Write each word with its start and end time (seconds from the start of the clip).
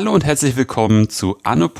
Hallo 0.00 0.14
und 0.14 0.24
herzlich 0.24 0.56
willkommen 0.56 1.08
zu 1.08 1.36
Anno. 1.42 1.70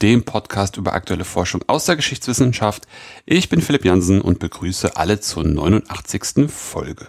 dem 0.00 0.22
Podcast 0.24 0.76
über 0.76 0.92
aktuelle 0.92 1.24
Forschung 1.24 1.62
aus 1.66 1.86
der 1.86 1.96
Geschichtswissenschaft. 1.96 2.84
Ich 3.26 3.48
bin 3.48 3.60
Philipp 3.60 3.84
Jansen 3.84 4.20
und 4.20 4.38
begrüße 4.38 4.96
alle 4.96 5.18
zur 5.18 5.44
89. 5.44 6.48
Folge. 6.48 7.08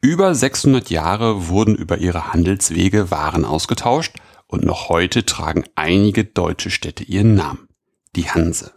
Über 0.00 0.34
600 0.34 0.90
Jahre 0.90 1.48
wurden 1.48 1.76
über 1.76 1.98
ihre 1.98 2.32
Handelswege 2.32 3.10
Waren 3.10 3.44
ausgetauscht 3.44 4.16
und 4.48 4.64
noch 4.64 4.88
heute 4.88 5.24
tragen 5.24 5.64
einige 5.76 6.24
deutsche 6.24 6.70
Städte 6.70 7.04
ihren 7.04 7.34
Namen. 7.34 7.67
Die 8.16 8.30
Hanse. 8.30 8.72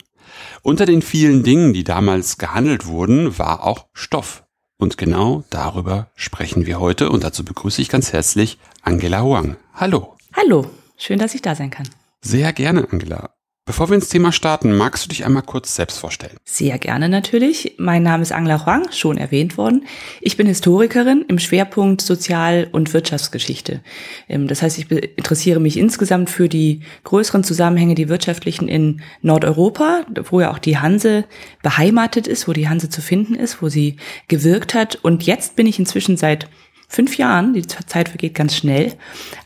Unter 0.61 0.85
den 0.85 1.01
vielen 1.01 1.43
Dingen, 1.43 1.73
die 1.73 1.83
damals 1.83 2.37
gehandelt 2.37 2.85
wurden, 2.85 3.37
war 3.37 3.63
auch 3.63 3.87
Stoff. 3.93 4.43
Und 4.77 4.97
genau 4.97 5.43
darüber 5.49 6.09
sprechen 6.15 6.65
wir 6.65 6.79
heute 6.79 7.09
und 7.09 7.23
dazu 7.23 7.45
begrüße 7.45 7.81
ich 7.81 7.89
ganz 7.89 8.13
herzlich 8.13 8.57
Angela 8.81 9.21
Huang. 9.21 9.57
Hallo. 9.73 10.15
Hallo, 10.35 10.69
schön, 10.97 11.19
dass 11.19 11.35
ich 11.35 11.41
da 11.41 11.55
sein 11.55 11.69
kann. 11.69 11.87
Sehr 12.21 12.51
gerne, 12.53 12.87
Angela. 12.91 13.35
Bevor 13.63 13.89
wir 13.89 13.95
ins 13.95 14.09
Thema 14.09 14.31
starten, 14.31 14.75
magst 14.75 15.05
du 15.05 15.09
dich 15.09 15.23
einmal 15.23 15.43
kurz 15.43 15.75
selbst 15.75 15.99
vorstellen? 15.99 16.35
Sehr 16.43 16.79
gerne 16.79 17.09
natürlich. 17.09 17.75
Mein 17.77 18.01
Name 18.01 18.23
ist 18.23 18.31
Angela 18.31 18.65
Huang, 18.65 18.91
schon 18.91 19.19
erwähnt 19.19 19.55
worden. 19.55 19.85
Ich 20.19 20.35
bin 20.35 20.47
Historikerin 20.47 21.23
im 21.27 21.37
Schwerpunkt 21.37 22.01
Sozial- 22.01 22.69
und 22.71 22.91
Wirtschaftsgeschichte. 22.91 23.81
Ähm, 24.27 24.47
das 24.47 24.63
heißt, 24.63 24.79
ich 24.79 24.91
interessiere 24.91 25.59
mich 25.59 25.77
insgesamt 25.77 26.31
für 26.31 26.49
die 26.49 26.81
größeren 27.03 27.43
Zusammenhänge, 27.43 27.93
die 27.93 28.09
wirtschaftlichen 28.09 28.67
in 28.67 29.03
Nordeuropa, 29.21 30.05
wo 30.31 30.41
ja 30.41 30.49
auch 30.49 30.59
die 30.59 30.79
Hanse 30.79 31.25
beheimatet 31.61 32.25
ist, 32.25 32.47
wo 32.47 32.53
die 32.53 32.67
Hanse 32.67 32.89
zu 32.89 32.99
finden 33.03 33.35
ist, 33.35 33.61
wo 33.61 33.69
sie 33.69 33.97
gewirkt 34.27 34.73
hat. 34.73 34.95
Und 35.03 35.21
jetzt 35.27 35.55
bin 35.55 35.67
ich 35.67 35.77
inzwischen 35.77 36.17
seit 36.17 36.49
fünf 36.87 37.15
Jahren, 37.15 37.53
die 37.53 37.65
Zeit 37.67 38.09
vergeht 38.09 38.33
ganz 38.33 38.55
schnell, 38.55 38.93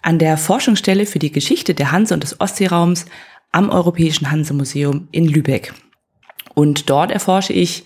an 0.01 0.19
der 0.19 0.37
Forschungsstelle 0.37 1.05
für 1.05 1.19
die 1.19 1.33
Geschichte 1.33 1.73
der 1.73 1.91
Hanse 1.91 2.13
und 2.13 2.23
des 2.23 2.39
Ostseeraums 2.39 3.05
am 3.55 3.69
Europäischen 3.69 4.29
Hanse-Museum 4.29 5.07
in 5.11 5.27
Lübeck. 5.27 5.73
Und 6.55 6.89
dort 6.89 7.09
erforsche 7.09 7.53
ich, 7.53 7.85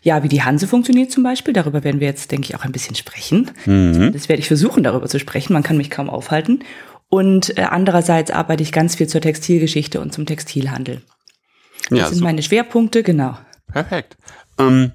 ja, 0.00 0.22
wie 0.22 0.28
die 0.28 0.42
Hanse 0.42 0.68
funktioniert 0.68 1.10
zum 1.10 1.24
Beispiel. 1.24 1.52
Darüber 1.52 1.82
werden 1.82 1.98
wir 1.98 2.06
jetzt, 2.06 2.30
denke 2.30 2.46
ich, 2.48 2.54
auch 2.54 2.64
ein 2.64 2.70
bisschen 2.70 2.94
sprechen. 2.94 3.50
Mhm. 3.66 4.12
Das 4.12 4.28
werde 4.28 4.40
ich 4.40 4.46
versuchen, 4.46 4.84
darüber 4.84 5.08
zu 5.08 5.18
sprechen. 5.18 5.54
Man 5.54 5.64
kann 5.64 5.76
mich 5.76 5.90
kaum 5.90 6.08
aufhalten. 6.08 6.60
Und 7.08 7.58
äh, 7.58 7.62
andererseits 7.62 8.30
arbeite 8.30 8.62
ich 8.62 8.70
ganz 8.70 8.94
viel 8.94 9.08
zur 9.08 9.20
Textilgeschichte 9.20 10.00
und 10.00 10.12
zum 10.12 10.24
Textilhandel. 10.24 11.02
Das 11.90 11.98
ja, 11.98 12.06
sind 12.06 12.18
so. 12.18 12.24
meine 12.24 12.42
Schwerpunkte, 12.42 13.02
genau. 13.02 13.36
Perfekt. 13.66 14.16
Ähm, 14.56 14.92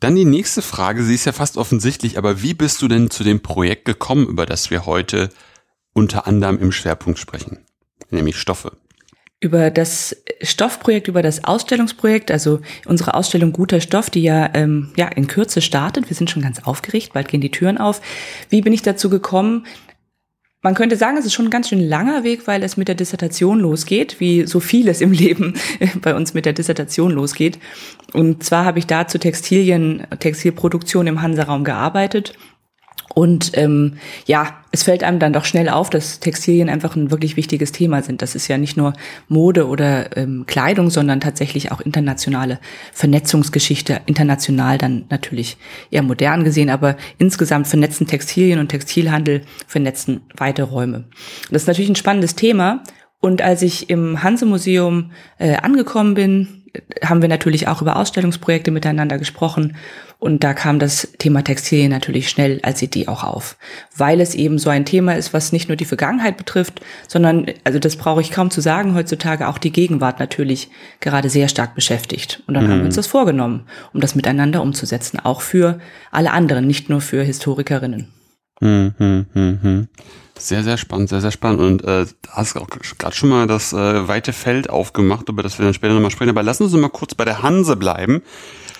dann 0.00 0.16
die 0.16 0.24
nächste 0.24 0.62
Frage, 0.62 1.04
sie 1.04 1.14
ist 1.14 1.24
ja 1.24 1.32
fast 1.32 1.56
offensichtlich, 1.56 2.18
aber 2.18 2.42
wie 2.42 2.54
bist 2.54 2.82
du 2.82 2.88
denn 2.88 3.10
zu 3.10 3.22
dem 3.22 3.40
Projekt 3.40 3.84
gekommen, 3.84 4.26
über 4.26 4.44
das 4.44 4.70
wir 4.72 4.86
heute 4.86 5.28
unter 5.92 6.26
anderem 6.26 6.58
im 6.58 6.72
Schwerpunkt 6.72 7.20
sprechen, 7.20 7.58
nämlich 8.10 8.36
Stoffe? 8.38 8.72
Über 9.42 9.70
das 9.72 10.16
Stoffprojekt, 10.40 11.08
über 11.08 11.20
das 11.20 11.42
Ausstellungsprojekt, 11.42 12.30
also 12.30 12.60
unsere 12.86 13.14
Ausstellung 13.14 13.52
Guter 13.52 13.80
Stoff, 13.80 14.08
die 14.08 14.22
ja, 14.22 14.48
ähm, 14.54 14.92
ja 14.96 15.08
in 15.08 15.26
Kürze 15.26 15.60
startet. 15.60 16.08
Wir 16.08 16.16
sind 16.16 16.30
schon 16.30 16.42
ganz 16.42 16.62
aufgeregt, 16.62 17.12
bald 17.12 17.26
gehen 17.26 17.40
die 17.40 17.50
Türen 17.50 17.76
auf. 17.76 18.00
Wie 18.50 18.60
bin 18.60 18.72
ich 18.72 18.82
dazu 18.82 19.10
gekommen? 19.10 19.66
Man 20.64 20.76
könnte 20.76 20.96
sagen, 20.96 21.16
es 21.16 21.26
ist 21.26 21.32
schon 21.32 21.46
ein 21.46 21.50
ganz 21.50 21.68
schön 21.68 21.80
langer 21.80 22.22
Weg, 22.22 22.46
weil 22.46 22.62
es 22.62 22.76
mit 22.76 22.86
der 22.86 22.94
Dissertation 22.94 23.58
losgeht, 23.58 24.20
wie 24.20 24.46
so 24.46 24.60
vieles 24.60 25.00
im 25.00 25.10
Leben 25.10 25.54
bei 26.00 26.14
uns 26.14 26.34
mit 26.34 26.46
der 26.46 26.52
Dissertation 26.52 27.10
losgeht. 27.10 27.58
Und 28.12 28.44
zwar 28.44 28.64
habe 28.64 28.78
ich 28.78 28.86
da 28.86 29.08
zu 29.08 29.18
Textilien, 29.18 30.06
Textilproduktion 30.20 31.08
im 31.08 31.20
Hanseraum 31.20 31.64
gearbeitet 31.64 32.34
und 33.14 33.52
ähm, 33.54 33.94
ja, 34.26 34.56
es 34.70 34.84
fällt 34.84 35.04
einem 35.04 35.18
dann 35.18 35.34
doch 35.34 35.44
schnell 35.44 35.68
auf, 35.68 35.90
dass 35.90 36.18
Textilien 36.20 36.70
einfach 36.70 36.96
ein 36.96 37.10
wirklich 37.10 37.36
wichtiges 37.36 37.72
Thema 37.72 38.02
sind. 38.02 38.22
Das 38.22 38.34
ist 38.34 38.48
ja 38.48 38.56
nicht 38.56 38.76
nur 38.76 38.94
Mode 39.28 39.68
oder 39.68 40.16
ähm, 40.16 40.44
Kleidung, 40.46 40.88
sondern 40.88 41.20
tatsächlich 41.20 41.72
auch 41.72 41.80
internationale 41.82 42.58
Vernetzungsgeschichte, 42.92 44.00
international 44.06 44.78
dann 44.78 45.04
natürlich 45.10 45.58
eher 45.90 46.02
modern 46.02 46.44
gesehen, 46.44 46.70
aber 46.70 46.96
insgesamt 47.18 47.66
vernetzen 47.66 48.06
Textilien 48.06 48.58
und 48.58 48.68
Textilhandel 48.68 49.42
vernetzen 49.66 50.22
weite 50.36 50.62
Räume. 50.62 51.04
Das 51.50 51.62
ist 51.62 51.68
natürlich 51.68 51.90
ein 51.90 51.96
spannendes 51.96 52.34
Thema. 52.34 52.82
Und 53.20 53.40
als 53.40 53.62
ich 53.62 53.88
im 53.88 54.22
Hanse-Museum 54.22 55.12
äh, 55.38 55.54
angekommen 55.56 56.14
bin, 56.14 56.61
haben 57.04 57.22
wir 57.22 57.28
natürlich 57.28 57.68
auch 57.68 57.82
über 57.82 57.96
Ausstellungsprojekte 57.96 58.70
miteinander 58.70 59.18
gesprochen 59.18 59.76
und 60.22 60.44
da 60.44 60.54
kam 60.54 60.78
das 60.78 61.08
Thema 61.18 61.42
Textilien 61.42 61.90
natürlich 61.90 62.28
schnell 62.28 62.60
als 62.62 62.80
Idee 62.80 63.08
auch 63.08 63.24
auf, 63.24 63.56
weil 63.96 64.20
es 64.20 64.36
eben 64.36 64.56
so 64.58 64.70
ein 64.70 64.84
Thema 64.84 65.16
ist, 65.16 65.34
was 65.34 65.50
nicht 65.50 65.68
nur 65.68 65.74
die 65.74 65.84
Vergangenheit 65.84 66.36
betrifft, 66.36 66.80
sondern, 67.08 67.46
also 67.64 67.80
das 67.80 67.96
brauche 67.96 68.20
ich 68.20 68.30
kaum 68.30 68.50
zu 68.52 68.60
sagen, 68.60 68.94
heutzutage 68.94 69.48
auch 69.48 69.58
die 69.58 69.72
Gegenwart 69.72 70.20
natürlich 70.20 70.70
gerade 71.00 71.28
sehr 71.28 71.48
stark 71.48 71.74
beschäftigt. 71.74 72.40
Und 72.46 72.54
dann 72.54 72.66
mhm. 72.66 72.70
haben 72.70 72.78
wir 72.78 72.86
uns 72.86 72.94
mhm. 72.94 73.00
das 73.00 73.06
vorgenommen, 73.08 73.66
um 73.92 74.00
das 74.00 74.14
miteinander 74.14 74.62
umzusetzen, 74.62 75.18
auch 75.18 75.40
für 75.40 75.80
alle 76.12 76.30
anderen, 76.30 76.68
nicht 76.68 76.88
nur 76.88 77.00
für 77.00 77.24
Historikerinnen. 77.24 78.06
Mhm, 78.60 78.94
mh, 78.96 79.24
mh. 79.34 79.86
Sehr, 80.42 80.64
sehr 80.64 80.76
spannend, 80.76 81.08
sehr, 81.08 81.20
sehr 81.20 81.30
spannend. 81.30 81.60
Und 81.60 81.84
äh, 81.84 82.04
da 82.22 82.32
hast 82.32 82.56
du 82.56 82.60
auch 82.60 82.68
gerade 82.68 83.14
schon 83.14 83.28
mal 83.28 83.46
das 83.46 83.72
äh, 83.72 84.08
weite 84.08 84.32
Feld 84.32 84.68
aufgemacht, 84.68 85.28
über 85.28 85.44
das 85.44 85.56
wir 85.58 85.64
dann 85.64 85.72
später 85.72 85.94
nochmal 85.94 86.10
sprechen. 86.10 86.30
Aber 86.30 86.42
lassen 86.42 86.68
Sie 86.68 86.74
uns 86.74 86.82
mal 86.82 86.88
kurz 86.88 87.14
bei 87.14 87.24
der 87.24 87.42
Hanse 87.42 87.76
bleiben. 87.76 88.22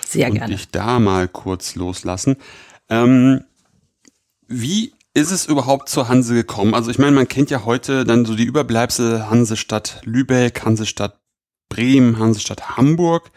Sehr 0.05 0.27
und 0.27 0.35
gerne. 0.35 0.53
dich 0.53 0.69
da 0.71 0.99
mal 0.99 1.29
kurz 1.29 1.75
loslassen. 1.75 2.35
Ähm, 2.89 3.45
wie 4.49 4.93
ist 5.13 5.31
es 5.31 5.45
überhaupt 5.45 5.87
zur 5.87 6.09
Hanse 6.09 6.33
gekommen? 6.33 6.73
Also 6.73 6.91
ich 6.91 6.99
meine, 6.99 7.13
man 7.13 7.29
kennt 7.29 7.49
ja 7.49 7.63
heute 7.63 8.03
dann 8.03 8.25
so 8.25 8.35
die 8.35 8.43
Überbleibsel 8.43 9.29
Hansestadt 9.29 10.01
Lübeck, 10.03 10.65
Hansestadt 10.65 11.21
Bremen, 11.69 12.19
Hansestadt 12.19 12.75
Hamburg. 12.75 13.31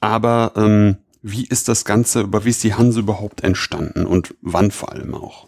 Aber 0.00 0.52
ähm, 0.56 0.96
wie 1.22 1.46
ist 1.46 1.68
das 1.68 1.84
Ganze, 1.84 2.22
über 2.22 2.44
wie 2.44 2.50
ist 2.50 2.64
die 2.64 2.74
Hanse 2.74 2.98
überhaupt 2.98 3.44
entstanden 3.44 4.04
und 4.04 4.34
wann 4.40 4.72
vor 4.72 4.90
allem 4.90 5.14
auch? 5.14 5.46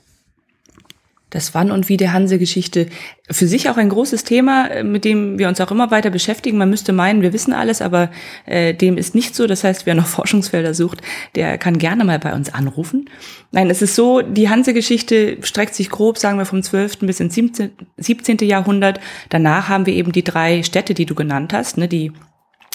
Das 1.35 1.53
Wann 1.53 1.73
und 1.73 1.89
Wie 1.89 1.97
der 1.97 2.13
Hanse-Geschichte 2.13 2.87
für 3.29 3.49
sich 3.49 3.69
auch 3.69 3.77
ein 3.77 3.89
großes 3.89 4.23
Thema, 4.23 4.69
äh, 4.69 4.85
mit 4.85 5.05
dem 5.05 5.39
wir 5.39 5.49
uns 5.49 5.61
auch 5.61 5.73
immer 5.73 5.91
weiter 5.91 6.11
beschäftigen. 6.11 6.59
Man 6.59 6.71
müsste 6.71 6.93
meinen, 6.93 7.23
wir 7.23 7.33
wissen 7.33 7.53
alles, 7.53 7.83
aber 7.83 8.11
äh, 8.47 8.73
dem 8.73 8.97
ist 8.97 9.17
nicht 9.17 9.35
so. 9.35 9.47
Das 9.49 9.65
heißt, 9.65 9.85
wer 9.85 9.97
noch 9.97 10.07
Forschungsfelder 10.15 10.75
sucht, 10.75 11.03
der 11.35 11.59
kann 11.59 11.79
gerne 11.79 12.05
mal 12.05 12.21
bei 12.21 12.35
uns 12.35 12.55
anrufen. 12.55 13.11
Nein, 13.51 13.69
es 13.69 13.83
ist 13.83 13.97
so, 13.97 14.23
die 14.23 14.49
Hanse-Geschichte 14.49 15.39
streckt 15.43 15.75
sich 15.75 15.91
grob, 15.91 16.19
sagen 16.19 16.39
wir, 16.39 16.47
vom 16.47 16.63
12. 16.63 17.01
bis 17.01 17.19
ins 17.19 17.35
17. 17.35 17.73
17. 17.97 18.39
Jahrhundert. 18.43 19.01
Danach 19.29 19.69
haben 19.69 19.87
wir 19.87 19.95
eben 19.95 20.13
die 20.13 20.25
drei 20.25 20.63
Städte, 20.63 20.95
die 20.95 21.07
du 21.07 21.17
genannt 21.17 21.53
hast, 21.53 21.79
ne, 21.79 21.89
die 21.89 22.13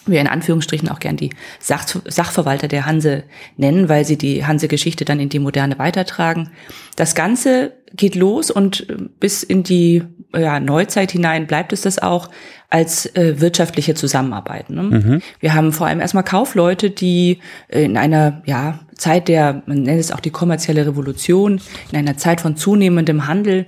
wir 0.06 0.22
in 0.22 0.28
Anführungsstrichen 0.28 0.90
auch 0.90 1.00
gern 1.00 1.18
die 1.18 1.32
Sach 1.60 1.86
Sachverwalter 2.06 2.68
der 2.68 2.86
Hanse 2.86 3.24
nennen, 3.58 3.90
weil 3.90 4.06
sie 4.06 4.18
die 4.18 4.46
Hanse-Geschichte 4.46 5.06
dann 5.06 5.20
in 5.20 5.30
die 5.30 5.40
Moderne 5.40 5.78
weitertragen. 5.78 6.50
Das 6.96 7.16
Ganze 7.16 7.74
geht 7.94 8.16
los 8.16 8.52
und 8.52 8.90
äh, 8.90 8.96
bis 9.20 9.44
in 9.44 9.64
die 9.64 10.04
ja, 10.36 10.60
Neuzeit 10.60 11.12
hinein 11.12 11.48
bleibt 11.48 11.74
es 11.74 11.82
das 11.82 12.00
auch 12.00 12.30
als 12.70 13.08
äh, 13.16 13.42
wirtschaftliche 13.42 13.96
Zusammenarbeit. 13.96 14.70
Ne? 14.70 14.84
Mhm. 14.84 15.22
Wir 15.40 15.56
haben 15.56 15.74
vor 15.74 15.88
allem 15.88 16.00
erstmal 16.00 16.24
Kaufleute, 16.24 16.92
die 16.92 17.40
in 17.68 17.98
einer 17.98 18.44
ja, 18.46 18.80
Zeit 18.96 19.28
der, 19.28 19.64
man 19.66 19.82
nennt 19.82 20.00
es 20.00 20.12
auch 20.12 20.20
die 20.20 20.30
kommerzielle 20.30 20.86
Revolution, 20.86 21.62
in 21.92 21.98
einer 21.98 22.18
Zeit 22.18 22.42
von 22.42 22.58
zunehmendem 22.58 23.28
Handel 23.28 23.66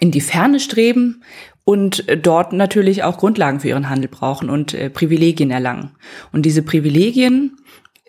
in 0.00 0.10
die 0.10 0.20
Ferne 0.20 0.58
streben 0.58 1.22
und 1.70 2.08
äh, 2.08 2.18
dort 2.18 2.52
natürlich 2.52 3.04
auch 3.04 3.16
Grundlagen 3.16 3.60
für 3.60 3.68
ihren 3.68 3.88
Handel 3.88 4.08
brauchen 4.08 4.50
und 4.50 4.74
äh, 4.74 4.90
Privilegien 4.90 5.52
erlangen. 5.52 5.92
Und 6.32 6.42
diese 6.42 6.62
Privilegien, 6.62 7.56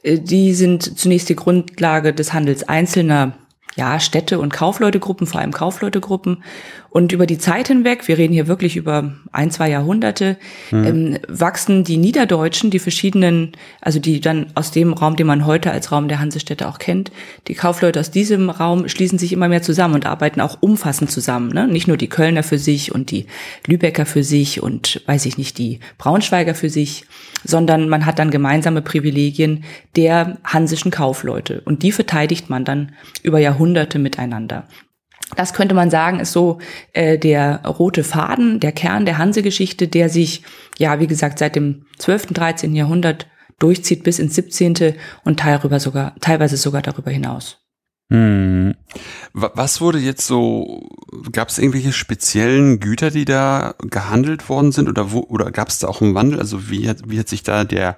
äh, 0.01 0.17
die 0.17 0.53
sind 0.55 0.97
zunächst 0.97 1.29
die 1.29 1.35
Grundlage 1.35 2.11
des 2.11 2.33
Handels 2.33 2.67
einzelner 2.67 3.33
ja, 3.75 3.99
Städte 3.99 4.39
und 4.39 4.51
Kaufleutegruppen, 4.51 5.27
vor 5.27 5.41
allem 5.41 5.51
Kaufleutegruppen. 5.51 6.43
Und 6.93 7.13
über 7.13 7.25
die 7.25 7.37
Zeit 7.37 7.69
hinweg, 7.69 8.09
wir 8.09 8.17
reden 8.17 8.33
hier 8.33 8.47
wirklich 8.47 8.75
über 8.75 9.13
ein, 9.31 9.49
zwei 9.49 9.69
Jahrhunderte, 9.69 10.35
mhm. 10.71 10.83
ähm, 10.83 11.17
wachsen 11.29 11.85
die 11.85 11.95
Niederdeutschen, 11.95 12.69
die 12.69 12.79
verschiedenen, 12.79 13.53
also 13.79 13.97
die 13.99 14.19
dann 14.19 14.47
aus 14.55 14.71
dem 14.71 14.91
Raum, 14.91 15.15
den 15.15 15.25
man 15.25 15.45
heute 15.45 15.71
als 15.71 15.93
Raum 15.93 16.09
der 16.09 16.19
Hansestädte 16.19 16.67
auch 16.67 16.79
kennt, 16.79 17.13
die 17.47 17.53
Kaufleute 17.53 17.97
aus 17.97 18.11
diesem 18.11 18.49
Raum 18.49 18.89
schließen 18.89 19.17
sich 19.17 19.31
immer 19.31 19.47
mehr 19.47 19.61
zusammen 19.61 19.93
und 19.95 20.05
arbeiten 20.05 20.41
auch 20.41 20.57
umfassend 20.59 21.09
zusammen. 21.09 21.53
Ne? 21.53 21.65
Nicht 21.65 21.87
nur 21.87 21.95
die 21.95 22.09
Kölner 22.09 22.43
für 22.43 22.57
sich 22.57 22.93
und 22.93 23.09
die 23.09 23.25
Lübecker 23.65 24.05
für 24.05 24.23
sich 24.23 24.61
und 24.61 25.01
weiß 25.05 25.25
ich 25.27 25.37
nicht, 25.37 25.57
die 25.59 25.79
Braunschweiger 25.97 26.55
für 26.55 26.69
sich, 26.69 27.05
sondern 27.45 27.87
man 27.87 28.05
hat 28.05 28.19
dann 28.19 28.31
gemeinsame 28.31 28.81
Privilegien 28.81 29.63
der 29.95 30.39
hansischen 30.43 30.91
Kaufleute 30.91 31.61
und 31.63 31.83
die 31.83 31.93
verteidigt 31.93 32.49
man 32.49 32.65
dann 32.65 32.91
über 33.23 33.39
Jahrhunderte 33.39 33.97
miteinander. 33.97 34.67
Das 35.35 35.53
könnte 35.53 35.75
man 35.75 35.89
sagen, 35.89 36.19
ist 36.19 36.31
so 36.31 36.59
äh, 36.93 37.17
der 37.17 37.63
rote 37.65 38.03
Faden, 38.03 38.59
der 38.59 38.71
Kern 38.71 39.05
der 39.05 39.17
Hansegeschichte, 39.17 39.87
der 39.87 40.09
sich, 40.09 40.43
ja, 40.77 40.99
wie 40.99 41.07
gesagt, 41.07 41.39
seit 41.39 41.55
dem 41.55 41.85
12., 41.99 42.27
13. 42.27 42.75
Jahrhundert 42.75 43.27
durchzieht 43.59 44.03
bis 44.03 44.19
ins 44.19 44.35
17. 44.35 44.95
und 45.23 45.39
teilweise 45.39 45.79
sogar, 45.79 46.15
teilweise 46.19 46.57
sogar 46.57 46.81
darüber 46.81 47.11
hinaus. 47.11 47.61
Hm. 48.11 48.75
Was 49.33 49.79
wurde 49.79 49.99
jetzt 49.99 50.27
so, 50.27 50.89
gab 51.31 51.47
es 51.47 51.59
irgendwelche 51.59 51.93
speziellen 51.93 52.81
Güter, 52.81 53.09
die 53.09 53.23
da 53.23 53.75
gehandelt 53.79 54.49
worden 54.49 54.73
sind 54.73 54.89
oder 54.89 55.13
wo, 55.13 55.21
oder 55.21 55.49
gab 55.51 55.69
es 55.69 55.79
da 55.79 55.87
auch 55.87 56.01
einen 56.01 56.13
Wandel? 56.13 56.39
Also 56.39 56.69
wie 56.69 56.89
hat, 56.89 57.09
wie 57.09 57.19
hat 57.19 57.29
sich 57.29 57.43
da 57.43 57.63
der, 57.63 57.97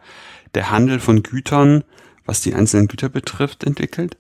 der 0.53 0.69
Handel 0.69 1.00
von 1.00 1.24
Gütern, 1.24 1.83
was 2.25 2.41
die 2.41 2.53
einzelnen 2.53 2.88
Güter 2.88 3.09
betrifft, 3.09 3.63
entwickelt? 3.63 4.18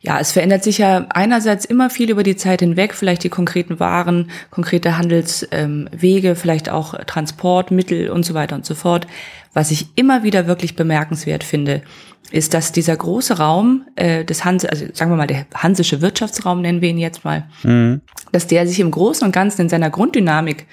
Ja, 0.00 0.18
es 0.20 0.32
verändert 0.32 0.64
sich 0.64 0.78
ja 0.78 1.06
einerseits 1.10 1.64
immer 1.64 1.90
viel 1.90 2.10
über 2.10 2.22
die 2.22 2.36
Zeit 2.36 2.60
hinweg, 2.60 2.94
vielleicht 2.94 3.24
die 3.24 3.28
konkreten 3.28 3.80
Waren, 3.80 4.30
konkrete 4.50 4.98
Handelswege, 4.98 6.28
ähm, 6.28 6.36
vielleicht 6.36 6.68
auch 6.68 6.94
Transportmittel 7.06 8.10
und 8.10 8.24
so 8.24 8.34
weiter 8.34 8.56
und 8.56 8.66
so 8.66 8.74
fort. 8.74 9.06
Was 9.52 9.70
ich 9.70 9.86
immer 9.96 10.22
wieder 10.22 10.46
wirklich 10.46 10.76
bemerkenswert 10.76 11.42
finde, 11.42 11.82
ist, 12.30 12.54
dass 12.54 12.72
dieser 12.72 12.96
große 12.96 13.38
Raum 13.38 13.86
äh, 13.96 14.24
des 14.24 14.44
Hanse, 14.44 14.68
also 14.70 14.84
sagen 14.92 15.10
wir 15.12 15.16
mal 15.16 15.26
der 15.26 15.46
hansische 15.54 16.02
Wirtschaftsraum 16.02 16.60
nennen 16.60 16.80
wir 16.80 16.90
ihn 16.90 16.98
jetzt 16.98 17.24
mal, 17.24 17.44
mhm. 17.62 18.00
dass 18.32 18.46
der 18.46 18.66
sich 18.66 18.80
im 18.80 18.90
Großen 18.90 19.24
und 19.24 19.32
Ganzen 19.32 19.62
in 19.62 19.68
seiner 19.68 19.90
Grunddynamik 19.90 20.66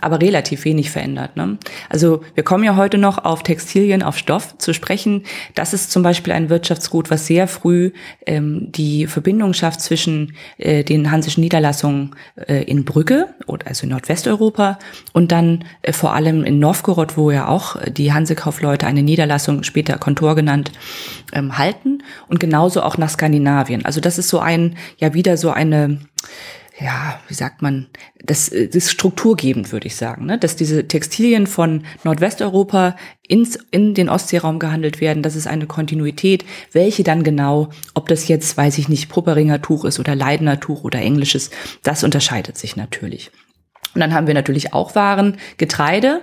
aber 0.00 0.20
relativ 0.20 0.64
wenig 0.64 0.90
verändert. 0.90 1.36
Ne? 1.36 1.58
Also 1.88 2.22
wir 2.34 2.44
kommen 2.44 2.64
ja 2.64 2.76
heute 2.76 2.98
noch 2.98 3.24
auf 3.24 3.42
Textilien, 3.42 4.02
auf 4.02 4.18
Stoff 4.18 4.56
zu 4.58 4.72
sprechen. 4.72 5.24
Das 5.54 5.72
ist 5.72 5.90
zum 5.90 6.02
Beispiel 6.02 6.32
ein 6.32 6.48
Wirtschaftsgut, 6.48 7.10
was 7.10 7.26
sehr 7.26 7.48
früh 7.48 7.92
ähm, 8.26 8.72
die 8.72 9.06
Verbindung 9.06 9.52
schafft 9.52 9.80
zwischen 9.80 10.34
äh, 10.58 10.84
den 10.84 11.10
hansischen 11.10 11.42
Niederlassungen 11.42 12.14
äh, 12.36 12.64
in 12.64 12.84
Brügge, 12.84 13.28
also 13.64 13.84
in 13.84 13.90
Nordwesteuropa, 13.90 14.78
und 15.12 15.32
dann 15.32 15.64
äh, 15.82 15.92
vor 15.92 16.14
allem 16.14 16.44
in 16.44 16.58
Novgorod, 16.58 17.16
wo 17.16 17.30
ja 17.30 17.48
auch 17.48 17.76
die 17.86 18.12
Hansekaufleute 18.12 18.86
eine 18.86 19.02
Niederlassung, 19.02 19.62
später 19.62 19.98
Kontor 19.98 20.34
genannt, 20.34 20.72
ähm, 21.32 21.58
halten. 21.58 22.02
Und 22.28 22.40
genauso 22.40 22.82
auch 22.82 22.98
nach 22.98 23.10
Skandinavien. 23.10 23.84
Also 23.84 24.00
das 24.00 24.18
ist 24.18 24.28
so 24.28 24.38
ein, 24.38 24.76
ja 24.98 25.14
wieder 25.14 25.36
so 25.36 25.50
eine 25.50 25.98
ja, 26.80 27.20
wie 27.28 27.34
sagt 27.34 27.60
man, 27.60 27.88
das, 28.24 28.48
das 28.48 28.74
ist 28.74 28.90
strukturgebend, 28.90 29.70
würde 29.70 29.86
ich 29.86 29.96
sagen, 29.96 30.26
ne? 30.26 30.38
dass 30.38 30.56
diese 30.56 30.88
Textilien 30.88 31.46
von 31.46 31.84
Nordwesteuropa 32.04 32.96
ins, 33.26 33.56
in 33.70 33.94
den 33.94 34.08
Ostseeraum 34.08 34.58
gehandelt 34.58 35.00
werden. 35.00 35.22
Das 35.22 35.36
ist 35.36 35.46
eine 35.46 35.66
Kontinuität. 35.66 36.44
Welche 36.72 37.02
dann 37.02 37.22
genau, 37.22 37.68
ob 37.94 38.08
das 38.08 38.28
jetzt, 38.28 38.56
weiß 38.56 38.78
ich 38.78 38.88
nicht, 38.88 39.10
Pupperinger 39.10 39.60
Tuch 39.60 39.84
ist 39.84 40.00
oder 40.00 40.14
Leidener 40.14 40.58
Tuch 40.58 40.82
oder 40.84 41.00
englisches, 41.00 41.50
das 41.82 42.02
unterscheidet 42.02 42.56
sich 42.56 42.76
natürlich. 42.76 43.30
Und 43.94 44.00
dann 44.00 44.14
haben 44.14 44.26
wir 44.26 44.34
natürlich 44.34 44.72
auch 44.72 44.94
Waren, 44.94 45.36
Getreide, 45.58 46.22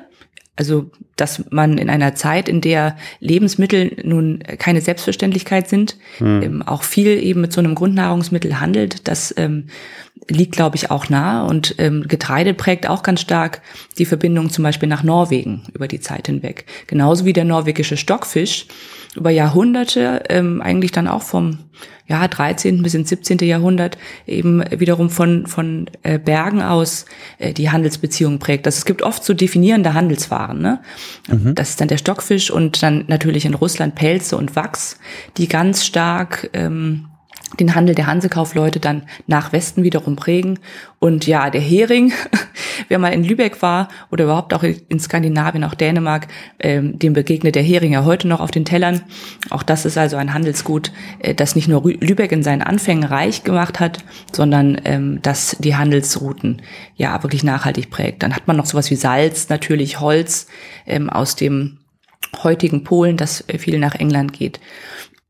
also, 0.58 0.90
dass 1.16 1.46
man 1.52 1.78
in 1.78 1.90
einer 1.90 2.16
Zeit, 2.16 2.50
in 2.50 2.62
der 2.62 2.98
Lebensmittel 3.20 3.96
nun 4.04 4.40
keine 4.58 4.82
Selbstverständlichkeit 4.82 5.70
sind, 5.70 5.98
hm. 6.18 6.42
ähm, 6.42 6.62
auch 6.64 6.84
viel 6.84 7.24
eben 7.24 7.42
mit 7.42 7.54
so 7.54 7.60
einem 7.62 7.76
Grundnahrungsmittel 7.76 8.60
handelt, 8.60 9.08
das 9.08 9.34
ähm, 9.38 9.68
liegt, 10.30 10.54
glaube 10.54 10.76
ich, 10.76 10.90
auch 10.90 11.10
nah. 11.10 11.46
Und 11.46 11.76
ähm, 11.78 12.08
Getreide 12.08 12.56
prägt 12.56 12.90
auch 12.90 13.04
ganz 13.04 13.22
stark 13.22 13.62
die 14.00 14.06
Verbindung 14.06 14.50
zum 14.50 14.64
Beispiel 14.64 14.90
nach 14.90 15.04
Norwegen 15.04 15.64
über 15.74 15.88
die 15.88 16.00
Zeit 16.00 16.26
hinweg. 16.26 16.66
Genauso 16.88 17.26
wie 17.26 17.34
der 17.34 17.46
norwegische 17.46 17.96
Stockfisch 17.96 18.66
über 19.16 19.30
Jahrhunderte, 19.30 20.24
ähm, 20.30 20.62
eigentlich 20.62 20.92
dann 20.92 21.08
auch 21.08 21.22
vom 21.22 21.60
ja, 22.08 22.28
13. 22.28 22.82
bis 22.82 22.94
ins 22.94 23.10
17. 23.10 23.40
Jahrhundert 23.40 23.98
eben 24.26 24.64
wiederum 24.72 25.10
von, 25.10 25.46
von 25.46 25.90
äh, 26.04 26.18
Bergen 26.18 26.62
aus 26.62 27.06
äh, 27.38 27.54
die 27.54 27.70
Handelsbeziehungen 27.70 28.40
prägt. 28.40 28.66
Das, 28.66 28.78
es 28.78 28.86
gibt 28.86 29.02
oft 29.02 29.24
so 29.24 29.34
definierende 29.34 29.94
Handelswaren. 29.94 30.62
Ne? 30.62 30.80
Mhm. 31.28 31.56
Das 31.56 31.70
ist 31.70 31.82
dann 31.82 31.90
der 31.90 31.98
Stockfisch 31.98 32.50
und 32.50 32.82
dann 32.82 33.04
natürlich 33.08 33.46
in 33.46 33.54
Russland 33.54 33.96
Pelze 33.96 34.38
und 34.38 34.56
Wachs, 34.56 35.00
die 35.36 35.50
ganz 35.50 35.86
stark 35.86 36.50
ähm, 36.54 37.07
den 37.60 37.76
Handel 37.76 37.96
der 37.96 38.08
Hansekaufleute 38.08 38.80
dann 38.80 39.04
nach 39.26 39.54
Westen 39.54 39.84
wiederum 39.84 40.16
prägen. 40.16 40.60
Und 41.00 41.28
ja, 41.28 41.50
der 41.50 41.62
Hering, 41.62 42.12
wer 42.90 43.00
mal 43.00 43.14
in 43.14 43.24
Lübeck 43.24 43.62
war 43.62 43.88
oder 44.12 44.26
überhaupt 44.26 44.54
auch 44.54 44.64
in 44.64 45.00
Skandinavien, 45.00 45.64
auch 45.64 45.74
Dänemark, 45.74 46.28
ähm, 46.60 47.00
dem 47.00 47.14
begegnet 47.14 47.56
der 47.56 47.64
Hering 47.64 47.94
ja 47.94 48.04
heute 48.04 48.28
noch 48.28 48.42
auf 48.42 48.52
den 48.52 48.66
Tellern. 48.66 49.02
Auch 49.50 49.64
das 49.64 49.86
ist 49.86 49.98
also 49.98 50.18
ein 50.18 50.34
Handelsgut, 50.34 50.92
äh, 51.20 51.34
das 51.34 51.56
nicht 51.56 51.68
nur 51.68 51.84
Lübeck 51.86 52.32
in 52.32 52.44
seinen 52.44 52.62
Anfängen 52.62 53.06
reich 53.06 53.44
gemacht 53.44 53.80
hat, 53.80 54.04
sondern 54.34 54.82
ähm, 54.84 55.20
das 55.22 55.56
die 55.60 55.76
Handelsrouten 55.76 56.62
ja 56.96 57.22
wirklich 57.24 57.44
nachhaltig 57.44 57.90
prägt. 57.90 58.24
Dann 58.24 58.36
hat 58.36 58.48
man 58.48 58.58
noch 58.58 58.66
sowas 58.66 58.92
wie 58.92 58.96
Salz, 58.96 59.50
natürlich 59.50 60.00
Holz 60.00 60.48
ähm, 60.86 61.10
aus 61.10 61.36
dem 61.36 61.78
heutigen 62.44 62.84
Polen, 62.84 63.18
das 63.18 63.44
äh, 63.48 63.58
viel 63.58 63.80
nach 63.80 63.96
England 63.96 64.34
geht. 64.34 64.60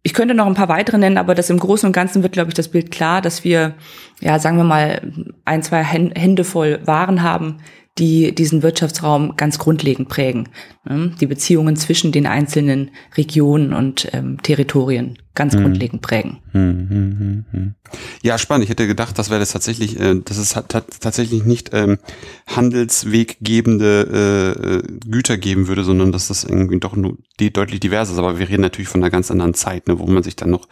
Ich 0.07 0.13
könnte 0.13 0.33
noch 0.33 0.47
ein 0.47 0.53
paar 0.53 0.69
weitere 0.69 0.97
nennen, 0.97 1.17
aber 1.17 1.35
das 1.35 1.49
im 1.49 1.59
Großen 1.59 1.85
und 1.85 1.91
Ganzen 1.91 2.23
wird, 2.23 2.31
glaube 2.31 2.49
ich, 2.49 2.53
das 2.53 2.69
Bild 2.69 2.91
klar, 2.91 3.21
dass 3.21 3.43
wir, 3.43 3.73
ja, 4.21 4.39
sagen 4.39 4.55
wir 4.55 4.63
mal, 4.63 5.01
ein, 5.43 5.63
zwei 5.63 5.83
Hände 5.83 6.45
voll 6.45 6.79
Waren 6.85 7.23
haben, 7.23 7.57
die 7.97 8.33
diesen 8.33 8.63
Wirtschaftsraum 8.63 9.35
ganz 9.35 9.59
grundlegend 9.59 10.09
prägen. 10.09 10.49
Ne? 10.85 11.11
Die 11.19 11.25
Beziehungen 11.25 11.75
zwischen 11.75 12.11
den 12.11 12.27
einzelnen 12.27 12.91
Regionen 13.15 13.73
und 13.73 14.09
ähm, 14.13 14.41
Territorien 14.41 15.17
ganz 15.37 15.53
hm. 15.53 15.61
grundlegend 15.61 16.01
prägen. 16.01 16.39
Hm, 16.51 16.87
hm, 16.89 17.45
hm, 17.51 17.75
ja, 18.23 18.37
spannend. 18.37 18.63
Ich 18.63 18.69
hätte 18.71 18.87
gedacht, 18.87 19.17
das 19.19 19.29
wäre 19.29 19.39
das 19.39 19.51
tatsächlich, 19.51 19.99
äh, 19.99 20.15
dass 20.15 20.37
es 20.37 20.55
hat, 20.55 20.69
tatsächlich 20.69 21.45
nicht 21.45 21.69
ähm, 21.73 21.99
handelsweggebende 22.47 24.07
äh, 24.11 24.75
äh, 24.77 24.83
Güter 25.07 25.37
geben 25.37 25.67
würde, 25.67 25.83
sondern 25.83 26.11
dass 26.11 26.29
das 26.29 26.43
irgendwie 26.43 26.79
doch 26.79 26.95
nur 26.95 27.17
deutlich 27.37 27.79
diverser 27.79 28.13
ist. 28.13 28.19
Aber 28.19 28.39
wir 28.39 28.49
reden 28.49 28.63
natürlich 28.63 28.89
von 28.89 29.01
einer 29.01 29.11
ganz 29.11 29.29
anderen 29.29 29.53
Zeit, 29.53 29.87
ne, 29.87 29.99
wo 29.99 30.07
man 30.07 30.23
sich 30.23 30.35
dann 30.35 30.49
noch 30.49 30.67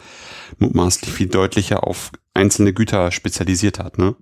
mutmaßlich 0.57 1.11
viel 1.11 1.27
deutlicher 1.27 1.85
auf 1.85 2.11
einzelne 2.33 2.73
Güter 2.73 3.11
spezialisiert 3.11 3.79
hat. 3.79 3.97
Ne? 3.97 4.15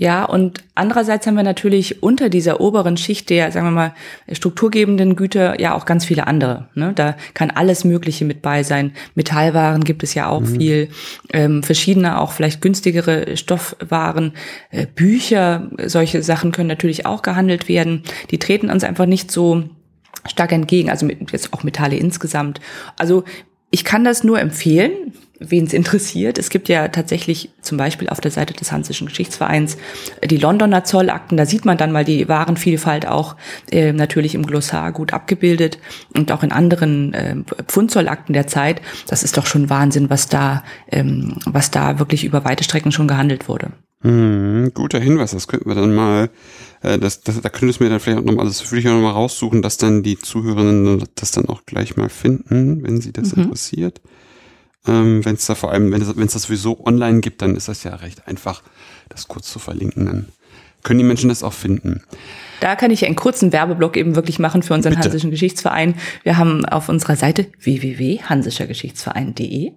Ja, 0.00 0.24
und 0.26 0.62
andererseits 0.76 1.26
haben 1.26 1.34
wir 1.34 1.42
natürlich 1.42 2.04
unter 2.04 2.28
dieser 2.28 2.60
oberen 2.60 2.96
Schicht 2.96 3.30
der, 3.30 3.50
sagen 3.50 3.66
wir 3.66 3.72
mal, 3.72 3.94
strukturgebenden 4.30 5.16
Güter 5.16 5.60
ja 5.60 5.74
auch 5.74 5.86
ganz 5.86 6.04
viele 6.04 6.28
andere. 6.28 6.68
Ne? 6.76 6.92
Da 6.94 7.16
kann 7.34 7.50
alles 7.50 7.82
Mögliche 7.82 8.24
mit 8.24 8.40
bei 8.40 8.62
sein. 8.62 8.92
Metallwaren 9.16 9.82
gibt 9.82 10.04
es 10.04 10.14
ja 10.14 10.28
auch 10.28 10.42
mhm. 10.42 10.56
viel, 10.56 10.88
ähm, 11.32 11.64
verschiedene 11.64 12.20
auch 12.20 12.30
vielleicht 12.30 12.60
günstigere 12.60 13.36
Stoffwaren, 13.36 14.34
äh, 14.70 14.86
Bücher, 14.86 15.68
solche 15.86 16.22
Sachen 16.22 16.52
können 16.52 16.68
natürlich 16.68 17.04
auch 17.04 17.22
gehandelt 17.22 17.68
werden. 17.68 18.04
Die 18.30 18.38
treten 18.38 18.70
uns 18.70 18.84
einfach 18.84 19.06
nicht 19.06 19.32
so 19.32 19.64
stark 20.28 20.52
entgegen, 20.52 20.90
also 20.90 21.06
mit, 21.06 21.32
jetzt 21.32 21.52
auch 21.52 21.64
Metalle 21.64 21.96
insgesamt. 21.96 22.60
Also 22.96 23.24
ich 23.70 23.84
kann 23.84 24.04
das 24.04 24.24
nur 24.24 24.40
empfehlen 24.40 25.12
wen 25.38 25.64
es 25.64 25.72
interessiert. 25.72 26.38
Es 26.38 26.50
gibt 26.50 26.68
ja 26.68 26.88
tatsächlich 26.88 27.50
zum 27.60 27.78
Beispiel 27.78 28.08
auf 28.08 28.20
der 28.20 28.30
Seite 28.30 28.54
des 28.54 28.72
Hansischen 28.72 29.06
Geschichtsvereins 29.06 29.76
die 30.24 30.36
Londoner 30.36 30.84
Zollakten. 30.84 31.36
Da 31.36 31.46
sieht 31.46 31.64
man 31.64 31.76
dann 31.76 31.92
mal 31.92 32.04
die 32.04 32.28
Warenvielfalt 32.28 33.06
auch 33.06 33.36
äh, 33.70 33.92
natürlich 33.92 34.34
im 34.34 34.46
Glossar 34.46 34.92
gut 34.92 35.12
abgebildet 35.12 35.78
und 36.14 36.32
auch 36.32 36.42
in 36.42 36.52
anderen 36.52 37.14
äh, 37.14 37.36
Pfundzollakten 37.66 38.32
der 38.32 38.46
Zeit. 38.46 38.80
Das 39.06 39.22
ist 39.22 39.36
doch 39.36 39.46
schon 39.46 39.70
Wahnsinn, 39.70 40.10
was 40.10 40.28
da, 40.28 40.64
ähm, 40.90 41.36
was 41.46 41.70
da 41.70 41.98
wirklich 41.98 42.24
über 42.24 42.44
weite 42.44 42.64
Strecken 42.64 42.92
schon 42.92 43.08
gehandelt 43.08 43.48
wurde. 43.48 43.72
Hm, 44.02 44.70
guter 44.74 45.00
Hinweis, 45.00 45.32
das 45.32 45.48
könnten 45.48 45.68
wir 45.68 45.74
dann 45.74 45.94
mal, 45.94 46.30
äh, 46.82 46.98
das, 46.98 47.20
das, 47.22 47.40
da 47.40 47.48
könntest 47.48 47.80
du 47.80 47.84
mir 47.84 47.90
dann 47.90 47.98
vielleicht 47.98 48.20
auch 48.20 48.24
nochmal, 48.24 48.46
das 48.46 48.70
würde 48.70 48.80
ich 48.80 48.88
auch 48.88 48.92
nochmal 48.92 49.12
raussuchen, 49.12 49.60
dass 49.60 49.76
dann 49.76 50.04
die 50.04 50.16
Zuhörerinnen 50.16 51.04
das 51.16 51.32
dann 51.32 51.48
auch 51.48 51.66
gleich 51.66 51.96
mal 51.96 52.08
finden, 52.08 52.84
wenn 52.84 53.00
sie 53.00 53.12
das 53.12 53.34
mhm. 53.34 53.44
interessiert. 53.44 54.00
Ähm, 54.86 55.24
wenn 55.24 55.34
es 55.34 55.46
da 55.46 55.56
vor 55.56 55.72
allem, 55.72 55.90
wenn 55.90 56.00
es 56.00 56.32
das 56.32 56.42
sowieso 56.42 56.84
online 56.86 57.20
gibt, 57.20 57.42
dann 57.42 57.56
ist 57.56 57.66
das 57.66 57.82
ja 57.82 57.96
recht 57.96 58.28
einfach, 58.28 58.62
das 59.08 59.26
kurz 59.26 59.50
zu 59.50 59.58
verlinken. 59.58 60.06
Dann 60.06 60.28
können 60.84 60.98
die 61.00 61.04
Menschen 61.04 61.28
das 61.28 61.42
auch 61.42 61.52
finden. 61.52 62.02
Da 62.60 62.76
kann 62.76 62.90
ich 62.90 63.06
einen 63.06 63.16
kurzen 63.16 63.52
Werbeblock 63.52 63.96
eben 63.96 64.14
wirklich 64.16 64.38
machen 64.38 64.62
für 64.62 64.74
unseren 64.74 64.94
Bitte. 64.94 65.04
Hansischen 65.04 65.30
Geschichtsverein. 65.30 65.94
Wir 66.22 66.36
haben 66.38 66.64
auf 66.64 66.88
unserer 66.88 67.16
Seite 67.16 67.44
www.hansischergeschichtsverein.de 67.60 69.72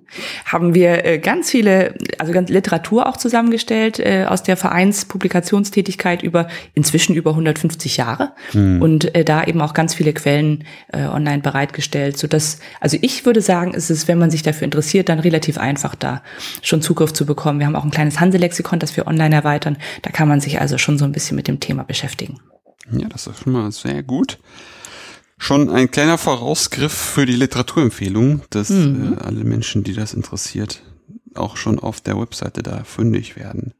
haben 0.45 0.73
wir 0.73 1.03
äh, 1.05 1.19
ganz 1.19 1.51
viele, 1.51 1.93
also 2.17 2.31
ganz 2.33 2.49
Literatur 2.49 3.07
auch 3.07 3.17
zusammengestellt 3.17 3.99
äh, 3.99 4.25
aus 4.27 4.41
der 4.43 4.57
Vereinspublikationstätigkeit 4.57 6.23
über 6.23 6.47
inzwischen 6.73 7.15
über 7.15 7.29
150 7.31 7.97
Jahre 7.97 8.31
hm. 8.51 8.81
und 8.81 9.13
äh, 9.15 9.23
da 9.23 9.43
eben 9.43 9.61
auch 9.61 9.73
ganz 9.73 9.93
viele 9.93 10.13
Quellen 10.13 10.63
online 10.93 11.39
bereitgestellt, 11.39 12.17
so 12.17 12.27
dass 12.27 12.59
also 12.79 12.97
ich 13.01 13.25
würde 13.25 13.41
sagen, 13.41 13.73
es 13.75 13.89
ist, 13.89 14.07
wenn 14.07 14.17
man 14.17 14.31
sich 14.31 14.43
dafür 14.43 14.65
interessiert, 14.65 15.09
dann 15.09 15.19
relativ 15.19 15.57
einfach 15.57 15.95
da 15.95 16.21
schon 16.61 16.81
Zugriff 16.81 17.13
zu 17.13 17.25
bekommen. 17.25 17.59
Wir 17.59 17.67
haben 17.67 17.75
auch 17.75 17.83
ein 17.83 17.91
kleines 17.91 18.19
Hanselexikon, 18.19 18.79
das 18.79 18.95
wir 18.97 19.07
online 19.07 19.35
erweitern. 19.35 19.77
Da 20.01 20.11
kann 20.11 20.27
man 20.27 20.41
sich 20.41 20.59
also 20.59 20.77
schon 20.77 20.97
so 20.97 21.05
ein 21.05 21.11
bisschen 21.11 21.35
mit 21.35 21.47
dem 21.47 21.59
Thema 21.59 21.83
beschäftigen. 21.83 22.39
Ja, 22.89 23.07
das 23.09 23.27
ist 23.27 23.43
schon 23.43 23.53
mal 23.53 23.71
sehr 23.71 24.03
gut. 24.03 24.39
Schon 25.37 25.69
ein 25.69 25.89
kleiner 25.89 26.17
Vorausgriff 26.17 26.93
für 26.93 27.25
die 27.25 27.35
Literaturempfehlung, 27.35 28.43
dass 28.51 28.69
mhm. 28.69 29.13
äh, 29.13 29.23
alle 29.23 29.43
Menschen, 29.43 29.83
die 29.83 29.93
das 29.93 30.13
interessiert, 30.13 30.83
auch 31.35 31.57
schon 31.57 31.79
auf 31.79 32.01
der 32.01 32.19
Webseite 32.19 32.61
da 32.61 32.83
fündig 32.83 33.35
werden. 33.35 33.73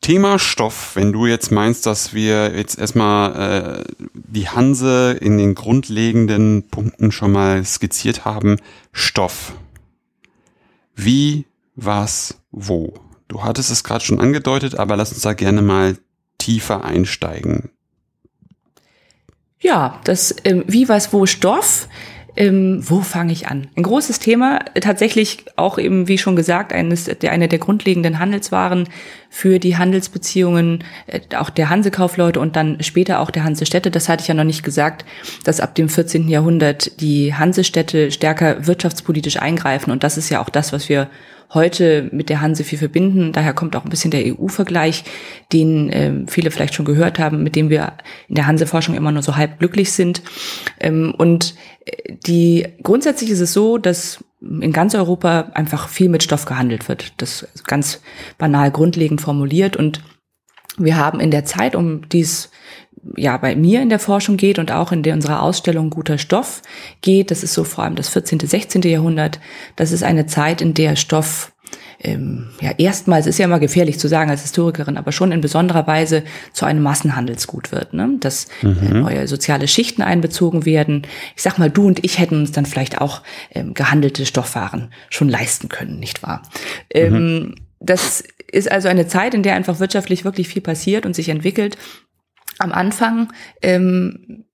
Thema 0.00 0.38
Stoff, 0.38 0.96
wenn 0.96 1.12
du 1.12 1.26
jetzt 1.26 1.50
meinst, 1.50 1.86
dass 1.86 2.12
wir 2.12 2.54
jetzt 2.54 2.78
erstmal 2.78 3.84
äh, 3.86 4.06
die 4.12 4.50
Hanse 4.50 5.16
in 5.18 5.38
den 5.38 5.54
grundlegenden 5.54 6.68
Punkten 6.68 7.10
schon 7.10 7.32
mal 7.32 7.64
skizziert 7.64 8.26
haben, 8.26 8.58
Stoff. 8.92 9.54
Wie, 10.94 11.46
was, 11.74 12.38
wo? 12.50 12.92
Du 13.28 13.42
hattest 13.44 13.70
es 13.70 13.82
gerade 13.82 14.04
schon 14.04 14.20
angedeutet, 14.20 14.74
aber 14.74 14.96
lass 14.96 15.12
uns 15.12 15.22
da 15.22 15.32
gerne 15.32 15.62
mal 15.62 15.96
tiefer 16.44 16.84
einsteigen. 16.84 17.70
Ja, 19.60 20.00
das 20.04 20.36
ähm, 20.44 20.64
Wie, 20.66 20.88
was, 20.88 21.12
wo 21.12 21.24
Stoff 21.24 21.88
ähm, 22.36 22.82
wo 22.82 23.00
fange 23.00 23.32
ich 23.32 23.46
an? 23.46 23.68
Ein 23.76 23.84
großes 23.84 24.18
Thema, 24.18 24.58
tatsächlich 24.80 25.44
auch 25.56 25.78
eben, 25.78 26.08
wie 26.08 26.18
schon 26.18 26.34
gesagt, 26.34 26.72
eines 26.72 27.04
der, 27.04 27.30
eine 27.30 27.46
der 27.46 27.60
grundlegenden 27.60 28.18
Handelswaren 28.18 28.88
für 29.30 29.60
die 29.60 29.76
Handelsbeziehungen 29.76 30.82
äh, 31.06 31.20
auch 31.36 31.50
der 31.50 31.70
Hansekaufleute 31.70 32.40
und 32.40 32.56
dann 32.56 32.82
später 32.82 33.20
auch 33.20 33.30
der 33.30 33.44
Hansestädte. 33.44 33.90
Das 33.92 34.08
hatte 34.08 34.22
ich 34.22 34.28
ja 34.28 34.34
noch 34.34 34.44
nicht 34.44 34.64
gesagt, 34.64 35.04
dass 35.44 35.60
ab 35.60 35.76
dem 35.76 35.88
14. 35.88 36.28
Jahrhundert 36.28 37.00
die 37.00 37.34
Hansestädte 37.34 38.10
stärker 38.10 38.66
wirtschaftspolitisch 38.66 39.40
eingreifen. 39.40 39.92
Und 39.92 40.02
das 40.02 40.18
ist 40.18 40.28
ja 40.28 40.42
auch 40.42 40.48
das, 40.48 40.72
was 40.72 40.88
wir 40.88 41.08
heute 41.52 42.08
mit 42.12 42.28
der 42.28 42.40
Hanse 42.40 42.64
viel 42.64 42.78
verbinden. 42.78 43.32
Daher 43.32 43.52
kommt 43.52 43.76
auch 43.76 43.84
ein 43.84 43.90
bisschen 43.90 44.10
der 44.10 44.24
EU-Vergleich, 44.24 45.04
den 45.52 45.90
äh, 45.90 46.12
viele 46.26 46.50
vielleicht 46.50 46.74
schon 46.74 46.84
gehört 46.84 47.18
haben, 47.18 47.42
mit 47.42 47.56
dem 47.56 47.70
wir 47.70 47.94
in 48.28 48.34
der 48.34 48.46
Hanse-Forschung 48.46 48.94
immer 48.94 49.12
nur 49.12 49.22
so 49.22 49.36
halb 49.36 49.58
glücklich 49.58 49.92
sind. 49.92 50.22
Ähm, 50.80 51.14
und 51.16 51.54
äh, 51.84 52.14
die 52.26 52.66
grundsätzlich 52.82 53.30
ist 53.30 53.40
es 53.40 53.52
so, 53.52 53.78
dass 53.78 54.24
in 54.40 54.72
ganz 54.72 54.94
Europa 54.94 55.52
einfach 55.54 55.88
viel 55.88 56.08
mit 56.08 56.22
Stoff 56.22 56.44
gehandelt 56.44 56.88
wird. 56.88 57.14
Das 57.18 57.46
ganz 57.66 58.02
banal 58.38 58.70
grundlegend 58.70 59.20
formuliert 59.20 59.76
und 59.76 60.02
wir 60.76 60.96
haben 60.96 61.20
in 61.20 61.30
der 61.30 61.44
Zeit, 61.44 61.76
um 61.76 62.08
dies 62.08 62.50
ja 63.16 63.36
bei 63.36 63.56
mir 63.56 63.82
in 63.82 63.88
der 63.88 63.98
Forschung 63.98 64.36
geht 64.36 64.58
und 64.58 64.72
auch 64.72 64.92
in 64.92 65.02
der 65.02 65.14
unserer 65.14 65.42
Ausstellung 65.42 65.90
Guter 65.90 66.18
Stoff 66.18 66.62
geht, 67.02 67.30
das 67.30 67.42
ist 67.42 67.54
so 67.54 67.64
vor 67.64 67.84
allem 67.84 67.94
das 67.94 68.08
14., 68.08 68.40
16. 68.40 68.82
Jahrhundert, 68.82 69.40
das 69.76 69.92
ist 69.92 70.02
eine 70.02 70.26
Zeit, 70.26 70.60
in 70.60 70.74
der 70.74 70.96
Stoff 70.96 71.52
ähm, 72.00 72.50
ja 72.60 72.72
erstmals 72.76 73.26
ist 73.26 73.38
ja 73.38 73.46
immer 73.46 73.58
gefährlich 73.58 73.98
zu 73.98 74.08
sagen 74.08 74.30
als 74.30 74.42
Historikerin, 74.42 74.96
aber 74.96 75.12
schon 75.12 75.32
in 75.32 75.40
besonderer 75.40 75.86
Weise 75.86 76.22
zu 76.52 76.66
einem 76.66 76.82
Massenhandelsgut 76.82 77.72
wird, 77.72 77.94
ne? 77.94 78.16
dass 78.20 78.46
äh, 78.62 78.66
mhm. 78.66 79.00
neue 79.00 79.26
soziale 79.26 79.68
Schichten 79.68 80.02
einbezogen 80.02 80.64
werden. 80.64 81.06
Ich 81.36 81.42
sag 81.42 81.58
mal, 81.58 81.70
du 81.70 81.86
und 81.86 82.04
ich 82.04 82.18
hätten 82.18 82.40
uns 82.40 82.52
dann 82.52 82.66
vielleicht 82.66 83.00
auch 83.00 83.22
ähm, 83.54 83.74
gehandelte 83.74 84.26
Stoffwaren 84.26 84.92
schon 85.08 85.28
leisten 85.28 85.68
können, 85.68 85.98
nicht 85.98 86.22
wahr? 86.22 86.42
Mhm. 86.94 87.00
Ähm, 87.00 87.54
das 87.80 88.24
ist 88.50 88.70
also 88.70 88.88
eine 88.88 89.06
Zeit, 89.06 89.34
in 89.34 89.42
der 89.42 89.54
einfach 89.54 89.80
wirtschaftlich 89.80 90.24
wirklich 90.24 90.48
viel 90.48 90.62
passiert 90.62 91.06
und 91.06 91.14
sich 91.14 91.28
entwickelt 91.28 91.76
am 92.58 92.72
Anfang 92.72 93.32
ähm, 93.62 94.44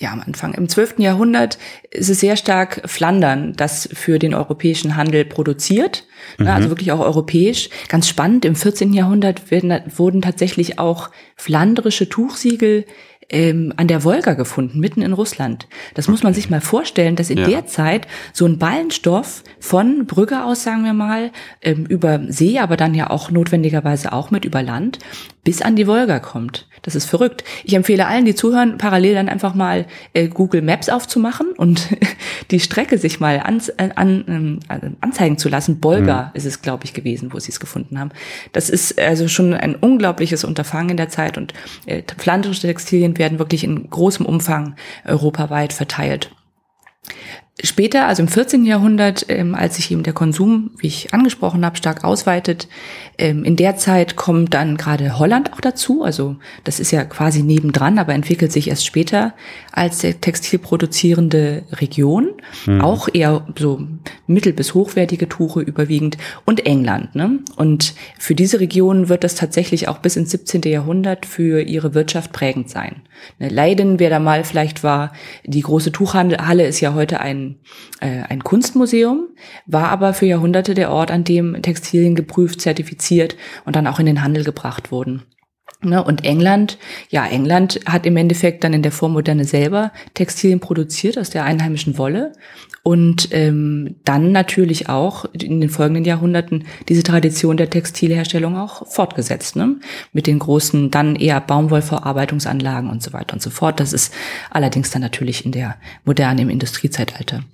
ja, 0.00 0.12
am 0.12 0.20
Anfang. 0.20 0.54
Im 0.54 0.68
12. 0.68 0.98
Jahrhundert 0.98 1.58
ist 1.90 2.08
es 2.08 2.20
sehr 2.20 2.36
stark 2.36 2.82
Flandern, 2.84 3.54
das 3.54 3.88
für 3.92 4.18
den 4.18 4.32
europäischen 4.32 4.96
Handel 4.96 5.24
produziert. 5.24 6.04
Ne, 6.38 6.44
mhm. 6.44 6.50
Also 6.50 6.68
wirklich 6.68 6.92
auch 6.92 7.00
europäisch. 7.00 7.68
Ganz 7.88 8.08
spannend, 8.08 8.44
im 8.44 8.54
14. 8.54 8.92
Jahrhundert 8.92 9.50
werden, 9.50 9.76
wurden 9.96 10.22
tatsächlich 10.22 10.78
auch 10.78 11.10
flandrische 11.36 12.08
Tuchsiegel 12.08 12.84
ähm, 13.30 13.72
an 13.76 13.88
der 13.88 14.04
Wolga 14.04 14.34
gefunden, 14.34 14.80
mitten 14.80 15.02
in 15.02 15.12
Russland. 15.12 15.68
Das 15.94 16.08
muss 16.08 16.22
man 16.22 16.34
sich 16.34 16.48
mal 16.48 16.60
vorstellen, 16.60 17.16
dass 17.16 17.30
in 17.30 17.38
ja. 17.38 17.46
der 17.46 17.66
Zeit 17.66 18.06
so 18.32 18.46
ein 18.46 18.58
Ballenstoff 18.58 19.44
von 19.60 20.06
Brügge 20.06 20.44
aus, 20.44 20.62
sagen 20.62 20.84
wir 20.84 20.94
mal, 20.94 21.30
ähm, 21.60 21.84
über 21.86 22.20
See, 22.28 22.58
aber 22.58 22.76
dann 22.76 22.94
ja 22.94 23.10
auch 23.10 23.30
notwendigerweise 23.30 24.12
auch 24.12 24.30
mit 24.30 24.44
über 24.44 24.62
Land, 24.62 24.98
bis 25.44 25.62
an 25.62 25.76
die 25.76 25.86
Wolga 25.86 26.18
kommt. 26.20 26.68
Das 26.82 26.94
ist 26.94 27.06
verrückt. 27.06 27.44
Ich 27.64 27.74
empfehle 27.74 28.06
allen, 28.06 28.24
die 28.24 28.34
zuhören, 28.34 28.78
parallel 28.78 29.14
dann 29.14 29.28
einfach 29.28 29.54
mal 29.54 29.86
äh, 30.12 30.28
Google 30.28 30.62
Maps 30.62 30.88
aufzumachen 30.88 31.52
und 31.56 31.88
die 32.50 32.60
Strecke 32.60 32.98
sich 32.98 33.20
mal 33.20 33.40
an, 33.40 33.60
äh, 33.78 33.88
an, 33.94 34.60
äh, 34.68 34.90
anzeigen 35.00 35.38
zu 35.38 35.48
lassen. 35.48 35.80
Bolga 35.80 36.24
mhm. 36.24 36.30
ist 36.34 36.44
es, 36.44 36.62
glaube 36.62 36.84
ich, 36.84 36.94
gewesen, 36.94 37.32
wo 37.32 37.38
sie 37.38 37.50
es 37.50 37.60
gefunden 37.60 37.98
haben. 37.98 38.10
Das 38.52 38.70
ist 38.70 38.98
also 38.98 39.28
schon 39.28 39.54
ein 39.54 39.74
unglaubliches 39.74 40.44
Unterfangen 40.44 40.90
in 40.90 40.96
der 40.96 41.08
Zeit 41.08 41.38
und 41.38 41.54
äh, 41.86 42.02
flandrische 42.18 42.68
Werden 43.18 43.38
wirklich 43.38 43.64
in 43.64 43.90
großem 43.90 44.24
Umfang 44.26 44.76
europaweit 45.04 45.72
verteilt. 45.72 46.30
Später, 47.64 48.06
also 48.06 48.22
im 48.22 48.28
14. 48.28 48.64
Jahrhundert, 48.64 49.26
ähm, 49.28 49.56
als 49.56 49.76
sich 49.76 49.90
eben 49.90 50.04
der 50.04 50.12
Konsum, 50.12 50.70
wie 50.78 50.86
ich 50.86 51.12
angesprochen 51.12 51.66
habe, 51.66 51.76
stark 51.76 52.04
ausweitet, 52.04 52.68
ähm, 53.18 53.42
in 53.42 53.56
der 53.56 53.76
Zeit 53.76 54.14
kommt 54.14 54.54
dann 54.54 54.76
gerade 54.76 55.18
Holland 55.18 55.52
auch 55.52 55.60
dazu. 55.60 56.04
Also 56.04 56.36
das 56.62 56.78
ist 56.78 56.92
ja 56.92 57.04
quasi 57.04 57.42
nebendran, 57.42 57.98
aber 57.98 58.14
entwickelt 58.14 58.52
sich 58.52 58.68
erst 58.68 58.86
später 58.86 59.34
als 59.72 59.98
textilproduzierende 59.98 61.64
Region. 61.72 62.28
Mhm. 62.66 62.80
Auch 62.80 63.08
eher 63.12 63.44
so 63.58 63.88
mittel- 64.28 64.52
bis 64.52 64.74
hochwertige 64.74 65.28
Tuche 65.28 65.60
überwiegend. 65.60 66.16
Und 66.44 66.64
England. 66.64 67.16
Ne? 67.16 67.40
Und 67.56 67.94
für 68.20 68.36
diese 68.36 68.60
Region 68.60 69.08
wird 69.08 69.24
das 69.24 69.34
tatsächlich 69.34 69.88
auch 69.88 69.98
bis 69.98 70.14
ins 70.14 70.30
17. 70.30 70.62
Jahrhundert 70.62 71.26
für 71.26 71.60
ihre 71.60 71.92
Wirtschaft 71.94 72.30
prägend 72.32 72.70
sein. 72.70 73.02
Ne, 73.38 73.48
Leiden, 73.48 73.98
wer 73.98 74.10
da 74.10 74.18
mal 74.18 74.44
vielleicht 74.44 74.82
war, 74.82 75.12
die 75.44 75.60
große 75.60 75.92
Tuchhalle 75.92 76.66
ist 76.66 76.80
ja 76.80 76.94
heute 76.94 77.20
ein, 77.20 77.56
äh, 78.00 78.22
ein 78.28 78.42
Kunstmuseum, 78.42 79.28
war 79.66 79.88
aber 79.88 80.14
für 80.14 80.26
Jahrhunderte 80.26 80.74
der 80.74 80.90
Ort, 80.90 81.10
an 81.10 81.24
dem 81.24 81.60
Textilien 81.62 82.14
geprüft, 82.14 82.60
zertifiziert 82.60 83.36
und 83.64 83.76
dann 83.76 83.86
auch 83.86 83.98
in 83.98 84.06
den 84.06 84.22
Handel 84.22 84.44
gebracht 84.44 84.90
wurden. 84.90 85.22
Ne, 85.80 86.02
und 86.02 86.24
England, 86.24 86.76
ja, 87.08 87.24
England 87.24 87.78
hat 87.86 88.04
im 88.04 88.16
Endeffekt 88.16 88.64
dann 88.64 88.72
in 88.72 88.82
der 88.82 88.90
Vormoderne 88.90 89.44
selber 89.44 89.92
Textilien 90.14 90.58
produziert 90.58 91.16
aus 91.16 91.30
der 91.30 91.44
einheimischen 91.44 91.98
Wolle 91.98 92.32
und 92.82 93.28
ähm, 93.30 93.94
dann 94.04 94.32
natürlich 94.32 94.88
auch 94.88 95.24
in 95.32 95.60
den 95.60 95.70
folgenden 95.70 96.04
Jahrhunderten 96.04 96.64
diese 96.88 97.04
Tradition 97.04 97.56
der 97.56 97.70
Textilherstellung 97.70 98.56
auch 98.56 98.88
fortgesetzt, 98.88 99.54
ne? 99.54 99.76
mit 100.12 100.26
den 100.26 100.40
großen 100.40 100.90
dann 100.90 101.14
eher 101.14 101.40
Baumwollverarbeitungsanlagen 101.40 102.90
und 102.90 103.00
so 103.00 103.12
weiter 103.12 103.34
und 103.34 103.42
so 103.42 103.50
fort. 103.50 103.78
Das 103.78 103.92
ist 103.92 104.12
allerdings 104.50 104.90
dann 104.90 105.02
natürlich 105.02 105.44
in 105.44 105.52
der 105.52 105.76
Moderne 106.04 106.42
im 106.42 106.50
Industriezeitalter. 106.50 107.44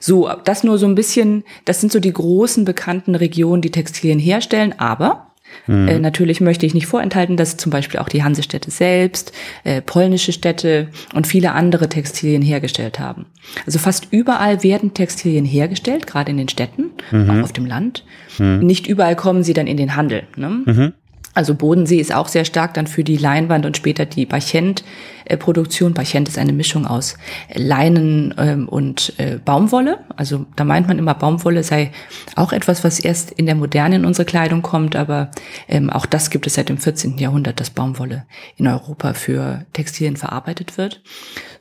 So, 0.00 0.30
das 0.44 0.64
nur 0.64 0.78
so 0.78 0.86
ein 0.86 0.94
bisschen, 0.94 1.44
das 1.66 1.80
sind 1.80 1.92
so 1.92 2.00
die 2.00 2.14
großen 2.14 2.64
bekannten 2.64 3.14
Regionen, 3.14 3.60
die 3.60 3.72
Textilien 3.72 4.18
herstellen, 4.18 4.74
aber 4.78 5.33
Mhm. 5.66 5.88
Äh, 5.88 5.98
natürlich 5.98 6.40
möchte 6.40 6.66
ich 6.66 6.74
nicht 6.74 6.86
vorenthalten, 6.86 7.36
dass 7.36 7.56
zum 7.56 7.70
Beispiel 7.70 8.00
auch 8.00 8.08
die 8.08 8.22
Hansestädte 8.22 8.70
selbst, 8.70 9.32
äh, 9.64 9.80
polnische 9.80 10.32
Städte 10.32 10.88
und 11.14 11.26
viele 11.26 11.52
andere 11.52 11.88
Textilien 11.88 12.42
hergestellt 12.42 12.98
haben. 12.98 13.26
Also 13.66 13.78
fast 13.78 14.08
überall 14.10 14.62
werden 14.62 14.94
Textilien 14.94 15.44
hergestellt, 15.44 16.06
gerade 16.06 16.30
in 16.30 16.38
den 16.38 16.48
Städten, 16.48 16.90
mhm. 17.10 17.30
auch 17.30 17.44
auf 17.44 17.52
dem 17.52 17.66
Land. 17.66 18.04
Mhm. 18.38 18.60
Nicht 18.60 18.86
überall 18.86 19.16
kommen 19.16 19.42
sie 19.42 19.52
dann 19.52 19.66
in 19.66 19.76
den 19.76 19.96
Handel. 19.96 20.24
Ne? 20.36 20.92
Also 21.34 21.54
Bodensee 21.56 21.98
ist 21.98 22.14
auch 22.14 22.28
sehr 22.28 22.44
stark 22.44 22.74
dann 22.74 22.86
für 22.86 23.02
die 23.02 23.16
Leinwand 23.16 23.66
und 23.66 23.76
später 23.76 24.06
die 24.06 24.24
Barchent-Produktion. 24.24 25.92
Barchent 25.92 26.28
ist 26.28 26.38
eine 26.38 26.52
Mischung 26.52 26.86
aus 26.86 27.16
Leinen 27.52 28.32
ähm, 28.38 28.68
und 28.68 29.12
äh, 29.18 29.38
Baumwolle. 29.44 29.98
Also 30.16 30.46
da 30.54 30.64
meint 30.64 30.86
man 30.86 30.98
immer, 30.98 31.14
Baumwolle 31.14 31.64
sei 31.64 31.90
auch 32.36 32.52
etwas, 32.52 32.84
was 32.84 33.00
erst 33.00 33.32
in 33.32 33.46
der 33.46 33.56
Moderne 33.56 33.96
in 33.96 34.04
unsere 34.04 34.24
Kleidung 34.24 34.62
kommt, 34.62 34.94
aber 34.94 35.32
ähm, 35.68 35.90
auch 35.90 36.06
das 36.06 36.30
gibt 36.30 36.46
es 36.46 36.54
seit 36.54 36.68
dem 36.68 36.78
14. 36.78 37.18
Jahrhundert, 37.18 37.58
dass 37.58 37.70
Baumwolle 37.70 38.24
in 38.56 38.68
Europa 38.68 39.14
für 39.14 39.66
Textilien 39.72 40.16
verarbeitet 40.16 40.78
wird. 40.78 41.02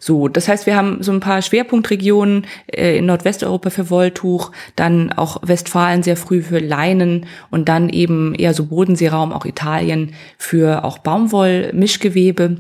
So, 0.04 0.28
das 0.28 0.50
heißt, 0.50 0.66
wir 0.66 0.76
haben 0.76 1.02
so 1.02 1.14
ein 1.14 1.22
paar 1.22 1.42
Schwerpunktregionen 1.42 2.46
äh, 2.68 2.98
in 2.98 3.06
Nordwesteuropa 3.06 3.70
für 3.70 3.90
Wolltuch, 3.90 4.52
dann 4.76 5.14
auch 5.14 5.38
Westfalen 5.44 6.04
sehr 6.04 6.18
früh 6.18 6.42
für 6.42 6.60
Leinen 6.60 7.26
und 7.52 7.70
dann 7.70 7.88
eben 7.88 8.36
eher 8.36 8.54
so 8.54 8.66
Bodenseeraum, 8.66 9.32
auch 9.32 9.46
Italien 9.46 10.14
für 10.38 10.84
auch 10.84 10.98
Baumwollmischgewebe 10.98 12.58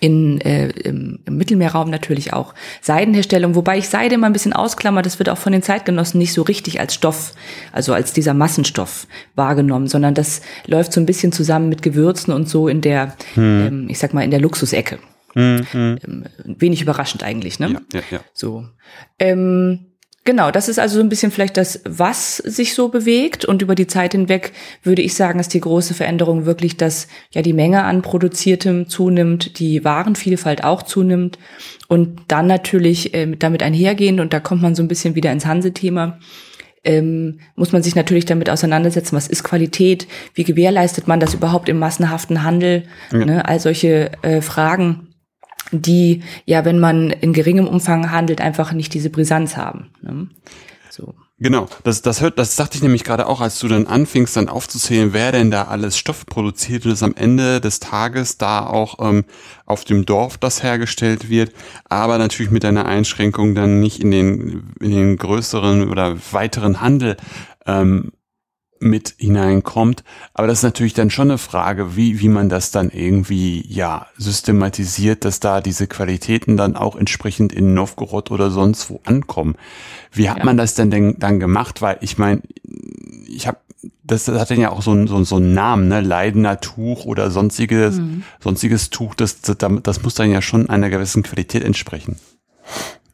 in, 0.00 0.40
äh, 0.40 0.70
im, 0.70 1.20
Mittelmeerraum 1.30 1.90
natürlich 1.90 2.32
auch 2.32 2.54
Seidenherstellung, 2.80 3.54
wobei 3.54 3.78
ich 3.78 3.88
Seide 3.88 4.16
immer 4.16 4.26
ein 4.26 4.32
bisschen 4.32 4.52
ausklammer, 4.52 5.02
das 5.02 5.20
wird 5.20 5.28
auch 5.28 5.38
von 5.38 5.52
den 5.52 5.62
Zeitgenossen 5.62 6.18
nicht 6.18 6.32
so 6.32 6.42
richtig 6.42 6.80
als 6.80 6.94
Stoff, 6.94 7.34
also 7.70 7.92
als 7.92 8.12
dieser 8.12 8.34
Massenstoff 8.34 9.06
wahrgenommen, 9.36 9.86
sondern 9.86 10.14
das 10.14 10.42
läuft 10.66 10.92
so 10.92 11.00
ein 11.00 11.06
bisschen 11.06 11.30
zusammen 11.30 11.68
mit 11.68 11.82
Gewürzen 11.82 12.34
und 12.34 12.48
so 12.48 12.66
in 12.66 12.80
der, 12.80 13.14
hm. 13.34 13.66
ähm, 13.66 13.86
ich 13.88 14.00
sag 14.00 14.12
mal, 14.12 14.24
in 14.24 14.32
der 14.32 14.40
Luxusecke. 14.40 14.98
Mhm. 15.34 15.66
Ähm, 15.74 16.24
wenig 16.44 16.82
überraschend 16.82 17.22
eigentlich, 17.22 17.58
ne? 17.58 17.80
Ja, 17.92 18.00
ja, 18.00 18.02
ja. 18.10 18.20
So. 18.32 18.66
Ähm, 19.18 19.86
Genau, 20.26 20.50
das 20.50 20.70
ist 20.70 20.78
also 20.78 20.96
so 20.96 21.00
ein 21.02 21.10
bisschen 21.10 21.30
vielleicht 21.30 21.58
das, 21.58 21.82
was 21.84 22.38
sich 22.38 22.72
so 22.72 22.88
bewegt. 22.88 23.44
Und 23.44 23.60
über 23.60 23.74
die 23.74 23.86
Zeit 23.86 24.12
hinweg 24.12 24.52
würde 24.82 25.02
ich 25.02 25.14
sagen, 25.14 25.38
ist 25.38 25.52
die 25.52 25.60
große 25.60 25.92
Veränderung 25.92 26.46
wirklich, 26.46 26.78
dass 26.78 27.08
ja 27.30 27.42
die 27.42 27.52
Menge 27.52 27.84
an 27.84 28.00
Produziertem 28.00 28.88
zunimmt, 28.88 29.58
die 29.58 29.84
Warenvielfalt 29.84 30.64
auch 30.64 30.82
zunimmt. 30.82 31.38
Und 31.88 32.22
dann 32.28 32.46
natürlich 32.46 33.12
äh, 33.12 33.36
damit 33.36 33.62
einhergehend, 33.62 34.18
und 34.18 34.32
da 34.32 34.40
kommt 34.40 34.62
man 34.62 34.74
so 34.74 34.82
ein 34.82 34.88
bisschen 34.88 35.14
wieder 35.14 35.30
ins 35.30 35.44
Hanse-Thema, 35.44 36.18
ähm, 36.84 37.40
muss 37.54 37.72
man 37.72 37.82
sich 37.82 37.94
natürlich 37.94 38.24
damit 38.24 38.48
auseinandersetzen, 38.48 39.16
was 39.16 39.26
ist 39.26 39.44
Qualität, 39.44 40.06
wie 40.32 40.44
gewährleistet 40.44 41.06
man 41.06 41.20
das 41.20 41.34
überhaupt 41.34 41.68
im 41.68 41.78
massenhaften 41.78 42.42
Handel, 42.42 42.84
ja. 43.12 43.24
ne, 43.24 43.46
all 43.46 43.60
solche 43.60 44.10
äh, 44.22 44.40
Fragen 44.40 45.13
die 45.72 46.22
ja, 46.44 46.64
wenn 46.64 46.78
man 46.78 47.10
in 47.10 47.32
geringem 47.32 47.66
Umfang 47.66 48.10
handelt, 48.10 48.40
einfach 48.40 48.72
nicht 48.72 48.94
diese 48.94 49.10
Brisanz 49.10 49.56
haben. 49.56 49.90
Ne? 50.02 50.28
So. 50.90 51.14
Genau, 51.40 51.66
das, 51.82 52.00
das 52.00 52.20
hört, 52.20 52.38
das 52.38 52.54
sagte 52.54 52.76
ich 52.76 52.82
nämlich 52.82 53.02
gerade 53.02 53.26
auch, 53.26 53.40
als 53.40 53.58
du 53.58 53.66
dann 53.66 53.88
anfingst, 53.88 54.36
dann 54.36 54.48
aufzuzählen, 54.48 55.12
wer 55.12 55.32
denn 55.32 55.50
da 55.50 55.64
alles 55.64 55.98
Stoff 55.98 56.26
produziert 56.26 56.86
und 56.86 56.92
es 56.92 57.02
am 57.02 57.14
Ende 57.16 57.60
des 57.60 57.80
Tages 57.80 58.38
da 58.38 58.64
auch 58.64 59.00
ähm, 59.00 59.24
auf 59.66 59.84
dem 59.84 60.06
Dorf 60.06 60.38
das 60.38 60.62
hergestellt 60.62 61.28
wird, 61.28 61.52
aber 61.88 62.18
natürlich 62.18 62.52
mit 62.52 62.64
einer 62.64 62.86
Einschränkung 62.86 63.56
dann 63.56 63.80
nicht 63.80 64.00
in 64.00 64.12
den, 64.12 64.74
in 64.80 64.92
den 64.92 65.16
größeren 65.16 65.90
oder 65.90 66.16
weiteren 66.30 66.80
Handel 66.80 67.16
ähm, 67.66 68.12
mit 68.84 69.14
hineinkommt. 69.18 70.04
Aber 70.34 70.46
das 70.46 70.58
ist 70.58 70.62
natürlich 70.64 70.94
dann 70.94 71.10
schon 71.10 71.30
eine 71.30 71.38
Frage, 71.38 71.96
wie, 71.96 72.20
wie 72.20 72.28
man 72.28 72.48
das 72.48 72.70
dann 72.70 72.90
irgendwie, 72.90 73.64
ja, 73.68 74.06
systematisiert, 74.16 75.24
dass 75.24 75.40
da 75.40 75.60
diese 75.60 75.86
Qualitäten 75.86 76.56
dann 76.56 76.76
auch 76.76 76.94
entsprechend 76.94 77.52
in 77.52 77.74
Novgorod 77.74 78.30
oder 78.30 78.50
sonst 78.50 78.90
wo 78.90 79.00
ankommen. 79.04 79.56
Wie 80.12 80.30
hat 80.30 80.38
ja. 80.38 80.44
man 80.44 80.56
das 80.56 80.74
denn, 80.74 80.90
denn 80.90 81.16
dann 81.18 81.40
gemacht? 81.40 81.82
Weil 81.82 81.98
ich 82.00 82.18
meine, 82.18 82.42
ich 83.26 83.46
habe 83.46 83.58
das 84.02 84.28
hat 84.28 84.50
dann 84.50 84.60
ja 84.60 84.70
auch 84.70 84.82
so 84.82 84.92
einen 84.92 85.06
so, 85.06 85.22
so 85.24 85.36
einen 85.36 85.54
Namen, 85.54 85.88
ne? 85.88 86.00
Leidener 86.00 86.60
Tuch 86.60 87.04
oder 87.04 87.30
sonstiges, 87.30 87.96
mhm. 87.96 88.22
sonstiges 88.40 88.90
Tuch, 88.90 89.14
das, 89.14 89.40
das, 89.40 89.56
das 89.82 90.02
muss 90.02 90.14
dann 90.14 90.30
ja 90.30 90.42
schon 90.42 90.70
einer 90.70 90.90
gewissen 90.90 91.22
Qualität 91.22 91.64
entsprechen. 91.64 92.16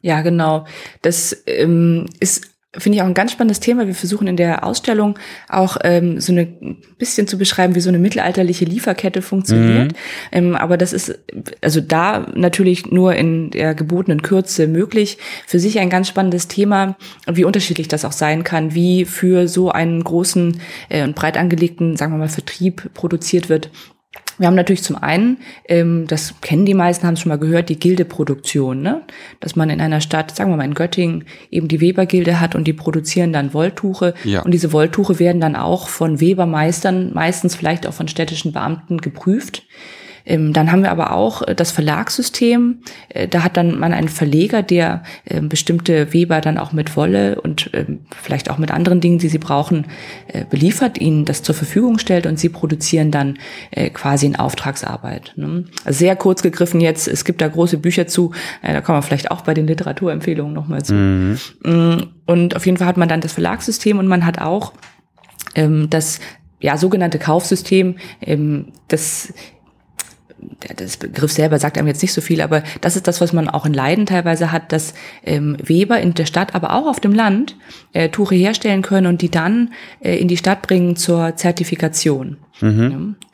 Ja, 0.01 0.21
genau. 0.21 0.65
Das 1.01 1.35
ähm, 1.45 2.07
ist 2.19 2.50
finde 2.77 2.95
ich 2.95 3.01
auch 3.01 3.07
ein 3.07 3.13
ganz 3.13 3.33
spannendes 3.33 3.59
Thema. 3.59 3.85
Wir 3.85 3.95
versuchen 3.95 4.27
in 4.27 4.37
der 4.37 4.63
Ausstellung 4.63 5.19
auch 5.49 5.77
ähm, 5.83 6.21
so 6.21 6.31
eine 6.31 6.45
bisschen 6.45 7.27
zu 7.27 7.37
beschreiben, 7.37 7.75
wie 7.75 7.81
so 7.81 7.89
eine 7.89 7.99
mittelalterliche 7.99 8.63
Lieferkette 8.63 9.21
funktioniert. 9.21 9.91
Mhm. 9.91 9.97
Ähm, 10.31 10.55
aber 10.55 10.77
das 10.77 10.93
ist 10.93 11.19
also 11.61 11.81
da 11.81 12.27
natürlich 12.33 12.89
nur 12.89 13.15
in 13.15 13.51
der 13.51 13.75
gebotenen 13.75 14.21
Kürze 14.21 14.67
möglich. 14.67 15.17
Für 15.45 15.59
sich 15.59 15.79
ein 15.79 15.89
ganz 15.89 16.07
spannendes 16.07 16.47
Thema, 16.47 16.95
wie 17.29 17.43
unterschiedlich 17.43 17.89
das 17.89 18.05
auch 18.05 18.13
sein 18.13 18.45
kann, 18.45 18.73
wie 18.73 19.03
für 19.03 19.49
so 19.49 19.71
einen 19.71 20.01
großen 20.01 20.61
äh, 20.87 21.03
und 21.03 21.15
breit 21.15 21.37
angelegten, 21.37 21.97
sagen 21.97 22.13
wir 22.13 22.19
mal, 22.19 22.29
Vertrieb 22.29 22.93
produziert 22.93 23.49
wird 23.49 23.69
wir 24.41 24.47
haben 24.47 24.55
natürlich 24.55 24.83
zum 24.83 24.95
einen, 24.95 25.37
ähm, 25.65 26.07
das 26.07 26.33
kennen 26.41 26.65
die 26.65 26.73
meisten, 26.73 27.05
haben 27.05 27.13
es 27.13 27.21
schon 27.21 27.29
mal 27.29 27.37
gehört, 27.37 27.69
die 27.69 27.79
Gildeproduktion, 27.79 28.81
ne? 28.81 29.03
dass 29.39 29.55
man 29.55 29.69
in 29.69 29.79
einer 29.79 30.01
Stadt, 30.01 30.35
sagen 30.35 30.51
wir 30.51 30.57
mal 30.57 30.65
in 30.65 30.73
Göttingen, 30.73 31.25
eben 31.51 31.67
die 31.67 31.79
Webergilde 31.79 32.39
hat 32.39 32.55
und 32.55 32.65
die 32.65 32.73
produzieren 32.73 33.31
dann 33.33 33.53
Wolltuche. 33.53 34.15
Ja. 34.23 34.41
Und 34.41 34.51
diese 34.51 34.73
Wolltuche 34.73 35.19
werden 35.19 35.39
dann 35.39 35.55
auch 35.55 35.87
von 35.87 36.19
Webermeistern, 36.19 37.13
meistens 37.13 37.55
vielleicht 37.55 37.85
auch 37.85 37.93
von 37.93 38.07
städtischen 38.07 38.51
Beamten 38.51 38.97
geprüft. 38.97 39.63
Ähm, 40.25 40.53
dann 40.53 40.71
haben 40.71 40.83
wir 40.83 40.91
aber 40.91 41.11
auch 41.11 41.41
äh, 41.41 41.55
das 41.55 41.71
Verlagssystem. 41.71 42.79
Äh, 43.09 43.27
da 43.27 43.43
hat 43.43 43.57
dann 43.57 43.79
man 43.79 43.93
einen 43.93 44.09
Verleger, 44.09 44.63
der 44.63 45.03
ähm, 45.25 45.49
bestimmte 45.49 46.13
Weber 46.13 46.41
dann 46.41 46.57
auch 46.57 46.71
mit 46.71 46.95
Wolle 46.95 47.41
und 47.41 47.69
ähm, 47.73 48.01
vielleicht 48.21 48.49
auch 48.49 48.57
mit 48.57 48.71
anderen 48.71 49.01
Dingen, 49.01 49.19
die 49.19 49.29
sie 49.29 49.37
brauchen, 49.37 49.85
äh, 50.27 50.45
beliefert, 50.45 50.99
ihnen 50.99 51.25
das 51.25 51.43
zur 51.43 51.55
Verfügung 51.55 51.99
stellt 51.99 52.25
und 52.25 52.39
sie 52.39 52.49
produzieren 52.49 53.11
dann 53.11 53.37
quasi 53.93 54.25
in 54.25 54.35
Auftragsarbeit. 54.35 55.33
Ne? 55.35 55.65
Also 55.85 55.99
sehr 55.99 56.15
kurz 56.15 56.41
gegriffen 56.41 56.81
jetzt, 56.81 57.07
es 57.07 57.25
gibt 57.25 57.41
da 57.41 57.47
große 57.47 57.77
Bücher 57.77 58.07
zu, 58.07 58.31
da 58.61 58.81
kommen 58.81 58.97
wir 58.97 59.01
vielleicht 59.01 59.31
auch 59.31 59.41
bei 59.41 59.53
den 59.53 59.67
Literaturempfehlungen 59.67 60.53
nochmal 60.53 60.83
zu. 60.83 60.93
Mhm. 60.93 61.37
Mm, 61.63 61.97
und 62.25 62.55
auf 62.55 62.65
jeden 62.65 62.77
Fall 62.77 62.87
hat 62.87 62.97
man 62.97 63.09
dann 63.09 63.21
das 63.21 63.33
Verlagssystem 63.33 63.99
und 63.99 64.07
man 64.07 64.25
hat 64.25 64.39
auch 64.39 64.73
das 65.89 66.19
ja, 66.61 66.77
sogenannte 66.77 67.19
Kaufsystem, 67.19 67.95
das 68.87 69.33
das 70.75 70.97
Begriff 70.97 71.31
selber 71.31 71.59
sagt 71.59 71.77
einem 71.77 71.87
jetzt 71.87 72.01
nicht 72.01 72.13
so 72.13 72.21
viel, 72.21 72.41
aber 72.41 72.63
das 72.81 72.95
ist 72.95 73.07
das, 73.07 73.21
was 73.21 73.33
man 73.33 73.49
auch 73.49 73.65
in 73.65 73.73
Leiden 73.73 74.05
teilweise 74.05 74.51
hat, 74.51 74.71
dass 74.71 74.93
ähm, 75.23 75.57
Weber 75.61 75.99
in 75.99 76.13
der 76.13 76.25
Stadt, 76.25 76.55
aber 76.55 76.73
auch 76.73 76.87
auf 76.87 76.99
dem 76.99 77.13
Land 77.13 77.55
äh, 77.93 78.09
Tuche 78.09 78.35
herstellen 78.35 78.81
können 78.81 79.07
und 79.07 79.21
die 79.21 79.29
dann 79.29 79.73
äh, 79.99 80.17
in 80.17 80.27
die 80.27 80.37
Stadt 80.37 80.61
bringen 80.61 80.95
zur 80.95 81.35
Zertifikation. 81.35 82.37
Mhm. 82.59 83.15
Ja. 83.21 83.27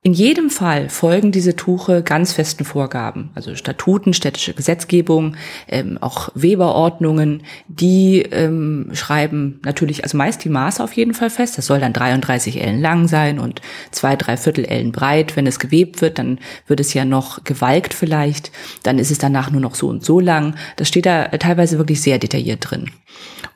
In 0.00 0.12
jedem 0.12 0.48
Fall 0.48 0.88
folgen 0.90 1.32
diese 1.32 1.56
Tuche 1.56 2.04
ganz 2.04 2.32
festen 2.32 2.64
Vorgaben, 2.64 3.30
also 3.34 3.56
Statuten, 3.56 4.14
städtische 4.14 4.54
Gesetzgebung, 4.54 5.34
ähm, 5.66 5.98
auch 6.00 6.28
Weberordnungen, 6.36 7.42
die 7.66 8.22
ähm, 8.22 8.90
schreiben 8.92 9.60
natürlich, 9.64 10.04
also 10.04 10.16
meist 10.16 10.44
die 10.44 10.50
Maße 10.50 10.84
auf 10.84 10.92
jeden 10.92 11.14
Fall 11.14 11.30
fest. 11.30 11.58
Das 11.58 11.66
soll 11.66 11.80
dann 11.80 11.92
33 11.92 12.62
Ellen 12.62 12.80
lang 12.80 13.08
sein 13.08 13.40
und 13.40 13.60
zwei, 13.90 14.14
drei 14.14 14.36
Viertel 14.36 14.66
Ellen 14.66 14.92
breit. 14.92 15.34
Wenn 15.34 15.48
es 15.48 15.58
gewebt 15.58 16.00
wird, 16.00 16.20
dann 16.20 16.38
wird 16.68 16.78
es 16.78 16.94
ja 16.94 17.04
noch 17.04 17.42
gewalkt 17.42 17.92
vielleicht. 17.92 18.52
Dann 18.84 19.00
ist 19.00 19.10
es 19.10 19.18
danach 19.18 19.50
nur 19.50 19.60
noch 19.60 19.74
so 19.74 19.88
und 19.88 20.04
so 20.04 20.20
lang. 20.20 20.54
Das 20.76 20.86
steht 20.86 21.06
da 21.06 21.24
teilweise 21.24 21.76
wirklich 21.76 22.00
sehr 22.00 22.20
detailliert 22.20 22.70
drin. 22.70 22.92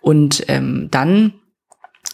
Und 0.01 0.45
ähm, 0.49 0.89
dann 0.91 1.35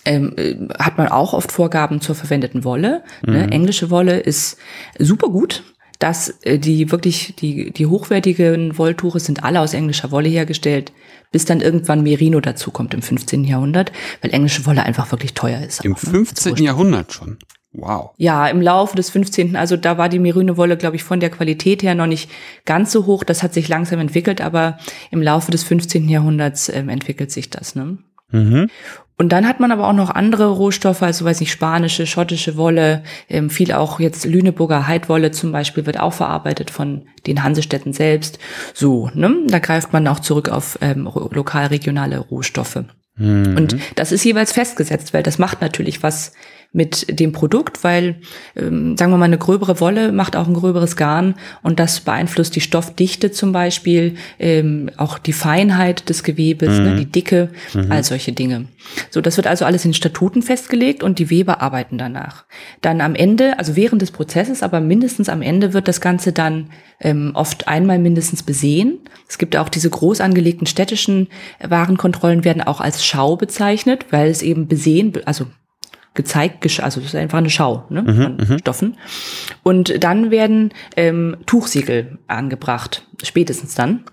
ähm, 0.09 0.33
äh, 0.37 0.57
hat 0.79 0.99
man 0.99 1.09
auch 1.09 1.35
oft 1.35 1.53
Vorgaben 1.53 2.01
zur 2.01 2.15
verwendeten 2.15 2.65
Wolle. 2.65 3.05
Ne? 3.25 3.45
Mhm. 3.45 3.53
Englische 3.53 3.91
Wolle 3.91 4.19
ist 4.19 4.59
super 4.99 5.29
gut. 5.29 5.63
dass 6.01 6.29
äh, 6.43 6.61
die 6.61 6.93
wirklich, 6.93 7.35
die, 7.41 7.73
die 7.73 7.87
hochwertigen 7.87 8.79
Wolltuche 8.79 9.19
sind 9.19 9.43
alle 9.43 9.61
aus 9.61 9.75
englischer 9.75 10.13
Wolle 10.13 10.29
hergestellt, 10.29 10.93
bis 11.33 11.45
dann 11.45 11.61
irgendwann 11.61 12.05
Merino 12.05 12.41
dazukommt 12.41 12.95
im 12.95 13.03
15. 13.03 13.43
Jahrhundert, 13.43 13.91
weil 14.23 14.33
englische 14.33 14.65
Wolle 14.65 14.85
einfach 14.85 15.11
wirklich 15.11 15.35
teuer 15.35 15.61
ist. 15.61 15.85
Im 15.85 15.95
auch, 15.95 15.99
15. 15.99 16.55
Ne? 16.55 16.63
Jahrhundert 16.63 17.13
schon. 17.13 17.39
Wow. 17.73 18.11
Ja, 18.17 18.47
im 18.47 18.63
Laufe 18.63 18.97
des 18.97 19.11
15. 19.11 19.57
Also 19.57 19.77
da 19.77 19.99
war 19.99 20.09
die 20.09 20.21
Merino-Wolle, 20.21 20.77
glaube 20.77 20.95
ich, 20.95 21.03
von 21.03 21.19
der 21.19 21.31
Qualität 21.31 21.83
her 21.83 21.97
noch 21.97 22.07
nicht 22.07 22.31
ganz 22.65 22.93
so 22.93 23.07
hoch. 23.07 23.25
Das 23.25 23.43
hat 23.43 23.53
sich 23.53 23.69
langsam 23.69 23.99
entwickelt, 23.99 24.41
aber 24.41 24.79
im 25.11 25.21
Laufe 25.21 25.51
des 25.51 25.65
15. 25.65 26.09
Jahrhunderts 26.09 26.69
ähm, 26.69 26.89
entwickelt 26.89 27.33
sich 27.33 27.51
das. 27.51 27.75
Ne? 27.75 27.99
Mhm. 28.31 28.69
Und 29.21 29.31
dann 29.31 29.49
hat 29.49 29.59
man 29.59 29.73
aber 29.73 29.89
auch 29.89 29.93
noch 29.93 30.11
andere 30.11 30.49
Rohstoffe, 30.49 31.03
also 31.03 31.25
weiß 31.25 31.41
nicht, 31.41 31.51
spanische, 31.51 32.07
schottische 32.07 32.57
Wolle, 32.57 33.03
ähm, 33.29 33.51
viel 33.51 33.73
auch 33.73 33.99
jetzt 33.99 34.25
Lüneburger 34.25 34.87
Heidwolle 34.87 35.33
zum 35.33 35.51
Beispiel 35.51 35.87
wird 35.87 35.99
auch 35.99 36.13
verarbeitet 36.13 36.71
von 36.71 37.09
den 37.27 37.43
Hansestädten 37.43 37.93
selbst. 37.93 38.39
So, 38.75 39.11
ne? 39.15 39.35
Da 39.49 39.59
greift 39.59 39.93
man 39.93 40.07
auch 40.07 40.21
zurück 40.21 40.49
auf 40.49 40.79
ähm, 40.83 41.11
lokal 41.33 41.67
regionale 41.67 42.19
Rohstoffe. 42.19 42.85
Mhm. 43.17 43.57
Und 43.57 43.77
das 43.97 44.13
ist 44.13 44.25
jeweils 44.25 44.53
festgesetzt, 44.53 45.13
weil 45.13 45.25
das 45.25 45.39
macht 45.39 45.61
natürlich 45.61 46.05
was 46.05 46.33
mit 46.73 47.19
dem 47.19 47.33
Produkt, 47.33 47.83
weil, 47.83 48.17
ähm, 48.55 48.97
sagen 48.99 49.11
wir 49.11 49.17
mal, 49.17 49.25
eine 49.25 49.39
gröbere 49.39 49.81
Wolle 49.81 50.13
macht 50.13 50.37
auch 50.37 50.47
ein 50.47 50.55
gröberes 50.55 50.97
Garn 50.97 51.35
und 51.63 51.81
das 51.81 52.01
beeinflusst 52.01 52.55
die 52.57 52.61
Stoffdichte 52.61 53.31
zum 53.31 53.53
Beispiel, 53.53 54.17
ähm, 54.39 54.91
auch 54.99 55.19
die 55.19 55.33
Feinheit 55.33 56.11
des 56.11 56.23
Gewebes, 56.23 56.69
ne, 56.69 56.81
mhm. 56.81 56.91
ne, 56.91 56.97
die 56.97 57.07
Dicke, 57.07 57.49
mhm. 57.73 57.91
all 57.91 58.05
solche 58.05 58.33
Dinge. 58.33 58.67
So, 59.11 59.23
das 59.23 59.39
wird 59.39 59.47
also 59.47 59.65
alles 59.65 59.87
in 59.87 59.95
Statuten 59.95 60.43
festgelegt 60.43 61.03
und 61.03 61.19
die 61.19 61.31
Weber 61.31 61.63
arbeiten 61.63 61.97
danach. 61.97 62.45
Dann 62.83 63.01
am 63.01 63.15
Ende, 63.15 63.59
also 63.59 63.75
während 63.75 64.03
des 64.03 64.11
Prozesses, 64.11 64.63
aber 64.63 64.81
mindestens 64.81 65.31
am 65.31 65.41
Ende 65.41 65.73
wird 65.73 65.89
das 65.89 66.03
Ganze 66.03 66.33
dann 66.33 66.71
ähm, 67.01 67.31
oft 67.35 67.67
einmal 67.67 67.99
mindestens 67.99 68.43
besehen. 68.43 68.99
Es 69.27 69.39
gibt 69.39 69.57
auch 69.57 69.71
diese 69.71 69.89
groß 69.89 70.21
angelegten 70.21 70.67
städtischen 70.67 71.29
Warenkontrollen 71.67 72.45
werden 72.45 72.63
auch 72.63 72.81
als 72.83 73.05
Schau 73.05 73.37
bezeichnet, 73.37 74.07
weil 74.11 74.29
es 74.29 74.43
eben 74.43 74.69
besehen, 74.69 75.13
also 75.25 75.47
gezeigt, 76.19 76.65
also 76.81 77.01
das 77.01 77.11
ist 77.11 77.15
einfach 77.15 77.39
eine 77.39 77.49
Schau 77.49 77.85
ne, 77.91 78.03
mhm, 78.03 78.15
von 78.17 78.37
mhm. 78.37 78.59
Stoffen. 78.59 78.97
Und 79.63 80.03
dann 80.03 80.33
werden 80.33 80.75
ähm, 80.97 81.37
Tuchsiegel 81.47 82.19
angebracht, 82.27 83.07
spätestens 83.23 83.77
dann 83.77 84.05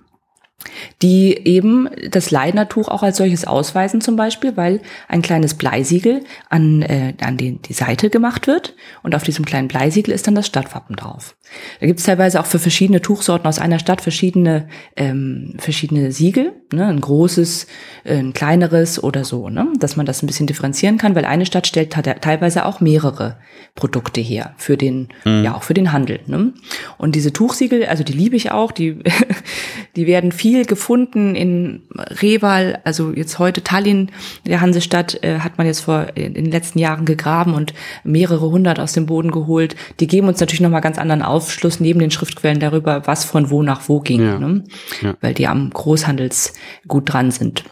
die 1.02 1.38
eben 1.48 1.90
das 2.10 2.32
Leidnertuch 2.32 2.88
auch 2.88 3.04
als 3.04 3.18
solches 3.18 3.46
ausweisen 3.46 4.02
zum 4.02 4.16
Beispiel, 4.16 4.58
weil 4.58 4.82
ein 5.08 5.22
kleines 5.22 5.54
Bleisiegel 5.54 6.24
an, 6.50 6.82
äh, 6.82 7.14
an 7.22 7.38
die, 7.38 7.58
die 7.62 7.74
Seite 7.74 8.10
gemacht 8.10 8.48
wird 8.48 8.76
und 9.04 9.16
auf 9.16 9.24
diesem 9.24 9.46
kleinen 9.46 9.68
Bleisiegel 9.68 10.14
ist 10.14 10.28
dann 10.28 10.36
das 10.36 10.48
Stadtwappen 10.48 10.96
drauf. 10.96 11.36
Da 11.80 11.86
gibt 11.86 12.00
es 12.00 12.06
teilweise 12.06 12.40
auch 12.40 12.46
für 12.46 12.60
verschiedene 12.60 13.02
Tuchsorten 13.02 13.48
aus 13.48 13.60
einer 13.60 13.80
Stadt 13.80 14.02
verschiedene, 14.02 14.68
ähm, 14.96 15.54
verschiedene 15.58 16.12
Siegel, 16.12 16.54
ne? 16.74 16.88
ein 16.88 17.02
großes, 17.02 17.68
äh, 18.04 18.18
ein 18.18 18.34
kleineres 18.34 19.04
oder 19.04 19.24
so, 19.24 19.50
ne? 19.50 19.68
dass 19.80 19.96
man 19.96 20.06
das 20.06 20.24
ein 20.24 20.28
bisschen 20.28 20.48
differenzieren 20.48 20.98
kann, 20.98 21.16
weil 21.16 21.26
eine 21.26 21.46
Stadt 21.46 21.68
stellt 21.68 21.92
teilweise 21.92 22.66
auch 22.66 22.80
mehrere 22.80 23.38
Produkte 23.76 24.22
her 24.22 24.54
für 24.58 24.78
den, 24.78 25.10
mhm. 25.24 25.44
ja 25.44 25.56
auch 25.56 25.64
für 25.64 25.74
den 25.74 25.92
Handel. 25.92 26.20
Ne? 26.28 26.54
Und 26.98 27.16
diese 27.16 27.34
Tuchsiegel, 27.34 27.86
also 27.86 28.04
die 28.04 28.14
liebe 28.14 28.36
ich 28.36 28.52
auch, 28.52 28.72
die, 28.72 29.00
die 29.96 30.08
werden 30.08 30.32
viel 30.32 30.66
gefunden 30.66 31.36
in 31.36 31.84
Reval, 32.22 32.80
also 32.84 33.12
jetzt 33.14 33.40
heute 33.40 33.64
Tallinn, 33.64 34.12
der 34.46 34.62
Hansestadt, 34.62 35.24
äh, 35.24 35.40
hat 35.40 35.58
man 35.58 35.68
jetzt 35.68 35.82
vor 35.82 36.08
in 36.16 36.34
den 36.34 36.52
letzten 36.52 36.80
Jahren 36.80 37.06
gegraben 37.06 37.54
und 37.54 37.74
mehrere 38.04 38.50
hundert 38.50 38.80
aus 38.80 38.94
dem 38.94 39.06
Boden 39.06 39.32
geholt. 39.32 39.76
Die 40.00 40.08
geben 40.08 40.28
uns 40.28 40.40
natürlich 40.40 40.62
nochmal 40.62 40.82
ganz 40.82 40.98
anderen 40.98 41.22
Aufschluss 41.22 41.80
neben 41.80 42.00
den 42.00 42.12
Schriftquellen 42.12 42.60
darüber, 42.60 43.08
was 43.08 43.26
von 43.26 43.50
wo 43.50 43.64
nach 43.64 43.88
wo 43.88 44.00
ging, 44.00 44.22
ja. 44.22 44.40
ne? 44.40 44.64
ja. 45.02 45.16
weil 45.22 45.34
die 45.34 45.48
am 45.48 45.70
Großhandelsgut 45.70 47.14
dran 47.14 47.32
sind. 47.32 47.64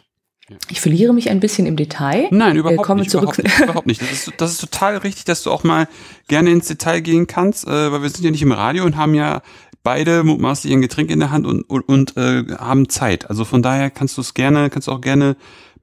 Ich 0.70 0.82
verliere 0.82 1.14
mich 1.14 1.30
ein 1.30 1.40
bisschen 1.40 1.66
im 1.66 1.76
Detail. 1.76 2.28
Nein, 2.32 2.56
überhaupt 2.56 2.84
komme 2.84 3.02
nicht. 3.02 3.12
Zurück. 3.12 3.38
Überhaupt, 3.38 3.44
nicht, 3.44 3.60
überhaupt 3.62 3.88
nicht. 3.88 4.02
Das 4.02 4.12
ist, 4.12 4.34
das 4.38 4.52
ist 4.52 4.62
total 4.62 4.98
richtig, 4.98 5.26
dass 5.26 5.44
du 5.44 5.52
auch 5.52 5.64
mal 5.64 5.88
gerne 6.28 6.52
ins 6.52 6.68
Detail 6.68 7.02
gehen 7.02 7.28
kannst, 7.28 7.68
äh, 7.68 7.92
weil 7.92 8.02
wir 8.02 8.10
sind 8.10 8.24
ja 8.24 8.32
nicht 8.32 8.42
im 8.42 8.52
Radio 8.52 8.86
und 8.86 8.96
haben 8.96 9.14
ja 9.14 9.42
beide 9.84 10.24
mutmaßlich 10.24 10.72
ein 10.74 10.82
Getränk 10.82 11.12
in 11.12 11.20
der 11.20 11.32
Hand 11.32 11.46
und, 11.46 11.64
und, 11.64 11.82
und 11.82 12.18
äh, 12.18 12.46
haben 12.58 12.90
Zeit. 12.90 13.30
Also 13.30 13.46
von 13.46 13.62
daher 13.62 13.90
kannst 13.90 14.18
du 14.18 14.22
es 14.22 14.34
gerne, 14.34 14.70
kannst 14.70 14.88
auch 14.90 15.02
gerne 15.02 15.36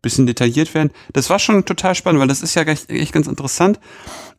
bisschen 0.03 0.27
detailliert 0.27 0.73
werden. 0.75 0.91
Das 1.13 1.31
war 1.31 1.39
schon 1.39 1.65
total 1.65 1.95
spannend, 1.95 2.21
weil 2.21 2.29
das 2.29 2.43
ist 2.43 2.55
ja 2.55 2.63
echt, 2.63 2.91
echt 2.91 3.13
ganz 3.13 3.27
interessant. 3.27 3.79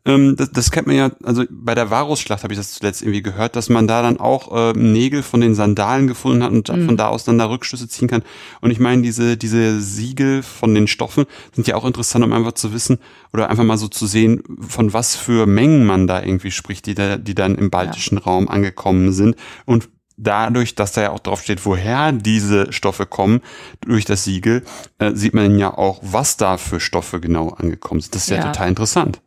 Ähm, 0.04 0.36
das, 0.36 0.52
das 0.52 0.72
kennt 0.72 0.88
man 0.88 0.96
ja, 0.96 1.12
also 1.24 1.44
bei 1.50 1.76
der 1.76 1.92
Varusschlacht 1.92 2.44
habe 2.44 2.54
ich 2.54 2.60
das 2.60 2.74
zuletzt 2.74 3.02
irgendwie 3.02 3.22
gehört, 3.22 3.56
dass 3.56 3.70
man 3.70 3.88
da 3.88 4.02
dann 4.02 4.20
auch 4.20 4.74
äh, 4.74 4.74
Nägel 4.74 5.22
von 5.22 5.42
den 5.42 5.54
Sandalen 5.54 6.08
gefunden 6.08 6.44
hat 6.44 6.52
und 6.52 6.70
mhm. 6.70 6.86
von 6.88 6.98
da 6.98 7.08
aus 7.08 7.24
dann 7.24 7.38
da 7.38 7.46
Rückschlüsse 7.46 7.88
ziehen 7.88 8.08
kann. 8.08 8.24
Und 8.62 8.72
ich 8.72 8.80
meine, 8.80 9.04
diese, 9.04 9.38
diese 9.38 9.80
Siegel 9.80 10.42
von 10.42 10.74
den 10.74 10.88
Stoffen 10.88 11.26
sind 11.54 11.68
ja 11.68 11.76
auch 11.76 11.86
interessant, 11.86 12.26
um 12.26 12.34
einfach 12.34 12.54
zu 12.54 12.74
wissen 12.74 12.98
oder 13.32 13.50
einfach 13.50 13.64
mal 13.64 13.78
so 13.78 13.88
zu 13.88 14.08
sehen, 14.08 14.44
von 14.68 14.94
was 14.94 15.16
für 15.16 15.46
Mengen 15.46 15.86
man 15.86 16.08
da 16.08 16.22
irgendwie 16.22 16.52
spricht, 16.52 16.88
die 16.88 16.96
da, 16.96 17.18
die 17.18 17.36
dann 17.36 17.56
im 17.56 17.70
baltischen 17.70 18.18
ja. 18.18 18.24
Raum 18.24 18.50
angekommen 18.50 19.12
sind 19.12 19.36
und 19.66 19.90
dadurch, 20.18 20.76
dass 20.76 20.94
da 20.94 21.02
ja 21.02 21.10
auch 21.12 21.20
drauf 21.20 21.42
steht, 21.42 21.66
woher 21.66 22.12
diese 22.12 22.72
Stoffe 22.72 23.06
kommen, 23.06 23.42
durch 23.82 24.06
das 24.06 24.24
Siegel, 24.24 24.64
äh, 25.00 25.14
sieht 25.14 25.34
man 25.34 25.58
ja 25.58 25.76
auch, 25.76 26.00
was 26.04 26.38
da 26.38 26.58
für 26.58 26.80
Stoffe 26.80 27.20
genau 27.20 27.50
angekommen 27.50 28.02
sind. 28.02 28.14
Das 28.16 28.24
ist 28.24 28.30
ja, 28.30 28.38
ja 28.38 28.52
total 28.52 28.70
interessant. 28.70 29.22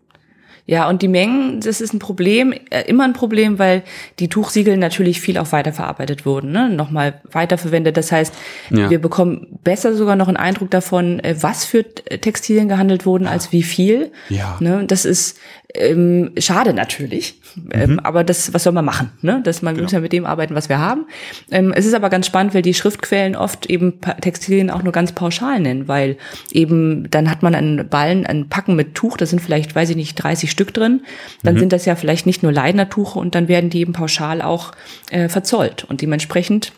Ja, 0.66 0.88
und 0.88 1.02
die 1.02 1.08
Mengen, 1.08 1.60
das 1.60 1.82
ist 1.82 1.92
ein 1.92 1.98
Problem, 1.98 2.54
äh, 2.70 2.82
immer 2.86 3.04
ein 3.04 3.12
Problem, 3.12 3.58
weil 3.58 3.82
die 4.18 4.28
Tuchsiegel 4.28 4.78
natürlich 4.78 5.20
viel 5.20 5.36
auch 5.36 5.52
weiterverarbeitet 5.52 6.24
wurden, 6.24 6.52
ne? 6.52 6.70
nochmal 6.70 7.20
weiterverwendet. 7.30 7.98
Das 7.98 8.10
heißt, 8.10 8.34
ja. 8.70 8.88
wir 8.88 8.98
bekommen 8.98 9.58
besser 9.62 9.94
sogar 9.94 10.16
noch 10.16 10.28
einen 10.28 10.38
Eindruck 10.38 10.70
davon, 10.70 11.20
äh, 11.20 11.36
was 11.38 11.66
für 11.66 11.84
Textilien 11.84 12.68
gehandelt 12.68 13.04
wurden, 13.04 13.26
als 13.26 13.52
wie 13.52 13.62
viel. 13.62 14.10
Ja. 14.30 14.56
Ne? 14.60 14.84
Das 14.86 15.04
ist 15.04 15.38
ähm, 15.74 16.30
schade 16.38 16.72
natürlich, 16.72 17.40
ähm, 17.72 17.92
mhm. 17.92 17.98
aber 18.00 18.22
das, 18.22 18.54
was 18.54 18.62
soll 18.62 18.72
man 18.72 18.84
machen? 18.84 19.10
Ne? 19.22 19.40
Dass 19.42 19.60
man 19.60 19.74
genau. 19.74 19.84
muss 19.84 19.92
ja 19.92 20.00
mit 20.00 20.12
dem 20.12 20.24
arbeiten, 20.24 20.54
was 20.54 20.68
wir 20.68 20.78
haben. 20.78 21.06
Ähm, 21.50 21.72
es 21.74 21.84
ist 21.84 21.94
aber 21.94 22.10
ganz 22.10 22.26
spannend, 22.26 22.54
weil 22.54 22.62
die 22.62 22.74
Schriftquellen 22.74 23.34
oft 23.34 23.66
eben 23.66 24.00
Textilien 24.20 24.70
auch 24.70 24.82
nur 24.82 24.92
ganz 24.92 25.12
pauschal 25.12 25.58
nennen, 25.58 25.88
weil 25.88 26.16
eben 26.52 27.10
dann 27.10 27.28
hat 27.28 27.42
man 27.42 27.54
einen 27.54 27.88
Ballen, 27.88 28.24
ein 28.24 28.48
Packen 28.48 28.76
mit 28.76 28.94
Tuch, 28.94 29.16
da 29.16 29.26
sind 29.26 29.40
vielleicht, 29.40 29.74
weiß 29.74 29.90
ich 29.90 29.96
nicht, 29.96 30.14
30 30.14 30.50
Stück 30.50 30.72
drin. 30.72 31.02
Dann 31.42 31.54
mhm. 31.54 31.60
sind 31.60 31.72
das 31.72 31.86
ja 31.86 31.96
vielleicht 31.96 32.26
nicht 32.26 32.42
nur 32.42 32.52
Leidnertuche 32.52 33.18
und 33.18 33.34
dann 33.34 33.48
werden 33.48 33.70
die 33.70 33.80
eben 33.80 33.92
pauschal 33.92 34.42
auch 34.42 34.72
äh, 35.10 35.28
verzollt 35.28 35.84
und 35.84 36.02
dementsprechend 36.02 36.72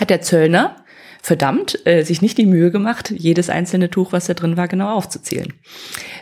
hat 0.00 0.08
der 0.08 0.22
Zöllner 0.22 0.76
verdammt 1.24 1.86
äh, 1.86 2.02
sich 2.02 2.20
nicht 2.20 2.36
die 2.36 2.46
Mühe 2.46 2.72
gemacht, 2.72 3.14
jedes 3.16 3.48
einzelne 3.48 3.88
Tuch, 3.88 4.10
was 4.10 4.26
da 4.26 4.34
drin 4.34 4.56
war, 4.56 4.66
genau 4.66 4.90
aufzuzählen. 4.90 5.52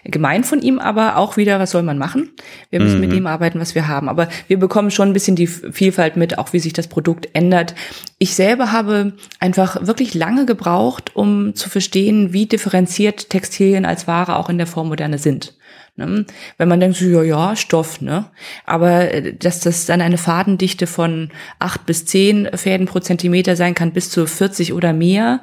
Gemein 0.05 0.45
von 0.45 0.61
ihm 0.61 0.79
aber 0.79 1.17
auch 1.17 1.39
wieder, 1.39 1.59
was 1.59 1.71
soll 1.71 1.83
man 1.83 1.97
machen? 1.97 2.33
Wir 2.69 2.81
müssen 2.81 2.97
mhm. 2.97 3.01
mit 3.01 3.13
dem 3.13 3.27
arbeiten, 3.27 3.59
was 3.59 3.75
wir 3.75 3.89
haben. 3.89 4.11
Aber 4.11 4.29
wir 4.47 4.59
bekommen 4.59 4.91
schon 4.91 5.09
ein 5.09 5.13
bisschen 5.15 5.37
die 5.37 5.47
Vielfalt 5.47 6.17
mit, 6.17 6.39
auch 6.39 6.53
wie 6.53 6.59
sich 6.59 6.75
das 6.75 6.87
Produkt 6.87 7.31
ändert. 7.33 7.75
Ich 8.19 8.35
selber 8.35 8.73
habe 8.73 9.15
einfach 9.39 9.87
wirklich 9.87 10.13
lange 10.13 10.45
gebraucht, 10.45 11.17
um 11.17 11.55
zu 11.55 11.71
verstehen, 11.71 12.35
wie 12.35 12.45
differenziert 12.45 13.31
Textilien 13.31 13.87
als 13.87 14.07
Ware 14.07 14.37
auch 14.37 14.51
in 14.51 14.59
der 14.59 14.67
Vormoderne 14.67 15.17
sind. 15.17 15.55
Ne? 15.97 16.25
Wenn 16.57 16.69
man 16.69 16.81
denkt, 16.81 16.97
so, 16.97 17.07
ja, 17.07 17.23
ja, 17.23 17.57
Stoff, 17.57 18.01
ne? 18.01 18.27
Aber 18.65 19.13
äh, 19.13 19.35
dass 19.35 19.61
das 19.61 19.87
dann 19.87 20.01
eine 20.01 20.19
Fadendichte 20.19 20.87
von 20.87 21.31
acht 21.59 21.87
bis 21.87 22.07
zehn 22.07 22.49
Fäden 22.55 22.87
pro 22.87 23.01
Zentimeter 23.01 23.57
sein 23.57 23.75
kann, 23.75 23.93
bis 23.93 24.11
zu 24.11 24.27
40 24.27 24.73
oder 24.73 24.93
mehr, 24.93 25.41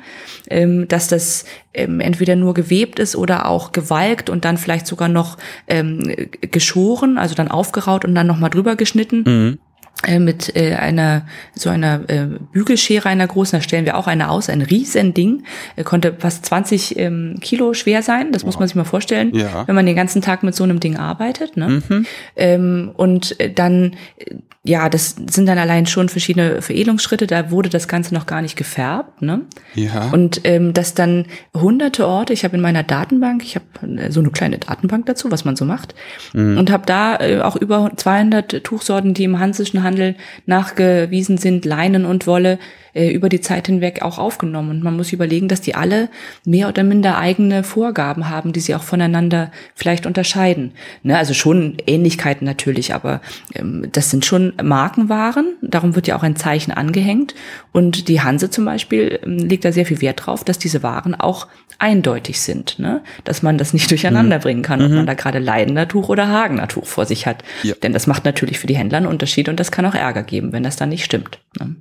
ähm, 0.50 0.88
dass 0.88 1.08
das 1.08 1.46
ähm, 1.74 2.00
entweder 2.00 2.36
nur 2.36 2.54
gewebt 2.54 3.00
ist 3.00 3.16
oder 3.16 3.46
auch 3.46 3.72
gewalkt 3.72 4.30
und 4.30 4.46
dann 4.46 4.58
vielleicht 4.58 4.88
sogar 4.88 5.10
noch 5.10 5.38
ähm, 5.68 6.28
geschoren, 6.42 7.18
also 7.18 7.36
dann 7.36 7.50
aufgeraut 7.50 8.06
und 8.06 8.16
dann 8.16 8.28
nochmal 8.28 8.50
drüber 8.50 8.76
geschnitten. 8.76 9.24
Mhm. 9.26 9.60
Äh, 10.06 10.20
mit 10.20 10.56
äh, 10.56 10.76
einer 10.76 11.26
so 11.56 11.72
einer 11.72 12.08
äh, 12.08 12.28
Bügelschere 12.52 13.10
einer 13.10 13.26
großen, 13.26 13.58
da 13.58 13.64
stellen 13.64 13.86
wir 13.86 13.98
auch 13.98 14.06
eine 14.06 14.30
aus, 14.30 14.48
ein 14.48 14.62
Riesending, 14.62 15.44
er 15.76 15.84
konnte 15.86 16.14
fast 16.20 16.46
20 16.46 17.00
ähm, 17.00 17.38
Kilo 17.42 17.74
schwer 17.74 18.04
sein, 18.04 18.32
das 18.32 18.44
wow. 18.44 18.48
muss 18.48 18.60
man 18.60 18.68
sich 18.68 18.76
mal 18.76 18.84
vorstellen, 18.84 19.34
ja. 19.34 19.68
wenn 19.68 19.74
man 19.74 19.88
den 19.88 19.96
ganzen 19.96 20.22
Tag 20.22 20.44
mit 20.44 20.54
so 20.54 20.64
einem 20.64 20.80
Ding 20.80 20.98
arbeitet. 20.98 21.58
Ne? 21.58 21.82
Mhm. 21.90 22.06
Ähm, 22.36 22.92
und 22.96 23.40
äh, 23.40 23.52
dann, 23.52 23.96
äh, 24.18 24.36
ja, 24.64 24.88
das 24.90 25.16
sind 25.32 25.48
dann 25.48 25.58
allein 25.58 25.88
schon 25.88 26.10
verschiedene 26.10 26.62
Veredelungsschritte, 26.62 27.26
da 27.26 27.50
wurde 27.50 27.70
das 27.70 27.88
Ganze 27.88 28.14
noch 28.14 28.28
gar 28.28 28.44
nicht 28.44 28.56
gefärbt. 28.56 29.24
Ne? 29.24 29.42
Ja. 29.74 30.10
Und 30.12 30.42
ähm, 30.44 30.74
dass 30.74 30.94
dann 30.94 31.26
hunderte 31.56 32.06
Orte, 32.06 32.34
ich 32.34 32.44
habe 32.44 32.58
in 32.58 32.62
meiner 32.62 32.84
Datenbank, 32.84 33.44
ich 33.44 33.56
habe 33.56 34.12
so 34.12 34.20
eine 34.20 34.30
kleine 34.30 34.60
Datenbank 34.60 35.08
dazu, 35.08 35.32
was 35.32 35.44
man 35.44 35.56
so 35.56 35.66
macht, 35.66 35.96
mhm. 36.34 36.58
und 36.58 36.70
habe 36.70 36.86
da 36.86 37.18
äh, 37.20 37.40
auch 37.42 37.56
über 37.56 37.90
200 37.96 38.64
Tuchsorten, 38.64 39.16
die 39.16 39.24
im 39.24 39.40
Hansischen 39.40 39.87
Handel 39.88 40.16
nachgewiesen 40.46 41.38
sind, 41.38 41.66
Leinen 41.66 42.06
und 42.06 42.28
Wolle, 42.28 42.60
äh, 42.98 43.12
über 43.12 43.30
die 43.30 43.42
Zeit 43.42 43.68
hinweg 43.68 44.02
auch 44.02 44.18
aufgenommen. 44.18 44.72
Und 44.72 44.84
man 44.84 44.98
muss 44.98 45.14
überlegen, 45.14 45.48
dass 45.48 45.62
die 45.62 45.76
alle 45.76 46.10
mehr 46.46 46.68
oder 46.68 46.84
minder 46.84 47.18
eigene 47.18 47.64
Vorgaben 47.64 48.30
haben, 48.30 48.54
die 48.54 48.60
sie 48.60 48.74
auch 48.74 48.82
voneinander 48.82 49.52
vielleicht 49.76 50.06
unterscheiden. 50.06 50.72
Ne, 51.04 51.18
also 51.18 51.34
schon 51.34 51.78
Ähnlichkeiten 51.86 52.46
natürlich, 52.46 52.94
aber 52.94 53.22
ähm, 53.54 53.88
das 53.92 54.10
sind 54.10 54.26
schon 54.26 54.54
Markenwaren. 54.62 55.56
Darum 55.62 55.96
wird 55.96 56.08
ja 56.08 56.16
auch 56.16 56.24
ein 56.24 56.36
Zeichen 56.36 56.72
angehängt. 56.72 57.36
Und 57.72 58.08
die 58.08 58.22
Hanse 58.22 58.50
zum 58.50 58.66
Beispiel 58.66 59.20
ähm, 59.24 59.38
legt 59.38 59.64
da 59.64 59.72
sehr 59.72 59.86
viel 59.86 60.02
Wert 60.02 60.26
drauf, 60.26 60.44
dass 60.44 60.58
diese 60.58 60.82
Waren 60.82 61.14
auch 61.14 61.48
eindeutig 61.80 62.42
sind, 62.42 62.80
ne? 62.80 63.04
dass 63.24 63.44
man 63.44 63.60
das 63.60 63.74
nicht 63.74 63.92
durcheinander 63.92 64.38
mhm. 64.38 64.42
bringen 64.42 64.62
kann, 64.64 64.82
ob 64.82 64.90
mhm. 64.90 64.96
man 64.96 65.06
da 65.06 65.14
gerade 65.14 65.38
Leidener 65.38 65.88
Tuch 65.88 66.10
oder 66.10 66.28
Hagener 66.28 66.68
Tuch 66.68 66.88
vor 66.88 67.06
sich 67.06 67.28
hat. 67.28 67.44
Ja. 67.62 67.76
Denn 67.84 67.94
das 67.94 68.08
macht 68.08 68.26
natürlich 68.26 68.58
für 68.58 68.66
die 68.66 68.76
Händler 68.76 68.98
einen 68.98 69.06
Unterschied 69.06 69.50
und 69.50 69.60
das 69.60 69.72
kann 69.72 69.86
auch 69.86 69.94
Ärger 69.94 70.24
geben, 70.24 70.52
wenn 70.54 70.64
das 70.64 70.76
dann 70.76 70.90
nicht 70.90 71.06
stimmt. 71.06 71.38
Ne? 71.60 71.76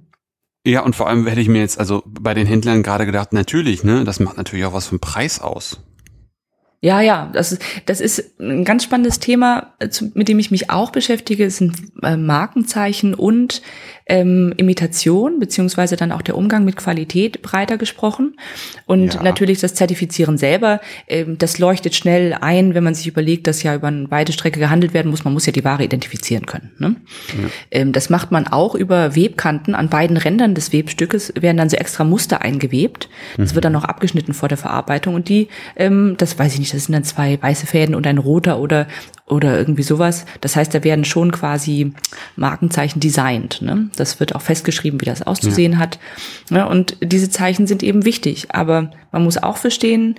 Ja, 0.66 0.80
und 0.80 0.96
vor 0.96 1.08
allem 1.08 1.28
hätte 1.28 1.40
ich 1.40 1.46
mir 1.48 1.60
jetzt 1.60 1.78
also 1.78 2.02
bei 2.04 2.34
den 2.34 2.48
Händlern 2.48 2.82
gerade 2.82 3.06
gedacht, 3.06 3.32
natürlich, 3.32 3.84
ne, 3.84 4.02
das 4.02 4.18
macht 4.18 4.36
natürlich 4.36 4.64
auch 4.64 4.72
was 4.72 4.88
vom 4.88 4.98
Preis 4.98 5.40
aus. 5.40 5.80
Ja, 6.80 7.00
ja, 7.00 7.30
das 7.32 7.52
ist, 7.52 7.62
das 7.86 8.00
ist 8.00 8.38
ein 8.38 8.64
ganz 8.64 8.84
spannendes 8.84 9.18
Thema, 9.18 9.74
mit 10.14 10.28
dem 10.28 10.38
ich 10.38 10.50
mich 10.50 10.70
auch 10.70 10.90
beschäftige. 10.90 11.46
Es 11.46 11.56
sind 11.56 11.74
äh, 12.02 12.16
Markenzeichen 12.16 13.14
und 13.14 13.62
ähm, 14.08 14.54
Imitation 14.56 15.40
beziehungsweise 15.40 15.96
dann 15.96 16.12
auch 16.12 16.22
der 16.22 16.36
Umgang 16.36 16.64
mit 16.64 16.76
Qualität 16.76 17.42
breiter 17.42 17.76
gesprochen. 17.76 18.36
Und 18.86 19.14
ja. 19.14 19.22
natürlich 19.22 19.60
das 19.60 19.74
Zertifizieren 19.74 20.38
selber, 20.38 20.80
ähm, 21.08 21.38
das 21.38 21.58
leuchtet 21.58 21.94
schnell 21.96 22.34
ein, 22.40 22.74
wenn 22.74 22.84
man 22.84 22.94
sich 22.94 23.08
überlegt, 23.08 23.48
dass 23.48 23.64
ja 23.64 23.74
über 23.74 23.88
eine 23.88 24.08
weite 24.10 24.32
Strecke 24.32 24.60
gehandelt 24.60 24.94
werden 24.94 25.10
muss. 25.10 25.24
Man 25.24 25.32
muss 25.32 25.46
ja 25.46 25.52
die 25.52 25.64
Ware 25.64 25.82
identifizieren 25.82 26.46
können. 26.46 26.70
Ne? 26.78 26.96
Ja. 27.28 27.48
Ähm, 27.72 27.92
das 27.92 28.10
macht 28.10 28.30
man 28.30 28.46
auch 28.46 28.76
über 28.76 29.16
Webkanten. 29.16 29.74
An 29.74 29.88
beiden 29.88 30.16
Rändern 30.16 30.54
des 30.54 30.72
Webstückes 30.72 31.32
werden 31.38 31.56
dann 31.56 31.68
so 31.68 31.76
extra 31.76 32.04
Muster 32.04 32.42
eingewebt. 32.42 33.08
Das 33.36 33.50
mhm. 33.50 33.54
wird 33.56 33.64
dann 33.64 33.72
noch 33.72 33.84
abgeschnitten 33.84 34.34
vor 34.34 34.48
der 34.48 34.58
Verarbeitung. 34.58 35.14
Und 35.14 35.28
die, 35.28 35.48
ähm, 35.74 36.14
das 36.16 36.38
weiß 36.38 36.52
ich 36.54 36.60
nicht, 36.60 36.65
das 36.70 36.84
sind 36.84 36.94
dann 36.94 37.04
zwei 37.04 37.40
weiße 37.40 37.66
Fäden 37.66 37.94
und 37.94 38.06
ein 38.06 38.18
roter 38.18 38.58
oder 38.58 38.86
oder 39.26 39.58
irgendwie 39.58 39.82
sowas. 39.82 40.24
Das 40.40 40.54
heißt, 40.54 40.72
da 40.72 40.84
werden 40.84 41.04
schon 41.04 41.32
quasi 41.32 41.92
Markenzeichen 42.36 43.00
designt. 43.00 43.60
Ne? 43.60 43.90
Das 43.96 44.20
wird 44.20 44.36
auch 44.36 44.40
festgeschrieben, 44.40 45.00
wie 45.00 45.04
das 45.04 45.22
auszusehen 45.22 45.72
ja. 45.72 45.78
hat. 45.78 45.98
Ne? 46.48 46.68
Und 46.68 46.96
diese 47.02 47.28
Zeichen 47.28 47.66
sind 47.66 47.82
eben 47.82 48.04
wichtig. 48.04 48.54
Aber 48.54 48.92
man 49.10 49.24
muss 49.24 49.36
auch 49.36 49.56
verstehen, 49.56 50.14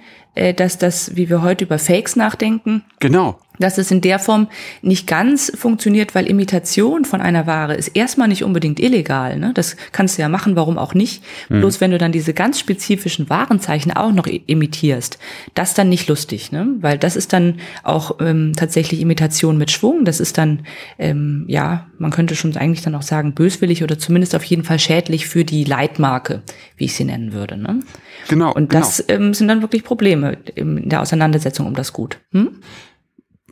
dass 0.56 0.78
das, 0.78 1.16
wie 1.16 1.30
wir 1.30 1.42
heute 1.42 1.66
über 1.66 1.80
Fakes 1.80 2.16
nachdenken, 2.16 2.84
genau 3.00 3.40
dass 3.60 3.78
es 3.78 3.92
in 3.92 4.02
der 4.02 4.20
Form 4.20 4.48
nicht 4.82 5.08
ganz 5.08 5.52
funktioniert, 5.56 6.16
weil 6.16 6.28
Imitation 6.28 7.06
von 7.06 7.22
einer 7.22 7.48
Ware 7.48 7.76
ist 7.76 7.90
erstmal 7.90 8.28
nicht 8.28 8.44
unbedingt 8.44 8.80
illegal. 8.80 9.38
Ne? 9.38 9.52
Das 9.54 9.76
kannst 9.92 10.18
du 10.18 10.22
ja 10.22 10.30
machen, 10.30 10.56
warum 10.56 10.78
auch 10.78 10.94
nicht. 10.94 11.24
Mhm. 11.50 11.60
Bloß 11.60 11.82
wenn 11.82 11.92
du 11.92 11.98
dann 11.98 12.12
diese 12.12 12.34
ganz 12.34 12.60
spezifischen 12.60 13.30
Warenzeichen 13.30 13.92
auch 13.92 14.12
noch 14.12 14.28
imitierst, 14.28 15.18
das 15.54 15.74
dann 15.74 15.90
nicht 15.90 16.08
lustig, 16.08 16.52
ne? 16.52 16.68
weil 16.80 16.98
das 16.98 17.16
ist 17.16 17.34
dann 17.34 17.56
auch 17.84 18.18
ähm, 18.20 18.54
tatsächlich 18.56 19.02
Imitation 19.02 19.58
mit 19.58 19.72
Schwung. 19.72 20.06
Das 20.06 20.20
ist 20.20 20.38
dann, 20.38 20.62
ähm, 21.00 21.46
ja, 21.48 21.88
man 21.98 22.12
könnte 22.12 22.36
schon 22.36 22.56
eigentlich 22.58 22.84
dann 22.84 22.96
auch 22.96 23.02
sagen, 23.02 23.34
böswillig 23.34 23.84
oder 23.84 23.98
zumindest 23.98 24.36
auf 24.36 24.44
jeden 24.44 24.64
Fall 24.64 24.80
schädlich 24.80 25.28
für 25.28 25.44
die 25.44 25.64
Leitmarke, 25.64 26.42
wie 26.78 26.86
ich 26.86 26.96
sie 26.96 27.04
nennen 27.04 27.34
würde. 27.34 27.58
Ne? 27.58 27.80
Genau. 28.28 28.54
Und 28.54 28.74
das 28.74 29.06
genau. 29.08 29.26
Ähm, 29.26 29.34
sind 29.34 29.48
dann 29.48 29.62
wirklich 29.62 29.84
Probleme 29.84 30.27
in 30.56 30.90
der 30.90 31.02
Auseinandersetzung 31.02 31.68
um 31.68 31.76
das 31.76 31.94
Gut. 31.94 32.20
Hm? 32.32 32.60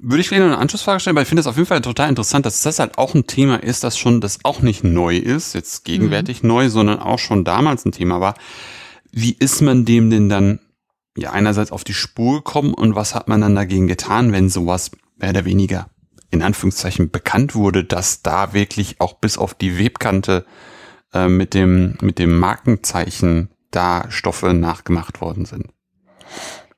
würde 0.08 0.22
ich 0.22 0.30
gerne 0.30 0.46
eine 0.46 0.58
Anschlussfrage 0.58 1.00
stellen, 1.00 1.16
weil 1.16 1.24
ich 1.24 1.30
finde 1.30 1.42
es 1.42 1.48
auf 1.48 1.56
jeden 1.56 1.68
Fall 1.68 1.82
total 1.82 2.10
interessant, 2.10 2.46
dass 2.46 2.62
das 2.62 2.80
halt 2.80 2.98
auch 2.98 3.16
ein 3.16 3.26
Thema 3.26 3.56
ist, 3.56 3.84
das 3.84 3.98
schon, 3.98 4.22
das 4.22 4.40
auch 4.44 4.62
nicht 4.62 4.84
neu 4.84 5.18
ist, 5.18 5.56
jetzt 5.56 5.84
gegenwärtig 5.84 6.44
mhm. 6.44 6.50
neu, 6.50 6.70
sondern 6.70 7.00
auch 7.00 7.18
schon 7.18 7.44
damals 7.44 7.86
ein 7.86 7.92
Thema 7.92 8.22
war. 8.22 8.36
Wie 9.12 9.36
ist 9.38 9.62
man 9.62 9.84
dem 9.84 10.12
denn 10.12 10.30
dann 10.30 10.60
ja 11.18 11.32
einerseits 11.32 11.72
auf 11.72 11.84
die 11.84 11.94
Spur 11.94 12.38
gekommen 12.38 12.74
und 12.74 12.96
was 12.96 13.16
hat 13.16 13.28
man 13.28 13.42
dann 13.42 13.56
dagegen 13.56 13.88
getan, 13.88 14.32
wenn 14.32 14.50
sowas 14.50 14.92
mehr 15.18 15.32
oder 15.32 15.46
weniger 15.46 15.90
in 16.30 16.44
Anführungszeichen 16.44 17.10
bekannt 17.10 17.56
wurde, 17.56 17.84
dass 17.84 18.22
da 18.22 18.54
wirklich 18.54 19.00
auch 19.00 19.14
bis 19.14 19.38
auf 19.38 19.54
die 19.54 19.80
Webkante 19.80 20.46
äh, 21.14 21.30
mit 21.30 21.54
dem 21.54 21.98
mit 22.02 22.20
dem 22.20 22.38
Markenzeichen 22.38 23.50
da 23.72 24.06
Stoffe 24.10 24.54
nachgemacht 24.54 25.22
worden 25.22 25.46
sind? 25.46 25.68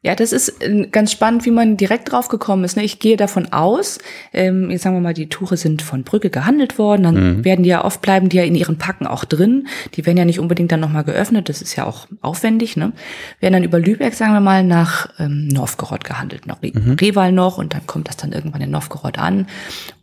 Ja, 0.03 0.13
das 0.13 0.31
ist 0.31 0.61
äh, 0.61 0.87
ganz 0.91 1.11
spannend, 1.11 1.45
wie 1.45 1.51
man 1.51 1.75
direkt 1.75 2.11
drauf 2.11 2.27
gekommen 2.27 2.63
ist. 2.63 2.77
Ne? 2.77 2.83
Ich 2.83 2.99
gehe 2.99 3.17
davon 3.17 3.51
aus, 3.51 3.97
ähm, 4.31 4.69
jetzt 4.69 4.83
sagen 4.83 4.95
wir 4.95 5.01
mal, 5.01 5.15
die 5.15 5.27
Tuche 5.27 5.57
sind 5.57 5.81
von 5.81 6.03
Brücke 6.03 6.29
gehandelt 6.29 6.77
worden, 6.77 7.03
dann 7.03 7.37
mhm. 7.37 7.45
werden 7.45 7.63
die 7.63 7.69
ja 7.69 7.83
oft 7.83 8.01
bleiben 8.01 8.29
die 8.29 8.37
ja 8.37 8.43
in 8.43 8.53
ihren 8.53 8.77
Packen 8.77 9.07
auch 9.07 9.25
drin. 9.25 9.67
Die 9.95 10.05
werden 10.05 10.17
ja 10.17 10.25
nicht 10.25 10.39
unbedingt 10.39 10.71
dann 10.71 10.81
nochmal 10.81 11.03
geöffnet, 11.03 11.49
das 11.49 11.63
ist 11.63 11.75
ja 11.75 11.85
auch 11.85 12.07
aufwendig. 12.21 12.77
Ne? 12.77 12.93
Werden 13.39 13.53
dann 13.53 13.63
über 13.63 13.79
Lübeck, 13.79 14.13
sagen 14.13 14.33
wir 14.33 14.39
mal, 14.39 14.63
nach 14.63 15.09
ähm, 15.17 15.47
Novgorod 15.47 16.03
gehandelt, 16.03 16.45
noch 16.45 16.61
mhm. 16.61 16.97
Reval 17.01 17.31
noch 17.31 17.57
und 17.57 17.73
dann 17.73 17.87
kommt 17.87 18.07
das 18.07 18.17
dann 18.17 18.33
irgendwann 18.33 18.61
in 18.61 18.69
Novgorod 18.69 19.17
an. 19.17 19.47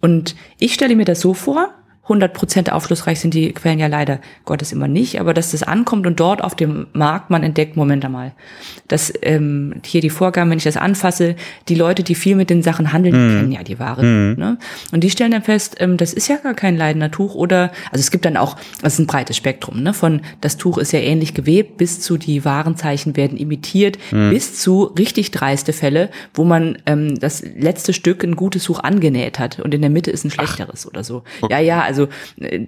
Und 0.01 0.35
ich 0.59 0.75
stelle 0.75 0.97
mir 0.97 1.05
das 1.05 1.21
so 1.21 1.35
vor, 1.35 1.71
100% 2.07 2.71
aufschlussreich 2.71 3.19
sind 3.19 3.33
die 3.33 3.53
Quellen 3.53 3.79
ja 3.79 3.87
leider 3.87 4.21
Gottes 4.45 4.73
immer 4.73 4.89
nicht, 4.89 5.21
aber 5.21 5.33
dass 5.33 5.53
das 5.53 5.63
ankommt 5.63 6.07
und 6.07 6.21
dort 6.21 6.45
auf 6.45 6.55
dem 6.55 6.87
Markt 6.93 7.31
man 7.31 7.43
entdeckt, 7.43 7.77
Moment 7.77 8.05
einmal, 8.05 8.33
dass 8.89 9.13
ähm, 9.23 9.77
hier 9.85 10.03
die 10.03 10.11
Vorgaben, 10.11 10.51
wenn 10.51 10.59
ich 10.59 10.65
das 10.65 10.77
anfasse, 10.77 11.35
die 11.69 11.75
Leute, 11.75 12.03
die 12.03 12.15
viel 12.15 12.37
mit 12.37 12.51
den 12.51 12.63
Sachen 12.63 12.93
handeln, 12.93 13.15
mhm. 13.15 13.39
kennen 13.39 13.53
ja 13.53 13.63
die 13.63 13.79
Ware. 13.79 14.03
Mhm. 14.03 14.39
Ne? 14.39 14.59
Und 14.93 15.03
die 15.03 15.11
stellen 15.11 15.31
dann 15.31 15.43
fest, 15.43 15.77
ähm, 15.81 15.97
das 15.97 16.13
ist 16.13 16.29
ja 16.29 16.37
gar 16.37 16.53
kein 16.53 16.77
leidender 16.77 17.11
Tuch 17.11 17.35
oder, 17.35 17.73
also 17.91 18.01
es 18.01 18.11
gibt 18.11 18.27
dann 18.27 18.37
auch, 18.37 18.57
das 18.83 18.95
ist 18.95 18.99
ein 18.99 19.07
breites 19.07 19.39
Spektrum, 19.39 19.83
ne? 19.83 19.95
von 19.95 20.21
das 20.43 20.59
Tuch 20.59 20.77
ist 20.77 20.93
ja 20.93 21.01
ähnlich 21.01 21.33
gewebt 21.33 21.79
bis 21.79 22.01
zu 22.01 22.19
die 22.19 22.45
Warenzeichen 22.45 23.17
werden 23.17 23.39
imitiert, 23.39 23.97
mhm. 24.11 24.29
bis 24.29 24.61
zu 24.61 24.85
richtig 24.99 25.31
dreiste 25.31 25.73
Fälle, 25.73 26.11
wo 26.35 26.45
man 26.45 26.77
ähm, 26.85 27.19
das 27.19 27.43
letzte 27.43 27.95
Stück 27.95 28.23
ein 28.25 28.37
gutes 28.37 28.65
Tuch 28.65 28.81
angenäht 28.81 29.39
hat 29.39 29.59
und 29.61 29.73
in 29.73 29.81
der 29.81 29.91
Mitte 29.91 30.11
ist 30.11 30.25
ein 30.25 30.31
schlechteres 30.31 30.85
Ach. 30.85 30.91
oder 30.91 31.03
so. 31.03 31.23
Okay. 31.41 31.55
Ja, 31.55 31.61
ja, 31.61 31.81
also 31.81 31.94
äh, 32.41 32.67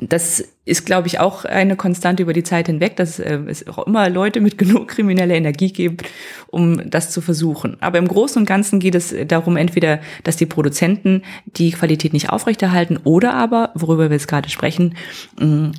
das 0.00 0.44
ist, 0.64 0.86
glaube 0.86 1.06
ich, 1.06 1.20
auch 1.20 1.44
eine 1.44 1.76
Konstante 1.76 2.22
über 2.22 2.32
die 2.32 2.42
Zeit 2.42 2.66
hinweg, 2.66 2.96
dass 2.96 3.18
äh, 3.18 3.38
es 3.46 3.66
auch 3.66 3.86
immer 3.86 4.08
Leute 4.08 4.40
mit 4.40 4.58
genug 4.62 4.88
krimineller 4.88 5.34
Energie 5.34 5.72
gibt, 5.72 6.04
um 6.48 6.88
das 6.88 7.10
zu 7.10 7.20
versuchen. 7.20 7.76
Aber 7.80 7.98
im 7.98 8.08
Großen 8.08 8.40
und 8.40 8.46
Ganzen 8.46 8.80
geht 8.80 8.94
es 8.94 9.14
darum, 9.28 9.56
entweder, 9.56 10.00
dass 10.24 10.36
die 10.36 10.46
Produzenten 10.46 11.22
die 11.46 11.72
Qualität 11.72 12.12
nicht 12.12 12.30
aufrechterhalten 12.30 12.98
oder 13.04 13.34
aber, 13.34 13.70
worüber 13.74 14.10
wir 14.10 14.16
jetzt 14.16 14.28
gerade 14.28 14.48
sprechen, 14.48 14.94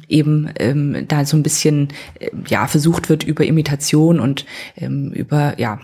eben 0.07 0.49
ähm, 0.59 1.05
da 1.07 1.25
so 1.25 1.37
ein 1.37 1.43
bisschen 1.43 1.89
äh, 2.19 2.29
ja 2.47 2.67
versucht 2.67 3.09
wird 3.09 3.23
über 3.23 3.43
Imitation 3.43 4.19
und 4.19 4.45
ähm, 4.77 5.11
über 5.11 5.59
ja 5.59 5.79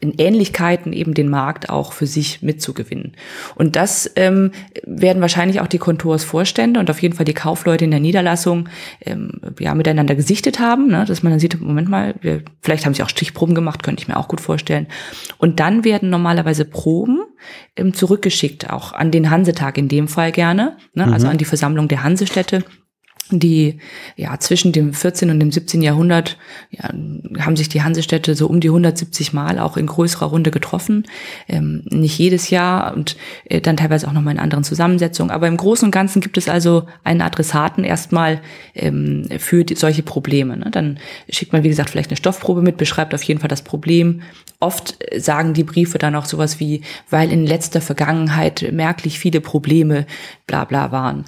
in 0.00 0.14
Ähnlichkeiten 0.16 0.94
eben 0.94 1.12
den 1.12 1.28
Markt 1.28 1.68
auch 1.68 1.92
für 1.92 2.06
sich 2.06 2.40
mitzugewinnen. 2.40 3.12
Und 3.54 3.76
das 3.76 4.10
ähm, 4.16 4.52
werden 4.84 5.20
wahrscheinlich 5.20 5.60
auch 5.60 5.66
die 5.66 5.78
Kontorsvorstände 5.78 6.80
und 6.80 6.88
auf 6.88 7.02
jeden 7.02 7.14
Fall 7.14 7.26
die 7.26 7.34
Kaufleute 7.34 7.84
in 7.84 7.90
der 7.90 8.00
Niederlassung 8.00 8.70
ähm, 9.04 9.40
ja 9.58 9.74
miteinander 9.74 10.14
gesichtet 10.14 10.58
haben, 10.58 10.88
ne? 10.88 11.04
dass 11.04 11.22
man 11.22 11.32
dann 11.32 11.38
sieht, 11.38 11.60
Moment 11.60 11.90
mal, 11.90 12.14
wir, 12.22 12.42
vielleicht 12.62 12.86
haben 12.86 12.94
sie 12.94 13.02
auch 13.02 13.10
Stichproben 13.10 13.54
gemacht, 13.54 13.82
könnte 13.82 14.02
ich 14.02 14.08
mir 14.08 14.16
auch 14.16 14.28
gut 14.28 14.40
vorstellen. 14.40 14.86
Und 15.36 15.60
dann 15.60 15.84
werden 15.84 16.08
normalerweise 16.08 16.64
Proben 16.64 17.20
ähm, 17.76 17.92
zurückgeschickt, 17.92 18.70
auch 18.70 18.94
an 18.94 19.10
den 19.10 19.30
Hansetag 19.30 19.76
in 19.76 19.88
dem 19.88 20.08
Fall 20.08 20.32
gerne, 20.32 20.78
ne? 20.94 21.12
also 21.12 21.26
mhm. 21.26 21.32
an 21.32 21.38
die 21.38 21.44
Versammlung 21.44 21.88
der 21.88 22.02
Hansestädte 22.02 22.64
die 23.38 23.78
ja 24.16 24.38
zwischen 24.40 24.72
dem 24.72 24.92
14. 24.92 25.30
und 25.30 25.38
dem 25.38 25.52
17. 25.52 25.82
Jahrhundert 25.82 26.38
ja, 26.70 26.90
haben 27.44 27.56
sich 27.56 27.68
die 27.68 27.82
Hansestädte 27.82 28.34
so 28.34 28.46
um 28.46 28.60
die 28.60 28.68
170 28.68 29.32
Mal 29.32 29.58
auch 29.58 29.76
in 29.76 29.86
größerer 29.86 30.26
Runde 30.26 30.50
getroffen. 30.50 31.06
Ähm, 31.48 31.82
nicht 31.84 32.18
jedes 32.18 32.50
Jahr 32.50 32.94
und 32.94 33.16
äh, 33.44 33.60
dann 33.60 33.76
teilweise 33.76 34.08
auch 34.08 34.12
nochmal 34.12 34.34
in 34.34 34.40
anderen 34.40 34.64
Zusammensetzungen. 34.64 35.30
Aber 35.30 35.46
im 35.46 35.56
Großen 35.56 35.86
und 35.86 35.92
Ganzen 35.92 36.20
gibt 36.20 36.36
es 36.36 36.48
also 36.48 36.86
einen 37.04 37.20
Adressaten 37.20 37.84
erstmal 37.84 38.40
ähm, 38.74 39.28
für 39.38 39.64
die, 39.64 39.76
solche 39.76 40.02
Probleme. 40.02 40.56
Ne? 40.56 40.70
Dann 40.70 40.98
schickt 41.28 41.52
man, 41.52 41.62
wie 41.62 41.68
gesagt, 41.68 41.90
vielleicht 41.90 42.10
eine 42.10 42.16
Stoffprobe 42.16 42.62
mit, 42.62 42.76
beschreibt 42.76 43.14
auf 43.14 43.22
jeden 43.22 43.40
Fall 43.40 43.48
das 43.48 43.62
Problem. 43.62 44.22
Oft 44.58 44.98
sagen 45.16 45.54
die 45.54 45.64
Briefe 45.64 45.98
dann 45.98 46.14
auch 46.14 46.26
sowas 46.26 46.60
wie, 46.60 46.82
weil 47.08 47.32
in 47.32 47.46
letzter 47.46 47.80
Vergangenheit 47.80 48.70
merklich 48.72 49.18
viele 49.18 49.40
Probleme 49.40 50.06
bla 50.46 50.64
bla 50.64 50.92
waren. 50.92 51.24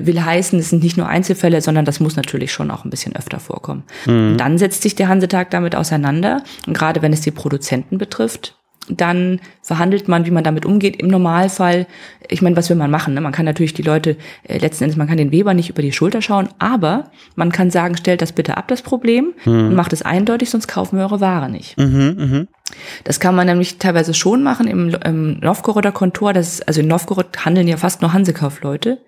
Will 0.00 0.24
heißen, 0.24 0.58
es 0.58 0.70
sind 0.70 0.82
nicht 0.82 0.96
nur 0.96 1.08
Einzelfälle, 1.08 1.60
sondern 1.60 1.84
das 1.84 2.00
muss 2.00 2.16
natürlich 2.16 2.52
schon 2.52 2.70
auch 2.70 2.84
ein 2.84 2.90
bisschen 2.90 3.16
öfter 3.16 3.40
vorkommen. 3.40 3.84
Mhm. 4.06 4.36
Dann 4.36 4.58
setzt 4.58 4.82
sich 4.82 4.94
der 4.94 5.08
Hansetag 5.08 5.50
damit 5.50 5.74
auseinander. 5.74 6.42
Und 6.66 6.76
gerade 6.76 7.02
wenn 7.02 7.12
es 7.12 7.20
die 7.20 7.30
Produzenten 7.30 7.98
betrifft, 7.98 8.56
dann 8.88 9.40
verhandelt 9.62 10.08
man, 10.08 10.26
wie 10.26 10.30
man 10.30 10.44
damit 10.44 10.64
umgeht. 10.64 10.96
Im 10.96 11.08
Normalfall, 11.08 11.86
ich 12.28 12.42
meine, 12.42 12.56
was 12.56 12.68
will 12.70 12.76
man 12.76 12.90
machen? 12.90 13.14
Ne? 13.14 13.20
Man 13.20 13.32
kann 13.32 13.44
natürlich 13.44 13.74
die 13.74 13.82
Leute, 13.82 14.16
äh, 14.44 14.58
letzten 14.58 14.84
Endes, 14.84 14.96
man 14.96 15.08
kann 15.08 15.16
den 15.16 15.32
Weber 15.32 15.54
nicht 15.54 15.70
über 15.70 15.82
die 15.82 15.92
Schulter 15.92 16.22
schauen, 16.22 16.48
aber 16.58 17.10
man 17.34 17.52
kann 17.52 17.70
sagen, 17.70 17.96
stellt 17.96 18.22
das 18.22 18.32
bitte 18.32 18.56
ab, 18.56 18.68
das 18.68 18.82
Problem, 18.82 19.34
mhm. 19.44 19.68
und 19.68 19.74
macht 19.74 19.92
es 19.92 20.02
eindeutig, 20.02 20.50
sonst 20.50 20.68
kaufen 20.68 20.98
wir 20.98 21.04
eure 21.04 21.20
Ware 21.20 21.50
nicht. 21.50 21.76
Mhm, 21.78 22.16
mh. 22.16 22.46
Das 23.04 23.20
kann 23.20 23.34
man 23.34 23.46
nämlich 23.46 23.78
teilweise 23.78 24.14
schon 24.14 24.42
machen 24.42 24.66
im, 24.66 24.94
im 25.04 25.38
Novgoroder 25.40 25.92
Kontor. 25.92 26.32
Das 26.32 26.54
ist, 26.54 26.68
also 26.68 26.80
in 26.80 26.88
Novgorod 26.88 27.44
handeln 27.44 27.68
ja 27.68 27.76
fast 27.76 28.02
nur 28.02 28.12
Hansekaufleute. 28.12 28.98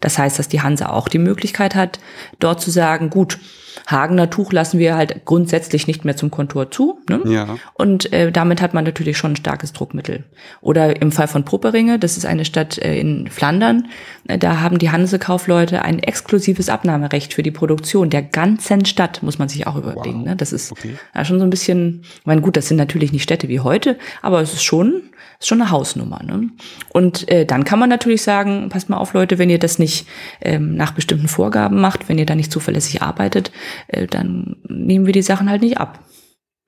Das 0.00 0.18
heißt, 0.18 0.38
dass 0.38 0.48
die 0.48 0.62
Hanse 0.62 0.90
auch 0.90 1.08
die 1.08 1.18
Möglichkeit 1.18 1.74
hat, 1.74 1.98
dort 2.38 2.60
zu 2.60 2.70
sagen, 2.70 3.10
gut, 3.10 3.38
Hagener 3.86 4.30
Tuch 4.30 4.52
lassen 4.52 4.78
wir 4.78 4.96
halt 4.96 5.24
grundsätzlich 5.24 5.86
nicht 5.86 6.04
mehr 6.04 6.16
zum 6.16 6.30
Kontur 6.30 6.70
zu. 6.70 6.98
Ne? 7.08 7.20
Ja. 7.26 7.58
Und 7.74 8.12
äh, 8.12 8.32
damit 8.32 8.60
hat 8.62 8.74
man 8.74 8.84
natürlich 8.84 9.16
schon 9.16 9.32
ein 9.32 9.36
starkes 9.36 9.72
Druckmittel. 9.72 10.24
Oder 10.60 11.00
im 11.00 11.12
Fall 11.12 11.28
von 11.28 11.44
Pupperinge, 11.44 11.98
das 11.98 12.16
ist 12.16 12.26
eine 12.26 12.44
Stadt 12.44 12.78
äh, 12.78 12.98
in 12.98 13.28
Flandern, 13.28 13.88
äh, 14.28 14.38
da 14.38 14.60
haben 14.60 14.78
die 14.78 14.90
Hansekaufleute 14.90 15.82
ein 15.82 15.98
exklusives 15.98 16.68
Abnahmerecht 16.68 17.34
für 17.34 17.42
die 17.42 17.50
Produktion 17.50 18.10
der 18.10 18.22
ganzen 18.22 18.84
Stadt, 18.84 19.22
muss 19.22 19.38
man 19.38 19.48
sich 19.48 19.66
auch 19.66 19.76
überlegen. 19.76 20.20
Wow. 20.20 20.26
Ne? 20.26 20.36
Das 20.36 20.52
ist 20.52 20.72
okay. 20.72 20.96
ja, 21.14 21.24
schon 21.24 21.38
so 21.38 21.44
ein 21.44 21.50
bisschen, 21.50 22.02
ich 22.02 22.26
meine, 22.26 22.40
gut, 22.40 22.56
das 22.56 22.68
sind 22.68 22.76
natürlich 22.76 23.12
nicht 23.12 23.22
Städte 23.22 23.48
wie 23.48 23.60
heute, 23.60 23.98
aber 24.22 24.40
es 24.40 24.52
ist 24.52 24.62
schon 24.62 25.02
ist 25.42 25.48
schon 25.48 25.60
eine 25.60 25.70
Hausnummer. 25.70 26.22
Ne? 26.22 26.50
Und 26.90 27.28
äh, 27.28 27.44
dann 27.44 27.64
kann 27.64 27.78
man 27.78 27.88
natürlich 27.88 28.22
sagen, 28.22 28.68
passt 28.68 28.88
mal 28.88 28.96
auf, 28.96 29.12
Leute, 29.12 29.38
wenn 29.38 29.50
ihr 29.50 29.58
das 29.58 29.78
nicht 29.78 30.06
ähm, 30.40 30.76
nach 30.76 30.92
bestimmten 30.92 31.28
Vorgaben 31.28 31.80
macht, 31.80 32.08
wenn 32.08 32.18
ihr 32.18 32.26
da 32.26 32.36
nicht 32.36 32.52
zuverlässig 32.52 33.02
arbeitet, 33.02 33.50
äh, 33.88 34.06
dann 34.06 34.56
nehmen 34.68 35.06
wir 35.06 35.12
die 35.12 35.22
Sachen 35.22 35.50
halt 35.50 35.62
nicht 35.62 35.78
ab. 35.78 36.04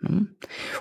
Ne? 0.01 0.27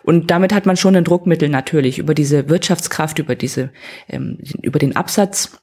Und 0.03 0.31
damit 0.31 0.53
hat 0.53 0.65
man 0.65 0.77
schon 0.77 0.95
ein 0.95 1.03
Druckmittel 1.03 1.49
natürlich 1.49 1.99
über 1.99 2.13
diese 2.13 2.49
Wirtschaftskraft, 2.49 3.19
über 3.19 3.35
diese, 3.35 3.71
ähm, 4.09 4.39
über 4.61 4.79
den 4.79 4.95
Absatz 4.95 5.59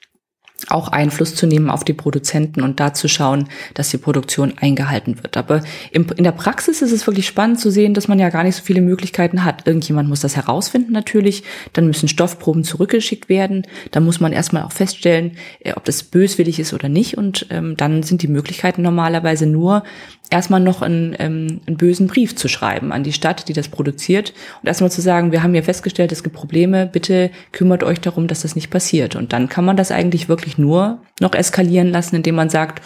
auch 0.68 0.88
Einfluss 0.88 1.34
zu 1.34 1.46
nehmen 1.46 1.70
auf 1.70 1.84
die 1.84 1.92
Produzenten 1.92 2.62
und 2.62 2.80
da 2.80 2.92
zu 2.92 3.08
schauen, 3.08 3.48
dass 3.74 3.90
die 3.90 3.98
Produktion 3.98 4.54
eingehalten 4.60 5.22
wird. 5.22 5.36
Aber 5.36 5.62
in 5.92 6.06
der 6.18 6.32
Praxis 6.32 6.82
ist 6.82 6.92
es 6.92 7.06
wirklich 7.06 7.26
spannend 7.26 7.60
zu 7.60 7.70
sehen, 7.70 7.94
dass 7.94 8.08
man 8.08 8.18
ja 8.18 8.28
gar 8.30 8.44
nicht 8.44 8.56
so 8.56 8.62
viele 8.62 8.80
Möglichkeiten 8.80 9.44
hat. 9.44 9.66
Irgendjemand 9.66 10.08
muss 10.08 10.20
das 10.20 10.36
herausfinden 10.36 10.92
natürlich, 10.92 11.42
dann 11.72 11.86
müssen 11.86 12.08
Stoffproben 12.08 12.64
zurückgeschickt 12.64 13.28
werden, 13.28 13.66
dann 13.90 14.04
muss 14.04 14.20
man 14.20 14.32
erstmal 14.32 14.64
auch 14.64 14.72
feststellen, 14.72 15.32
äh, 15.60 15.72
ob 15.74 15.84
das 15.84 16.02
böswillig 16.02 16.58
ist 16.58 16.72
oder 16.72 16.88
nicht 16.88 17.16
und 17.16 17.46
ähm, 17.50 17.76
dann 17.76 18.02
sind 18.02 18.22
die 18.22 18.28
Möglichkeiten 18.28 18.82
normalerweise 18.82 19.46
nur, 19.46 19.82
erstmal 20.30 20.60
noch 20.60 20.80
einen, 20.80 21.14
ähm, 21.18 21.60
einen 21.66 21.76
bösen 21.76 22.06
Brief 22.06 22.36
zu 22.36 22.48
schreiben 22.48 22.92
an 22.92 23.02
die 23.02 23.12
Stadt, 23.12 23.48
die 23.48 23.52
das 23.52 23.68
produziert 23.68 24.32
und 24.62 24.68
erstmal 24.68 24.90
zu 24.90 25.00
sagen, 25.00 25.32
wir 25.32 25.42
haben 25.42 25.54
ja 25.54 25.62
festgestellt, 25.62 26.12
es 26.12 26.22
gibt 26.22 26.36
Probleme, 26.36 26.86
bitte 26.86 27.30
kümmert 27.52 27.82
euch 27.82 28.00
darum, 28.00 28.28
dass 28.28 28.42
das 28.42 28.54
nicht 28.54 28.70
passiert. 28.70 29.16
Und 29.16 29.32
dann 29.32 29.48
kann 29.48 29.64
man 29.64 29.76
das 29.76 29.90
eigentlich 29.90 30.28
wirklich 30.28 30.49
nur 30.58 31.00
noch 31.20 31.34
eskalieren 31.34 31.88
lassen, 31.88 32.16
indem 32.16 32.34
man 32.34 32.50
sagt, 32.50 32.82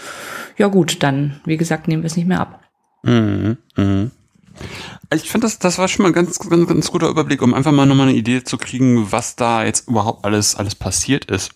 ja 0.57 0.69
gut, 0.69 1.03
dann, 1.03 1.41
wie 1.45 1.57
gesagt, 1.57 1.89
nehmen 1.89 2.03
wir 2.03 2.07
es 2.07 2.17
nicht 2.17 2.29
mehr 2.29 2.41
ab. 2.41 2.61
Mhm, 3.03 3.59
mh. 3.77 4.11
Ich 5.13 5.31
finde, 5.31 5.47
das, 5.47 5.59
das 5.59 5.79
war 5.79 5.89
schon 5.89 6.05
mal 6.05 6.11
ein 6.11 6.15
ganz, 6.15 6.39
ganz, 6.39 6.69
ganz 6.69 6.91
guter 6.91 7.09
Überblick, 7.09 7.43
um 7.43 7.55
einfach 7.55 7.73
mal 7.73 7.87
nochmal 7.87 8.09
eine 8.09 8.17
Idee 8.17 8.45
zu 8.45 8.57
kriegen, 8.57 9.11
was 9.11 9.37
da 9.37 9.65
jetzt 9.65 9.89
überhaupt 9.89 10.25
alles, 10.25 10.55
alles 10.55 10.75
passiert 10.75 11.25
ist 11.27 11.51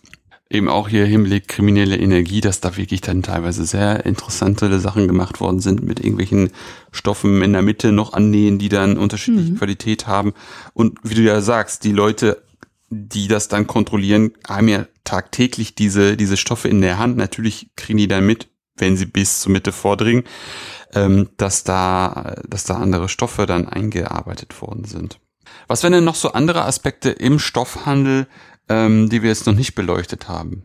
eben 0.50 0.68
auch 0.68 0.88
hier 0.88 1.04
Hinblick 1.04 1.46
kriminelle 1.48 1.96
Energie, 1.96 2.40
dass 2.40 2.60
da 2.60 2.76
wirklich 2.76 3.00
dann 3.00 3.22
teilweise 3.22 3.64
sehr 3.64 4.06
interessante 4.06 4.78
Sachen 4.80 5.06
gemacht 5.06 5.40
worden 5.40 5.60
sind 5.60 5.82
mit 5.82 6.00
irgendwelchen 6.00 6.50
Stoffen 6.90 7.42
in 7.42 7.52
der 7.52 7.62
Mitte 7.62 7.92
noch 7.92 8.14
annähen, 8.14 8.58
die 8.58 8.70
dann 8.70 8.96
unterschiedliche 8.96 9.52
mhm. 9.52 9.58
Qualität 9.58 10.06
haben. 10.06 10.32
Und 10.72 10.98
wie 11.02 11.14
du 11.14 11.22
ja 11.22 11.40
sagst, 11.42 11.84
die 11.84 11.92
Leute, 11.92 12.42
die 12.90 13.28
das 13.28 13.48
dann 13.48 13.66
kontrollieren, 13.66 14.32
haben 14.46 14.68
ja 14.68 14.86
tagtäglich 15.04 15.74
diese, 15.74 16.16
diese 16.16 16.36
Stoffe 16.36 16.68
in 16.68 16.80
der 16.80 16.98
Hand. 16.98 17.16
Natürlich 17.16 17.70
kriegen 17.76 17.98
die 17.98 18.08
dann 18.08 18.26
mit, 18.26 18.48
wenn 18.76 18.96
sie 18.96 19.06
bis 19.06 19.40
zur 19.40 19.52
Mitte 19.52 19.72
vordringen, 19.72 20.24
ähm, 20.94 21.28
dass 21.36 21.64
da, 21.64 22.36
dass 22.48 22.64
da 22.64 22.76
andere 22.76 23.08
Stoffe 23.08 23.46
dann 23.46 23.68
eingearbeitet 23.68 24.60
worden 24.62 24.84
sind. 24.84 25.20
Was 25.66 25.82
wären 25.82 25.92
denn 25.92 26.04
noch 26.04 26.14
so 26.14 26.32
andere 26.32 26.64
Aspekte 26.64 27.10
im 27.10 27.38
Stoffhandel, 27.38 28.26
ähm, 28.68 29.08
die 29.08 29.22
wir 29.22 29.30
jetzt 29.30 29.46
noch 29.46 29.54
nicht 29.54 29.74
beleuchtet 29.74 30.28
haben? 30.28 30.64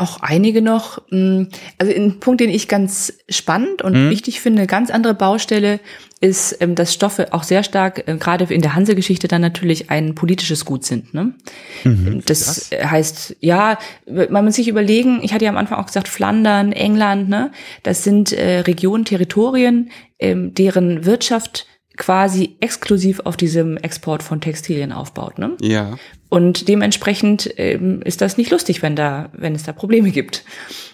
Auch 0.00 0.20
einige 0.20 0.62
noch. 0.62 1.02
Hm, 1.10 1.48
also 1.76 1.92
ein 1.92 2.20
Punkt, 2.20 2.40
den 2.40 2.50
ich 2.50 2.68
ganz 2.68 3.12
spannend 3.28 3.82
und 3.82 3.94
mhm. 3.94 4.10
wichtig 4.10 4.40
finde, 4.40 4.68
ganz 4.68 4.90
andere 4.90 5.12
Baustelle 5.12 5.80
ist, 6.20 6.56
ähm, 6.60 6.76
dass 6.76 6.94
Stoffe 6.94 7.32
auch 7.32 7.42
sehr 7.42 7.64
stark, 7.64 8.06
äh, 8.06 8.16
gerade 8.16 8.52
in 8.52 8.60
der 8.60 8.74
Hanse-Geschichte 8.74 9.26
dann 9.26 9.40
natürlich 9.40 9.90
ein 9.90 10.14
politisches 10.14 10.64
Gut 10.64 10.84
sind. 10.84 11.14
Ne? 11.14 11.34
Mhm, 11.82 12.22
das, 12.26 12.68
das 12.70 12.90
heißt, 12.90 13.36
ja, 13.40 13.78
man 14.06 14.44
muss 14.44 14.54
sich 14.54 14.68
überlegen, 14.68 15.20
ich 15.22 15.32
hatte 15.32 15.44
ja 15.44 15.50
am 15.50 15.56
Anfang 15.56 15.78
auch 15.78 15.86
gesagt, 15.86 16.08
Flandern, 16.08 16.72
England, 16.72 17.28
ne? 17.28 17.50
das 17.82 18.04
sind 18.04 18.32
äh, 18.32 18.60
Regionen, 18.60 19.04
Territorien, 19.04 19.90
ähm, 20.20 20.54
deren 20.54 21.04
Wirtschaft 21.04 21.66
quasi 21.98 22.56
exklusiv 22.60 23.20
auf 23.24 23.36
diesem 23.36 23.76
Export 23.76 24.22
von 24.22 24.40
Textilien 24.40 24.92
aufbaut. 24.92 25.38
Ne? 25.38 25.56
Ja. 25.60 25.98
Und 26.30 26.68
dementsprechend 26.68 27.52
ähm, 27.56 28.00
ist 28.02 28.20
das 28.20 28.38
nicht 28.38 28.50
lustig, 28.50 28.82
wenn 28.82 28.96
da, 28.96 29.30
wenn 29.32 29.54
es 29.54 29.64
da 29.64 29.72
Probleme 29.72 30.10
gibt. 30.10 30.44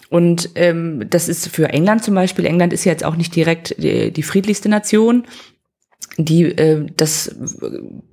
Und 0.09 0.51
ähm, 0.55 1.07
das 1.11 1.29
ist 1.29 1.49
für 1.49 1.69
England 1.69 2.03
zum 2.03 2.15
Beispiel. 2.15 2.47
England 2.47 2.73
ist 2.73 2.85
ja 2.85 2.93
jetzt 2.93 3.05
auch 3.05 3.17
nicht 3.17 3.37
direkt 3.37 3.77
die, 3.79 4.11
die 4.11 4.23
friedlichste 4.23 4.69
Nation. 4.69 5.25
Die, 6.17 6.45
äh, 6.45 6.87
das 6.97 7.37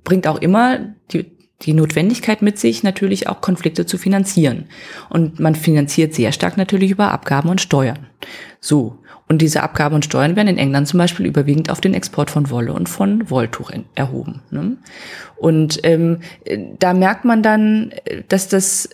bringt 0.04 0.26
auch 0.26 0.40
immer 0.40 0.94
die, 1.12 1.32
die 1.62 1.74
Notwendigkeit 1.74 2.42
mit 2.42 2.58
sich, 2.58 2.82
natürlich 2.82 3.28
auch 3.28 3.40
Konflikte 3.40 3.86
zu 3.86 3.98
finanzieren. 3.98 4.66
Und 5.08 5.40
man 5.40 5.54
finanziert 5.54 6.12
sehr 6.12 6.32
stark 6.32 6.56
natürlich 6.56 6.90
über 6.90 7.12
Abgaben 7.12 7.48
und 7.48 7.60
Steuern. 7.60 8.06
So. 8.60 8.98
Und 9.28 9.40
diese 9.40 9.62
Abgaben 9.62 9.94
und 9.94 10.04
Steuern 10.04 10.36
werden 10.36 10.48
in 10.48 10.58
England 10.58 10.88
zum 10.88 10.98
Beispiel 10.98 11.26
überwiegend 11.26 11.70
auf 11.70 11.80
den 11.80 11.94
Export 11.94 12.30
von 12.30 12.50
Wolle 12.50 12.72
und 12.72 12.88
von 12.88 13.30
Wolltuch 13.30 13.70
erhoben. 13.94 14.42
Ne? 14.50 14.76
Und 15.36 15.80
ähm, 15.84 16.18
da 16.78 16.92
merkt 16.92 17.24
man 17.24 17.42
dann, 17.42 17.92
dass 18.28 18.48
das 18.48 18.90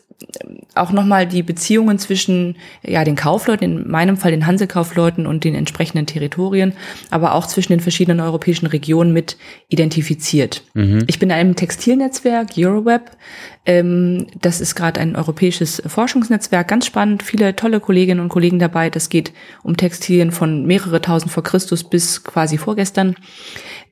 auch 0.74 0.90
nochmal 0.90 1.26
die 1.26 1.42
Beziehungen 1.42 1.98
zwischen 1.98 2.56
ja 2.82 3.04
den 3.04 3.14
Kaufleuten, 3.14 3.64
in 3.64 3.90
meinem 3.90 4.16
Fall 4.16 4.32
den 4.32 4.46
Hansekaufleuten 4.46 5.26
und 5.26 5.44
den 5.44 5.54
entsprechenden 5.54 6.06
Territorien, 6.06 6.72
aber 7.10 7.34
auch 7.34 7.46
zwischen 7.46 7.72
den 7.72 7.80
verschiedenen 7.80 8.20
europäischen 8.20 8.66
Regionen 8.66 9.12
mit 9.12 9.36
identifiziert. 9.68 10.64
Mhm. 10.74 11.04
Ich 11.06 11.18
bin 11.18 11.30
in 11.30 11.36
einem 11.36 11.56
Textilnetzwerk, 11.56 12.50
Euroweb. 12.56 13.12
Ähm, 13.64 14.26
das 14.40 14.60
ist 14.60 14.74
gerade 14.74 15.00
ein 15.00 15.14
europäisches 15.14 15.82
Forschungsnetzwerk, 15.86 16.66
ganz 16.66 16.86
spannend, 16.86 17.22
viele 17.22 17.54
tolle 17.54 17.78
Kolleginnen 17.78 18.20
und 18.20 18.28
Kollegen 18.28 18.58
dabei. 18.58 18.90
Das 18.90 19.10
geht 19.10 19.32
um 19.62 19.76
Textilien 19.76 20.32
von 20.32 20.66
mehrere 20.66 21.00
tausend 21.00 21.30
vor 21.30 21.44
Christus 21.44 21.84
bis 21.84 22.24
quasi 22.24 22.58
vorgestern. 22.58 23.14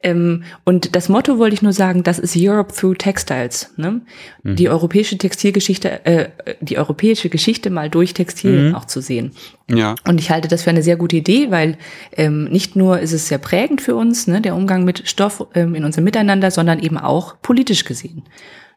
Ähm, 0.03 0.45
und 0.65 0.95
das 0.95 1.09
Motto 1.09 1.39
wollte 1.39 1.55
ich 1.55 1.63
nur 1.63 1.73
sagen, 1.73 2.03
das 2.03 2.19
ist 2.19 2.37
Europe 2.37 2.73
through 2.75 2.97
Textiles. 2.97 3.73
Ne? 3.77 4.03
Mhm. 4.43 4.57
Die 4.57 4.69
europäische 4.69 5.19
Textilgeschichte, 5.19 6.05
äh, 6.05 6.29
die 6.61 6.79
europäische 6.79 7.29
Geschichte 7.29 7.71
mal 7.71 7.91
durch 7.91 8.15
Textilien 8.15 8.69
mhm. 8.69 8.75
auch 8.75 8.85
zu 8.85 9.01
sehen. 9.01 9.33
Ja. 9.69 9.95
Und 10.07 10.21
ich 10.21 10.31
halte 10.31 10.49
das 10.49 10.63
für 10.63 10.71
eine 10.71 10.83
sehr 10.83 10.97
gute 10.97 11.17
Idee, 11.17 11.51
weil 11.51 11.77
ähm, 12.17 12.45
nicht 12.45 12.77
nur 12.77 13.01
ist 13.01 13.13
es 13.13 13.29
sehr 13.29 13.39
prägend 13.39 13.81
für 13.81 13.97
uns, 13.97 14.27
ne, 14.27 14.41
der 14.41 14.55
Umgang 14.55 14.85
mit 14.85 15.09
Stoff 15.09 15.47
ähm, 15.55 15.75
in 15.75 15.85
unserem 15.85 16.05
Miteinander, 16.05 16.51
sondern 16.51 16.79
eben 16.79 16.99
auch 16.99 17.37
politisch 17.43 17.85
gesehen. 17.85 18.23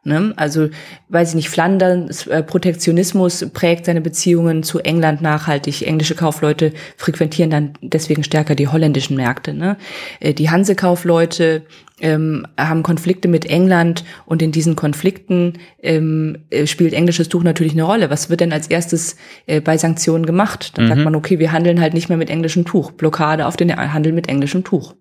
Ne? 0.05 0.33
Also, 0.37 0.69
weiß 1.09 1.29
ich 1.29 1.35
nicht, 1.35 1.49
Flandern, 1.49 2.09
äh, 2.29 2.41
Protektionismus 2.41 3.45
prägt 3.53 3.85
seine 3.85 3.99
Beziehungen 3.99 4.63
zu 4.63 4.79
England 4.79 5.21
nachhaltig. 5.21 5.85
Englische 5.85 6.15
Kaufleute 6.15 6.71
frequentieren 6.95 7.49
dann 7.49 7.73
deswegen 7.81 8.23
stärker 8.23 8.55
die 8.55 8.69
holländischen 8.69 9.17
Märkte. 9.17 9.53
Ne? 9.53 9.75
Äh, 10.21 10.33
die 10.33 10.49
Hansekaufleute 10.49 11.63
ähm, 11.99 12.47
haben 12.57 12.81
Konflikte 12.81 13.27
mit 13.27 13.45
England 13.45 14.05
und 14.25 14.41
in 14.41 14.53
diesen 14.53 14.77
Konflikten 14.77 15.53
ähm, 15.83 16.37
äh, 16.49 16.65
spielt 16.65 16.93
englisches 16.93 17.27
Tuch 17.27 17.43
natürlich 17.43 17.73
eine 17.73 17.83
Rolle. 17.83 18.09
Was 18.09 18.29
wird 18.29 18.39
denn 18.39 18.53
als 18.53 18.67
erstes 18.67 19.17
äh, 19.47 19.59
bei 19.59 19.77
Sanktionen 19.77 20.25
gemacht? 20.25 20.77
Dann 20.77 20.85
mhm. 20.85 20.89
sagt 20.89 21.03
man, 21.03 21.15
okay, 21.15 21.39
wir 21.39 21.51
handeln 21.51 21.81
halt 21.81 21.93
nicht 21.93 22.07
mehr 22.07 22.17
mit 22.17 22.29
englischem 22.29 22.63
Tuch. 22.63 22.91
Blockade 22.93 23.45
auf 23.45 23.57
den 23.57 23.75
Handel 23.75 24.13
mit 24.13 24.29
englischem 24.29 24.63
Tuch. 24.63 24.95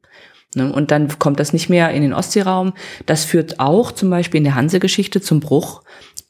Ne? 0.54 0.72
Und 0.72 0.90
dann 0.90 1.18
kommt 1.18 1.40
das 1.40 1.52
nicht 1.52 1.68
mehr 1.68 1.90
in 1.90 2.02
den 2.02 2.14
Ostseeraum. 2.14 2.72
Das 3.06 3.24
führt 3.24 3.60
auch 3.60 3.92
zum 3.92 4.08
Beispiel 4.10 4.38
in 4.38 4.44
der 4.44 4.54
Hanse-Geschichte 4.54 5.20
zum 5.20 5.40
Bruch 5.40 5.82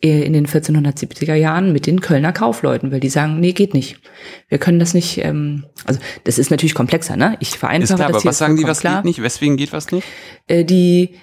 äh, 0.03 0.23
in 0.23 0.33
den 0.33 0.47
1470er 0.47 1.35
Jahren 1.35 1.73
mit 1.73 1.87
den 1.87 2.01
Kölner 2.01 2.33
Kaufleuten, 2.33 2.91
weil 2.91 3.01
die 3.01 3.09
sagen, 3.09 3.39
nee, 3.41 3.53
geht 3.53 3.75
nicht. 3.75 4.01
Wir 4.49 4.59
können 4.59 4.81
das 4.81 4.95
nicht, 4.95 5.19
ähm, 5.19 5.67
also 5.85 6.01
das 6.25 6.39
ist 6.39 6.51
natürlich 6.51 6.75
komplexer, 6.75 7.17
ne? 7.17 7.37
Ich 7.41 7.51
vereinfache 7.51 7.95
ist 7.95 7.97
klar, 7.97 8.09
das 8.09 8.23
aber 8.23 8.31
was 8.31 8.39
sagen 8.39 8.57
die, 8.57 8.65
was 8.65 8.81
klar. 8.81 8.97
geht 8.97 9.05
nicht? 9.05 9.23
Weswegen 9.23 9.57
geht 9.57 9.73
was 9.73 9.93
nicht? 9.93 10.07
Äh, 10.49 10.65
die 10.65 11.15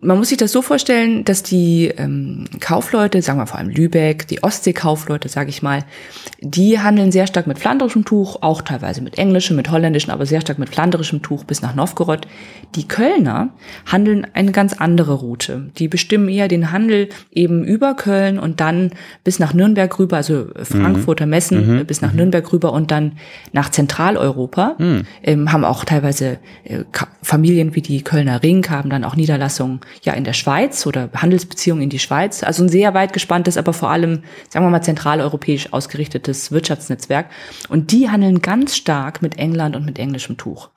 man 0.00 0.16
muss 0.18 0.28
sich 0.28 0.38
das 0.38 0.52
so 0.52 0.62
vorstellen, 0.62 1.24
dass 1.24 1.42
die 1.42 1.88
ähm, 1.96 2.44
Kaufleute, 2.60 3.20
sagen 3.20 3.40
wir 3.40 3.48
vor 3.48 3.58
allem 3.58 3.68
Lübeck, 3.68 4.28
die 4.28 4.44
Ostseekaufleute, 4.44 5.28
sage 5.28 5.50
ich 5.50 5.60
mal, 5.60 5.84
die 6.40 6.78
handeln 6.78 7.10
sehr 7.10 7.26
stark 7.26 7.48
mit 7.48 7.58
flanderischem 7.58 8.04
Tuch, 8.04 8.42
auch 8.42 8.62
teilweise 8.62 9.02
mit 9.02 9.18
englischem, 9.18 9.56
mit 9.56 9.68
holländischem, 9.68 10.12
aber 10.12 10.24
sehr 10.24 10.40
stark 10.40 10.60
mit 10.60 10.68
flanderischem 10.68 11.20
Tuch 11.20 11.42
bis 11.42 11.62
nach 11.62 11.74
Novgorod. 11.74 12.28
Die 12.76 12.86
Kölner 12.86 13.48
handeln 13.86 14.24
eine 14.34 14.52
ganz 14.52 14.72
andere 14.74 15.14
Route. 15.14 15.72
Die 15.78 15.88
bestimmen 15.88 16.28
eher 16.28 16.46
den 16.46 16.70
Handel 16.70 17.08
eben 17.32 17.64
über 17.64 17.94
Köln 17.94 18.38
und 18.38 18.60
dann 18.60 18.92
bis 19.24 19.40
nach 19.40 19.52
Nürnberg 19.52 19.98
rüber, 19.98 20.18
also 20.18 20.46
Frankfurter 20.62 21.26
Messen 21.26 21.78
mhm. 21.78 21.86
bis 21.86 22.02
nach 22.02 22.12
mhm. 22.12 22.18
Nürnberg 22.18 22.52
rüber 22.52 22.72
und 22.72 22.92
dann 22.92 23.12
nach 23.52 23.70
Zentraleuropa. 23.70 24.76
Mhm. 24.78 25.02
Ähm, 25.24 25.52
haben 25.52 25.64
auch 25.64 25.84
teilweise 25.84 26.38
äh, 26.62 26.84
Familien 27.20 27.74
wie 27.74 27.82
die 27.82 28.02
Kölner 28.02 28.44
Ring, 28.44 28.64
haben 28.70 28.90
dann 28.90 29.02
auch 29.02 29.16
Niederlassungen 29.16 29.55
Niederlassung 29.56 29.80
ja 30.02 30.12
in 30.12 30.24
der 30.24 30.32
Schweiz 30.32 30.86
oder 30.86 31.08
Handelsbeziehungen 31.14 31.82
in 31.82 31.90
die 31.90 31.98
Schweiz. 31.98 32.42
Also 32.42 32.64
ein 32.64 32.68
sehr 32.68 32.94
weit 32.94 33.12
gespanntes, 33.12 33.56
aber 33.56 33.72
vor 33.72 33.90
allem, 33.90 34.22
sagen 34.48 34.64
wir 34.64 34.70
mal, 34.70 34.82
zentraleuropäisch 34.82 35.72
ausgerichtetes 35.72 36.52
Wirtschaftsnetzwerk. 36.52 37.26
Und 37.68 37.92
die 37.92 38.10
handeln 38.10 38.42
ganz 38.42 38.76
stark 38.76 39.22
mit 39.22 39.38
England 39.38 39.76
und 39.76 39.84
mit 39.84 39.98
englischem 39.98 40.36
Tuch. 40.36 40.70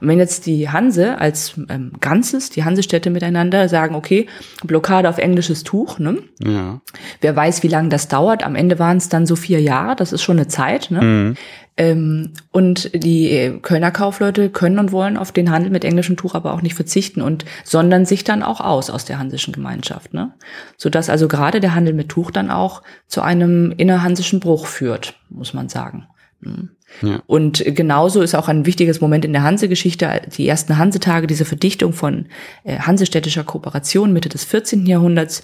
Und 0.00 0.08
wenn 0.08 0.18
jetzt 0.18 0.46
die 0.46 0.68
Hanse 0.68 1.18
als 1.18 1.54
ähm, 1.68 1.92
Ganzes, 2.00 2.50
die 2.50 2.64
Hansestädte 2.64 3.10
miteinander 3.10 3.68
sagen, 3.68 3.94
okay, 3.94 4.26
Blockade 4.64 5.08
auf 5.08 5.18
englisches 5.18 5.62
Tuch, 5.62 5.98
ne? 5.98 6.18
Ja. 6.42 6.80
Wer 7.20 7.36
weiß, 7.36 7.62
wie 7.62 7.68
lange 7.68 7.88
das 7.88 8.08
dauert. 8.08 8.42
Am 8.42 8.56
Ende 8.56 8.78
waren 8.78 8.96
es 8.96 9.08
dann 9.08 9.26
so 9.26 9.36
vier 9.36 9.60
Jahre, 9.60 9.94
das 9.96 10.12
ist 10.12 10.22
schon 10.22 10.38
eine 10.38 10.48
Zeit, 10.48 10.90
ne? 10.90 11.02
Mhm. 11.02 11.36
Ähm, 11.76 12.32
und 12.50 12.90
die 12.94 13.58
Kölner 13.62 13.90
Kaufleute 13.90 14.50
können 14.50 14.78
und 14.78 14.92
wollen 14.92 15.16
auf 15.16 15.32
den 15.32 15.50
Handel 15.50 15.70
mit 15.70 15.84
englischem 15.84 16.16
Tuch 16.16 16.34
aber 16.34 16.52
auch 16.52 16.60
nicht 16.60 16.74
verzichten 16.74 17.22
und 17.22 17.46
sondern 17.64 18.04
sich 18.04 18.24
dann 18.24 18.42
auch 18.42 18.60
aus 18.60 18.90
aus 18.90 19.06
der 19.06 19.18
hansischen 19.18 19.54
Gemeinschaft, 19.54 20.12
ne? 20.12 20.34
Sodass 20.76 21.08
also 21.08 21.28
gerade 21.28 21.60
der 21.60 21.74
Handel 21.74 21.94
mit 21.94 22.10
Tuch 22.10 22.30
dann 22.30 22.50
auch 22.50 22.82
zu 23.06 23.22
einem 23.22 23.72
innerhansischen 23.76 24.38
Bruch 24.38 24.66
führt, 24.66 25.14
muss 25.30 25.54
man 25.54 25.70
sagen. 25.70 26.08
Mhm. 26.40 26.70
Ja. 27.00 27.22
Und 27.26 27.64
genauso 27.64 28.20
ist 28.20 28.34
auch 28.34 28.48
ein 28.48 28.66
wichtiges 28.66 29.00
Moment 29.00 29.24
in 29.24 29.32
der 29.32 29.42
Hansegeschichte, 29.42 30.22
die 30.36 30.46
ersten 30.46 30.76
Hansetage, 30.76 31.26
diese 31.26 31.46
Verdichtung 31.46 31.94
von 31.94 32.26
äh, 32.64 32.78
hansestädtischer 32.78 33.44
Kooperation 33.44 34.12
Mitte 34.12 34.28
des 34.28 34.44
14. 34.44 34.84
Jahrhunderts, 34.84 35.42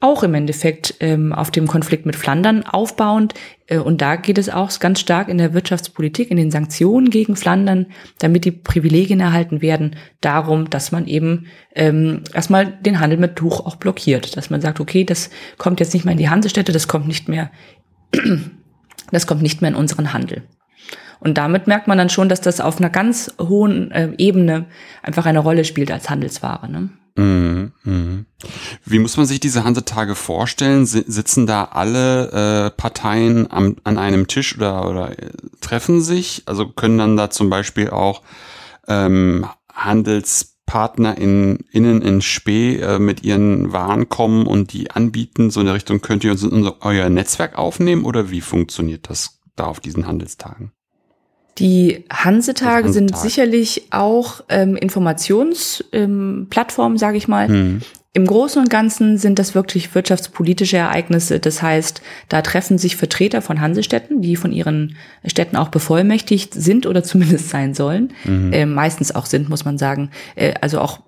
auch 0.00 0.22
im 0.22 0.34
Endeffekt 0.34 0.96
ähm, 1.00 1.32
auf 1.32 1.50
dem 1.50 1.66
Konflikt 1.66 2.04
mit 2.04 2.16
Flandern 2.16 2.64
aufbauend. 2.64 3.34
Äh, 3.66 3.78
und 3.78 4.02
da 4.02 4.16
geht 4.16 4.38
es 4.38 4.50
auch 4.50 4.78
ganz 4.78 5.00
stark 5.00 5.28
in 5.28 5.38
der 5.38 5.54
Wirtschaftspolitik, 5.54 6.30
in 6.30 6.36
den 6.36 6.50
Sanktionen 6.50 7.10
gegen 7.10 7.36
Flandern, 7.36 7.86
damit 8.18 8.44
die 8.44 8.50
Privilegien 8.50 9.20
erhalten 9.20 9.62
werden, 9.62 9.96
darum, 10.20 10.68
dass 10.68 10.92
man 10.92 11.06
eben 11.06 11.46
ähm, 11.74 12.22
erstmal 12.34 12.66
den 12.66 13.00
Handel 13.00 13.18
mit 13.18 13.36
Tuch 13.36 13.64
auch 13.64 13.76
blockiert. 13.76 14.36
Dass 14.36 14.50
man 14.50 14.60
sagt, 14.60 14.80
okay, 14.80 15.04
das 15.04 15.30
kommt 15.56 15.80
jetzt 15.80 15.94
nicht 15.94 16.04
mehr 16.04 16.12
in 16.12 16.18
die 16.18 16.28
Hansestädte, 16.28 16.72
das 16.72 16.88
kommt 16.88 17.08
nicht 17.08 17.28
mehr, 17.28 17.50
das 19.10 19.26
kommt 19.26 19.42
nicht 19.42 19.62
mehr 19.62 19.70
in 19.70 19.76
unseren 19.76 20.12
Handel. 20.12 20.42
Und 21.24 21.38
damit 21.38 21.66
merkt 21.66 21.88
man 21.88 21.96
dann 21.96 22.10
schon, 22.10 22.28
dass 22.28 22.42
das 22.42 22.60
auf 22.60 22.78
einer 22.78 22.90
ganz 22.90 23.32
hohen 23.40 23.90
äh, 23.90 24.12
Ebene 24.18 24.66
einfach 25.02 25.24
eine 25.24 25.38
Rolle 25.38 25.64
spielt 25.64 25.90
als 25.90 26.10
Handelsware. 26.10 26.70
Ne? 26.70 26.90
Mhm, 27.16 27.72
mhm. 27.84 28.26
Wie 28.84 28.98
muss 28.98 29.16
man 29.16 29.24
sich 29.24 29.40
diese 29.40 29.64
Hansetage 29.64 30.16
vorstellen? 30.16 30.84
Sitzen 30.84 31.46
da 31.46 31.64
alle 31.64 32.66
äh, 32.66 32.70
Parteien 32.70 33.50
am, 33.50 33.76
an 33.84 33.96
einem 33.96 34.26
Tisch 34.26 34.54
oder, 34.56 34.86
oder 34.88 35.18
äh, 35.18 35.30
treffen 35.62 36.02
sich? 36.02 36.42
Also 36.44 36.68
können 36.68 36.98
dann 36.98 37.16
da 37.16 37.30
zum 37.30 37.48
Beispiel 37.48 37.88
auch 37.88 38.20
ähm, 38.86 39.46
Handelspartner 39.72 41.16
in, 41.16 41.60
innen 41.70 42.02
in 42.02 42.20
Spee 42.20 42.76
äh, 42.80 42.98
mit 42.98 43.22
ihren 43.22 43.72
Waren 43.72 44.10
kommen 44.10 44.46
und 44.46 44.74
die 44.74 44.90
anbieten? 44.90 45.50
So 45.50 45.60
in 45.60 45.66
der 45.66 45.74
Richtung 45.76 46.02
könnt 46.02 46.22
ihr 46.22 46.32
uns 46.32 46.42
in 46.42 46.50
unser, 46.50 46.76
euer 46.82 47.08
Netzwerk 47.08 47.56
aufnehmen 47.56 48.04
oder 48.04 48.30
wie 48.30 48.42
funktioniert 48.42 49.08
das 49.08 49.40
da 49.56 49.64
auf 49.64 49.80
diesen 49.80 50.06
Handelstagen? 50.06 50.72
Die 51.58 52.04
Hansetage 52.12 52.92
sind 52.92 53.16
sicherlich 53.16 53.86
auch 53.90 54.42
ähm, 54.48 54.76
Informationsplattformen, 54.76 56.94
ähm, 56.94 56.98
sage 56.98 57.16
ich 57.16 57.28
mal. 57.28 57.48
Mhm. 57.48 57.82
Im 58.16 58.28
Großen 58.28 58.62
und 58.62 58.70
Ganzen 58.70 59.18
sind 59.18 59.40
das 59.40 59.56
wirklich 59.56 59.92
wirtschaftspolitische 59.92 60.76
Ereignisse. 60.76 61.40
Das 61.40 61.62
heißt, 61.62 62.00
da 62.28 62.42
treffen 62.42 62.78
sich 62.78 62.94
Vertreter 62.94 63.42
von 63.42 63.60
Hansestädten, 63.60 64.22
die 64.22 64.36
von 64.36 64.52
ihren 64.52 64.96
Städten 65.26 65.56
auch 65.56 65.68
bevollmächtigt 65.68 66.54
sind 66.54 66.86
oder 66.86 67.02
zumindest 67.02 67.50
sein 67.50 67.74
sollen. 67.74 68.12
Mhm. 68.22 68.52
Äh, 68.52 68.66
meistens 68.66 69.12
auch 69.12 69.26
sind, 69.26 69.48
muss 69.48 69.64
man 69.64 69.78
sagen. 69.78 70.10
Äh, 70.36 70.54
also 70.60 70.80
auch 70.80 71.00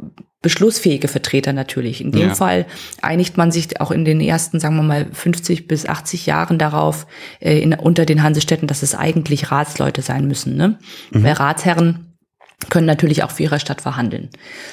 beschlussfähige 0.42 1.06
Vertreter 1.06 1.52
natürlich. 1.52 2.00
In 2.00 2.10
dem 2.10 2.28
ja. 2.28 2.34
Fall 2.34 2.66
einigt 3.02 3.36
man 3.36 3.52
sich 3.52 3.80
auch 3.80 3.92
in 3.92 4.04
den 4.04 4.20
ersten, 4.20 4.58
sagen 4.58 4.74
wir 4.74 4.82
mal, 4.82 5.06
50 5.12 5.68
bis 5.68 5.86
80 5.86 6.26
Jahren 6.26 6.58
darauf, 6.58 7.06
äh, 7.38 7.56
in, 7.60 7.72
unter 7.74 8.04
den 8.04 8.24
Hansestädten, 8.24 8.66
dass 8.66 8.82
es 8.82 8.96
eigentlich 8.96 9.52
Ratsleute 9.52 10.02
sein 10.02 10.26
müssen. 10.26 10.56
Ne? 10.56 10.80
Mhm. 11.12 11.22
Weil 11.22 11.34
Ratsherren 11.34 12.05
können 12.70 12.86
natürlich 12.86 13.22
auch 13.22 13.30
für 13.30 13.42
ihre 13.42 13.60
Stadt 13.60 13.82
verhandeln. 13.82 14.30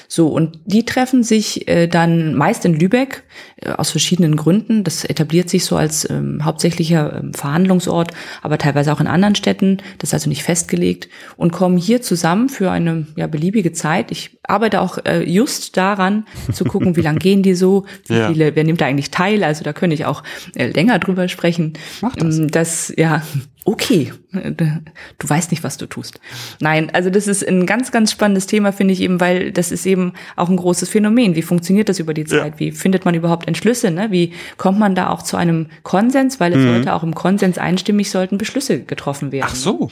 So, 0.07 0.29
und 0.29 0.57
die 0.65 0.85
treffen 0.85 1.21
sich 1.21 1.67
äh, 1.67 1.87
dann 1.87 2.33
meist 2.33 2.63
in 2.63 2.79
Lübeck 2.79 3.23
äh, 3.57 3.71
aus 3.71 3.91
verschiedenen 3.91 4.37
Gründen. 4.37 4.85
Das 4.85 5.03
etabliert 5.03 5.49
sich 5.49 5.65
so 5.65 5.75
als 5.75 6.09
ähm, 6.09 6.45
hauptsächlicher 6.45 7.17
ähm, 7.17 7.33
Verhandlungsort, 7.33 8.11
aber 8.41 8.57
teilweise 8.57 8.93
auch 8.93 9.01
in 9.01 9.07
anderen 9.07 9.35
Städten. 9.35 9.77
Das 9.99 10.09
ist 10.09 10.13
also 10.13 10.29
nicht 10.29 10.43
festgelegt 10.43 11.09
und 11.35 11.51
kommen 11.51 11.77
hier 11.77 12.01
zusammen 12.01 12.47
für 12.47 12.71
eine 12.71 13.05
ja, 13.17 13.27
beliebige 13.27 13.73
Zeit. 13.73 14.11
Ich 14.11 14.39
arbeite 14.43 14.79
auch 14.79 14.97
äh, 15.03 15.21
just 15.29 15.75
daran, 15.75 16.25
zu 16.53 16.63
gucken, 16.63 16.95
wie 16.95 17.01
lang 17.01 17.19
gehen 17.19 17.43
die 17.43 17.53
so, 17.53 17.85
wie 18.07 18.15
ja. 18.15 18.29
viele, 18.29 18.55
wer 18.55 18.63
nimmt 18.63 18.79
da 18.79 18.85
eigentlich 18.85 19.11
teil. 19.11 19.43
Also 19.43 19.65
da 19.65 19.73
könnte 19.73 19.93
ich 19.93 20.05
auch 20.05 20.23
äh, 20.55 20.67
länger 20.67 20.99
drüber 20.99 21.27
sprechen. 21.27 21.73
Mach 22.01 22.15
das. 22.15 22.39
Ähm, 22.39 22.49
das, 22.49 22.93
ja, 22.95 23.23
okay, 23.65 24.13
du 24.31 25.29
weißt 25.29 25.51
nicht, 25.51 25.63
was 25.63 25.77
du 25.77 25.85
tust. 25.85 26.19
Nein, 26.59 26.89
also 26.93 27.09
das 27.09 27.27
ist 27.27 27.47
ein 27.47 27.65
ganz, 27.65 27.91
ganz 27.91 28.11
spannendes 28.11 28.45
Thema, 28.45 28.71
finde 28.71 28.93
ich 28.93 29.01
eben, 29.01 29.19
weil 29.19 29.51
das 29.51 29.71
ist 29.71 29.85
eben 29.85 30.13
auch 30.35 30.49
ein 30.49 30.57
großes 30.57 30.89
Phänomen. 30.89 31.35
Wie 31.35 31.41
funktioniert 31.41 31.89
das 31.89 31.99
über 31.99 32.13
die 32.13 32.25
Zeit? 32.25 32.53
Ja. 32.53 32.59
Wie 32.59 32.71
findet 32.71 33.05
man 33.05 33.15
überhaupt 33.15 33.47
Entschlüsse? 33.47 33.91
Ne? 33.91 34.11
Wie 34.11 34.33
kommt 34.57 34.79
man 34.79 34.95
da 34.95 35.09
auch 35.09 35.21
zu 35.21 35.37
einem 35.37 35.67
Konsens? 35.83 36.39
Weil 36.39 36.53
es 36.53 36.59
mhm. 36.59 36.73
sollte 36.73 36.93
auch 36.93 37.03
im 37.03 37.15
Konsens 37.15 37.57
einstimmig 37.57 38.11
sollten 38.11 38.37
Beschlüsse 38.37 38.83
getroffen 38.83 39.31
werden. 39.31 39.47
Ach 39.49 39.55
so. 39.55 39.89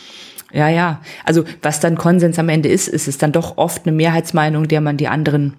Ja, 0.52 0.68
ja. 0.68 1.02
Also 1.24 1.46
was 1.62 1.80
dann 1.80 1.98
Konsens 1.98 2.38
am 2.40 2.50
Ende 2.50 2.70
ist, 2.70 2.88
ist 2.88 3.08
es 3.08 3.18
dann 3.18 3.32
doch 3.32 3.58
oft 3.58 3.86
eine 3.86 3.96
Mehrheitsmeinung, 3.96 4.68
der 4.68 4.82
man 4.82 4.98
die 4.98 5.08
anderen 5.08 5.54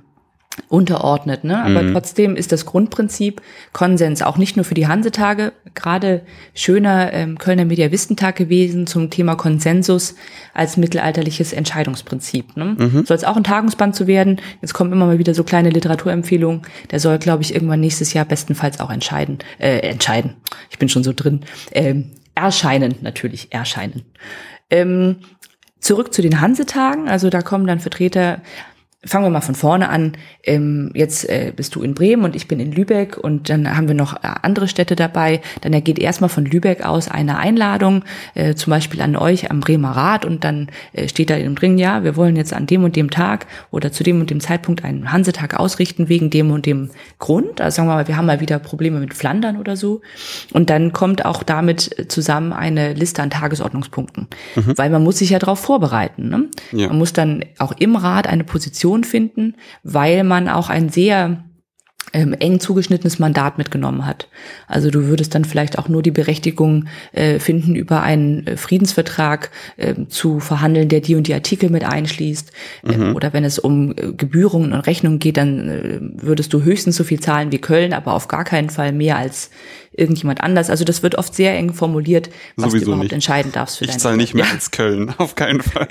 unterordnet. 0.68 1.44
Ne? 1.44 1.62
Aber 1.62 1.82
mhm. 1.82 1.92
trotzdem 1.92 2.36
ist 2.36 2.52
das 2.52 2.66
Grundprinzip 2.66 3.40
Konsens 3.72 4.22
auch 4.22 4.36
nicht 4.36 4.56
nur 4.56 4.64
für 4.64 4.74
die 4.74 4.86
Hansetage, 4.86 5.52
gerade 5.74 6.22
schöner 6.54 7.12
ähm, 7.12 7.38
Kölner 7.38 7.64
Mediavistentag 7.64 8.36
gewesen 8.36 8.86
zum 8.86 9.08
Thema 9.08 9.34
Konsensus 9.34 10.14
als 10.52 10.76
mittelalterliches 10.76 11.52
Entscheidungsprinzip. 11.52 12.56
Ne? 12.56 12.76
Mhm. 12.78 13.06
Soll 13.06 13.16
es 13.16 13.24
auch 13.24 13.36
ein 13.36 13.44
Tagungsband 13.44 13.94
zu 13.94 14.06
werden. 14.06 14.40
Jetzt 14.60 14.74
kommen 14.74 14.92
immer 14.92 15.06
mal 15.06 15.18
wieder 15.18 15.34
so 15.34 15.44
kleine 15.44 15.70
Literaturempfehlungen. 15.70 16.62
Der 16.90 17.00
soll, 17.00 17.18
glaube 17.18 17.42
ich, 17.42 17.54
irgendwann 17.54 17.80
nächstes 17.80 18.12
Jahr 18.12 18.26
bestenfalls 18.26 18.80
auch 18.80 18.90
entscheiden. 18.90 19.38
Äh, 19.58 19.78
entscheiden. 19.78 20.34
Ich 20.70 20.78
bin 20.78 20.88
schon 20.88 21.04
so 21.04 21.12
drin. 21.14 21.40
Ähm, 21.72 22.10
erscheinen, 22.34 22.96
natürlich, 23.00 23.52
erscheinen. 23.52 24.02
Ähm, 24.70 25.16
zurück 25.80 26.14
zu 26.14 26.22
den 26.22 26.40
Hansetagen. 26.40 27.08
Also 27.08 27.30
da 27.30 27.42
kommen 27.42 27.66
dann 27.66 27.80
Vertreter 27.80 28.40
fangen 29.04 29.24
wir 29.24 29.30
mal 29.30 29.40
von 29.40 29.54
vorne 29.54 29.88
an. 29.88 30.12
Ähm, 30.44 30.90
jetzt 30.94 31.28
äh, 31.28 31.52
bist 31.54 31.74
du 31.74 31.82
in 31.82 31.94
Bremen 31.94 32.24
und 32.24 32.36
ich 32.36 32.46
bin 32.46 32.60
in 32.60 32.70
Lübeck 32.70 33.16
und 33.16 33.50
dann 33.50 33.76
haben 33.76 33.88
wir 33.88 33.94
noch 33.94 34.14
äh, 34.14 34.28
andere 34.42 34.68
Städte 34.68 34.94
dabei. 34.94 35.40
Dann 35.60 35.72
ergeht 35.72 35.98
erstmal 35.98 36.30
von 36.30 36.44
Lübeck 36.44 36.84
aus 36.84 37.08
eine 37.08 37.38
Einladung, 37.38 38.04
äh, 38.34 38.54
zum 38.54 38.70
Beispiel 38.70 39.00
an 39.00 39.16
euch 39.16 39.50
am 39.50 39.60
Bremer 39.60 39.90
Rat 39.90 40.24
und 40.24 40.44
dann 40.44 40.68
äh, 40.92 41.08
steht 41.08 41.30
da 41.30 41.34
im 41.34 41.56
drin, 41.56 41.78
ja, 41.78 42.04
wir 42.04 42.16
wollen 42.16 42.36
jetzt 42.36 42.52
an 42.52 42.66
dem 42.66 42.84
und 42.84 42.94
dem 42.94 43.10
Tag 43.10 43.46
oder 43.72 43.90
zu 43.90 44.04
dem 44.04 44.20
und 44.20 44.30
dem 44.30 44.40
Zeitpunkt 44.40 44.84
einen 44.84 45.10
Hansetag 45.10 45.58
ausrichten 45.58 46.08
wegen 46.08 46.30
dem 46.30 46.52
und 46.52 46.66
dem 46.66 46.90
Grund. 47.18 47.60
Also 47.60 47.76
sagen 47.76 47.88
wir 47.88 47.94
mal, 47.94 48.08
wir 48.08 48.16
haben 48.16 48.26
mal 48.26 48.40
wieder 48.40 48.60
Probleme 48.60 49.00
mit 49.00 49.14
Flandern 49.14 49.56
oder 49.56 49.76
so. 49.76 50.00
Und 50.52 50.70
dann 50.70 50.92
kommt 50.92 51.24
auch 51.24 51.42
damit 51.42 52.06
zusammen 52.08 52.52
eine 52.52 52.92
Liste 52.94 53.22
an 53.22 53.30
Tagesordnungspunkten, 53.30 54.28
mhm. 54.54 54.78
weil 54.78 54.90
man 54.90 55.02
muss 55.02 55.18
sich 55.18 55.30
ja 55.30 55.40
darauf 55.40 55.58
vorbereiten. 55.58 56.28
Ne? 56.28 56.44
Ja. 56.70 56.88
Man 56.88 56.98
muss 56.98 57.12
dann 57.12 57.44
auch 57.58 57.72
im 57.78 57.96
Rat 57.96 58.28
eine 58.28 58.44
Position 58.44 58.91
Position 58.92 59.04
finden, 59.04 59.54
weil 59.82 60.24
man 60.24 60.48
auch 60.48 60.68
ein 60.68 60.88
sehr 60.88 61.44
ähm, 62.12 62.34
eng 62.34 62.60
zugeschnittenes 62.60 63.18
Mandat 63.18 63.56
mitgenommen 63.56 64.04
hat. 64.04 64.28
Also 64.66 64.90
du 64.90 65.06
würdest 65.06 65.34
dann 65.34 65.46
vielleicht 65.46 65.78
auch 65.78 65.88
nur 65.88 66.02
die 66.02 66.10
Berechtigung 66.10 66.88
äh, 67.12 67.38
finden, 67.38 67.74
über 67.74 68.02
einen 68.02 68.46
äh, 68.46 68.56
Friedensvertrag 68.56 69.50
äh, 69.78 69.94
zu 70.08 70.40
verhandeln, 70.40 70.88
der 70.88 71.00
die 71.00 71.14
und 71.14 71.26
die 71.26 71.34
Artikel 71.34 71.70
mit 71.70 71.84
einschließt. 71.84 72.52
Äh, 72.84 72.96
mhm. 72.96 73.16
oder 73.16 73.32
wenn 73.32 73.44
es 73.44 73.58
um 73.58 73.92
äh, 73.92 74.12
Gebührungen 74.12 74.72
und 74.72 74.80
Rechnungen 74.80 75.20
geht, 75.20 75.38
dann 75.38 76.16
würdest 76.20 76.52
du 76.52 76.62
höchstens 76.62 76.96
so 76.96 77.04
viel 77.04 77.20
zahlen 77.20 77.52
wie 77.52 77.58
Köln, 77.58 77.94
aber 77.94 78.12
auf 78.12 78.28
gar 78.28 78.44
keinen 78.44 78.68
Fall 78.68 78.92
mehr 78.92 79.16
als 79.16 79.50
irgendjemand 79.92 80.40
anders. 80.40 80.70
Also 80.70 80.84
das 80.84 81.02
wird 81.02 81.16
oft 81.16 81.34
sehr 81.34 81.56
eng 81.56 81.74
formuliert, 81.74 82.30
was 82.56 82.70
Sowieso 82.70 82.86
du 82.86 82.90
überhaupt 82.92 83.04
nicht. 83.04 83.12
entscheiden 83.12 83.52
darfst 83.52 83.78
für 83.78 83.84
Ich 83.84 83.98
zahle 83.98 84.16
nicht 84.16 84.34
mehr 84.34 84.44
ja. 84.44 84.50
als 84.50 84.70
Köln, 84.70 85.14
auf 85.18 85.34
keinen 85.34 85.60
Fall. 85.60 85.88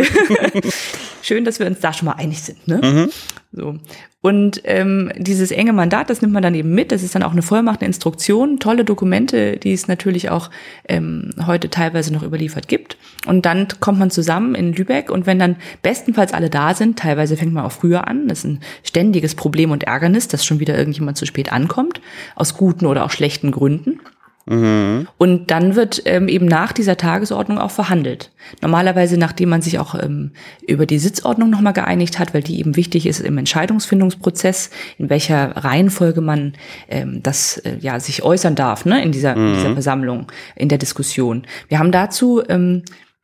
Schön, 1.22 1.45
dass 1.45 1.60
wir 1.60 1.68
uns 1.68 1.80
da 1.80 1.93
schon 1.93 2.08
mal 2.08 2.14
einig 2.14 2.41
sind. 2.41 2.68
Ne? 2.68 2.82
Mhm. 2.82 3.12
So. 3.54 3.76
Und 4.22 4.62
ähm, 4.66 5.12
dieses 5.18 5.49
enge 5.49 5.74
Mandat, 5.74 6.12
das 6.12 6.22
nimmt 6.22 6.34
man 6.34 6.43
dann 6.43 6.54
eben 6.54 6.74
mit. 6.76 6.91
Das 6.91 7.02
ist 7.02 7.16
dann 7.16 7.24
auch 7.24 7.32
eine 7.32 7.41
Vollmacht, 7.41 7.82
eine 7.82 7.88
Instruktion, 7.88 8.60
tolle 8.60 8.86
Dokumente, 8.86 9.58
die 9.58 9.74
es 9.74 9.88
natürlich 9.88 10.30
auch 10.30 10.52
ähm, 10.88 11.32
heute 11.47 11.72
teilweise 11.72 12.14
noch 12.14 12.22
überliefert 12.22 12.68
gibt. 12.68 12.97
Und 13.26 13.47
dann 13.47 13.68
kommt 13.80 13.97
man 13.97 14.12
zusammen 14.12 14.54
in 14.54 14.74
Lübeck 14.74 15.10
und 15.10 15.26
wenn 15.26 15.39
dann 15.39 15.56
bestenfalls 15.82 16.34
alle 16.34 16.52
da 16.52 16.76
sind, 16.76 16.99
teilweise 16.99 17.36
fängt 17.36 17.52
man 17.52 17.66
auch 17.66 17.72
früher 17.72 18.08
an, 18.08 18.28
das 18.28 18.39
ist 18.39 18.45
ein 18.45 18.60
ständiges 18.84 19.34
Problem 19.34 19.72
und 19.72 19.84
Ärgernis, 19.84 20.28
dass 20.28 20.45
schon 20.45 20.60
wieder 20.60 20.78
irgendjemand 20.78 21.18
zu 21.18 21.26
spät 21.26 21.52
ankommt, 21.52 21.99
aus 22.36 22.56
guten 22.56 22.86
oder 22.86 23.04
auch 23.04 23.12
schlechten 23.12 23.52
Gründen. 23.52 24.01
Mhm. 24.46 25.08
Und 25.18 25.52
dann 25.52 25.76
wird 25.76 26.02
ähm, 26.06 26.28
eben 26.28 26.46
nach 26.46 26.72
dieser 26.72 26.98
Tagesordnung 26.98 27.58
auch 27.58 27.72
verhandelt. 27.72 28.32
Normalerweise, 28.62 29.18
nachdem 29.18 29.50
man 29.50 29.62
sich 29.62 29.80
auch 29.80 29.96
ähm, 29.96 30.32
über 30.68 30.86
die 30.86 31.00
Sitzordnung 31.00 31.50
nochmal 31.50 31.74
geeinigt 31.74 32.20
hat, 32.20 32.34
weil 32.34 32.42
die 32.42 32.60
eben 32.60 32.76
wichtig 32.76 33.06
ist 33.06 33.20
im 33.22 33.38
Entscheidungsfindungsprozess, 33.38 34.72
in 34.98 35.10
welcher 35.10 35.56
Reihenfolge 35.58 36.22
man 36.22 36.54
ähm, 36.89 37.22
das 37.22 37.58
äh, 37.58 37.78
ja 37.80 38.00
sich 38.00 38.24
äußern 38.24 38.56
darf, 38.56 38.86
ne, 38.86 39.04
in 39.04 39.12
dieser, 39.12 39.36
mhm. 39.36 39.48
in 39.48 39.54
dieser 39.54 39.70
mhm. 39.70 39.74
Versammlung, 39.74 40.32
in 40.56 40.70
der 40.70 40.78
Diskussion. 40.78 41.44
Wir 41.68 41.80
haben 41.80 41.92
dazu 41.92 42.42
ähm, 42.50 42.84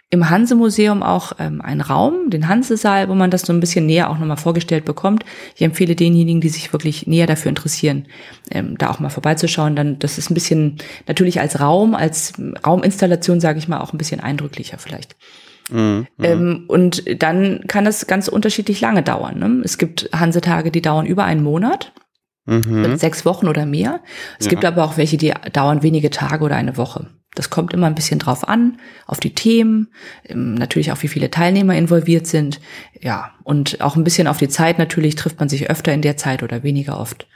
im 0.10 0.30
Hanse-Museum 0.30 1.04
auch 1.04 1.34
ähm, 1.38 1.62
einen 1.62 1.82
Raum, 1.82 2.30
den 2.30 2.48
Hanse-Saal, 2.48 3.10
wo 3.10 3.16
man 3.16 3.30
das 3.30 3.42
so 3.42 3.52
ein 3.52 3.60
bisschen 3.60 3.86
näher 3.86 4.10
auch 4.10 4.18
nochmal 4.18 4.38
vorgestellt 4.38 4.86
bekommt. 4.86 5.26
Ich 5.56 5.62
empfehle 5.62 5.96
denjenigen, 5.96 6.40
die 6.40 6.50
sich 6.50 6.72
wirklich 6.72 7.08
näher 7.08 7.28
dafür 7.28 7.50
interessieren, 7.50 8.06
ähm, 8.50 8.78
da 8.78 8.90
auch 8.90 9.00
mal 9.00 9.10
vorbeizuschauen. 9.10 9.76
Dann, 9.76 10.00
das 10.00 10.18
ist 10.18 10.30
ein 10.30 10.34
bisschen 10.34 10.78
natürlich 11.08 11.42
als 11.42 11.60
Raum, 11.60 11.94
als 11.94 12.34
Rauminstallation, 12.66 13.42
sage 13.42 13.60
ich 13.60 13.68
mal, 13.68 13.82
auch 13.82 13.94
ein 13.94 13.98
bisschen 13.98 14.22
eindrücklicher 14.22 14.78
vielleicht. 14.78 15.18
Mhm, 15.70 16.08
ähm, 16.24 16.64
und 16.70 17.04
dann 17.22 17.66
kann 17.68 17.86
es 17.86 18.08
ganz 18.08 18.30
unterschiedlich 18.30 18.80
lange 18.80 19.04
dauern. 19.04 19.40
Ne? 19.40 19.62
Es 19.66 19.78
gibt 19.78 20.10
Hansetage, 20.14 20.72
die 20.72 20.82
dauern 20.82 21.06
über 21.06 21.26
einen 21.26 21.44
Monat. 21.44 21.92
Mhm. 22.46 22.96
Sechs 22.96 23.26
Wochen 23.26 23.50
oder 23.50 23.66
mehr. 23.66 24.00
Es 24.40 24.46
ja. 24.46 24.52
gibt 24.52 24.64
aber 24.64 24.86
auch 24.86 24.96
welche, 24.96 25.18
die 25.18 25.34
dauern 25.52 25.84
wenige 25.84 26.10
Tage 26.10 26.46
oder 26.46 26.56
eine 26.56 26.78
Woche. 26.78 27.08
Das 27.38 27.50
kommt 27.50 27.74
immer 27.74 27.88
ein 27.88 27.96
bisschen 27.96 28.20
drauf 28.20 28.48
an, 28.48 28.80
auf 29.06 29.20
die 29.20 29.36
Themen, 29.36 29.90
ähm, 30.28 30.56
natürlich 30.56 30.92
auch 30.92 31.04
wie 31.04 31.08
viele 31.08 31.30
Teilnehmer 31.30 31.76
involviert 31.76 32.26
sind. 32.26 32.60
Ja, 33.00 33.32
und 33.44 33.80
auch 33.82 33.96
ein 33.96 34.04
bisschen 34.04 34.28
auf 34.28 34.38
die 34.38 34.50
Zeit 34.50 34.80
natürlich, 34.80 35.16
trifft 35.16 35.40
man 35.40 35.50
sich 35.50 35.70
öfter 35.70 35.94
in 35.94 36.02
der 36.02 36.18
Zeit 36.18 36.42
oder 36.42 36.64
weniger 36.64 37.00
oft. 37.00 37.28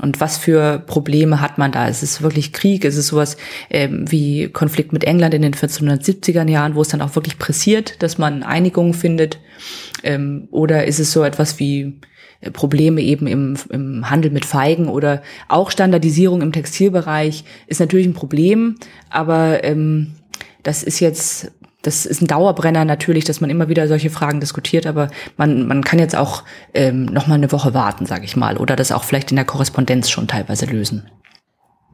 Und 0.00 0.20
was 0.20 0.38
für 0.38 0.78
Probleme 0.78 1.40
hat 1.40 1.58
man 1.58 1.72
da? 1.72 1.86
Ist 1.88 2.02
es 2.02 2.22
wirklich 2.22 2.52
Krieg? 2.52 2.84
Ist 2.84 2.96
es 2.96 3.08
sowas 3.08 3.36
ähm, 3.68 4.10
wie 4.10 4.48
Konflikt 4.48 4.92
mit 4.92 5.04
England 5.04 5.34
in 5.34 5.42
den 5.42 5.52
1470er 5.52 6.48
Jahren, 6.48 6.74
wo 6.74 6.82
es 6.82 6.88
dann 6.88 7.02
auch 7.02 7.16
wirklich 7.16 7.38
pressiert, 7.38 8.02
dass 8.02 8.16
man 8.16 8.42
Einigungen 8.42 8.94
findet? 8.94 9.40
Ähm, 10.02 10.48
oder 10.50 10.86
ist 10.86 11.00
es 11.00 11.12
so 11.12 11.22
etwas 11.22 11.58
wie 11.58 11.98
Probleme 12.52 13.02
eben 13.02 13.26
im, 13.26 13.56
im 13.68 14.08
Handel 14.08 14.30
mit 14.30 14.44
Feigen 14.44 14.88
oder 14.88 15.22
auch 15.48 15.70
Standardisierung 15.70 16.40
im 16.40 16.52
Textilbereich 16.52 17.44
ist 17.66 17.80
natürlich 17.80 18.06
ein 18.06 18.14
Problem, 18.14 18.76
aber 19.10 19.62
ähm, 19.64 20.12
das 20.62 20.82
ist 20.82 21.00
jetzt 21.00 21.52
das 21.82 22.04
ist 22.04 22.20
ein 22.20 22.26
Dauerbrenner 22.26 22.84
natürlich, 22.84 23.24
dass 23.24 23.40
man 23.40 23.48
immer 23.48 23.70
wieder 23.70 23.88
solche 23.88 24.10
Fragen 24.10 24.40
diskutiert, 24.40 24.86
aber 24.86 25.08
man, 25.38 25.66
man 25.66 25.82
kann 25.82 25.98
jetzt 25.98 26.14
auch 26.14 26.44
ähm, 26.74 27.06
noch 27.06 27.26
mal 27.26 27.36
eine 27.36 27.52
Woche 27.52 27.72
warten, 27.72 28.04
sage 28.04 28.24
ich 28.24 28.36
mal, 28.36 28.58
oder 28.58 28.76
das 28.76 28.92
auch 28.92 29.02
vielleicht 29.02 29.30
in 29.30 29.36
der 29.36 29.46
Korrespondenz 29.46 30.10
schon 30.10 30.28
teilweise 30.28 30.66
lösen. 30.66 31.08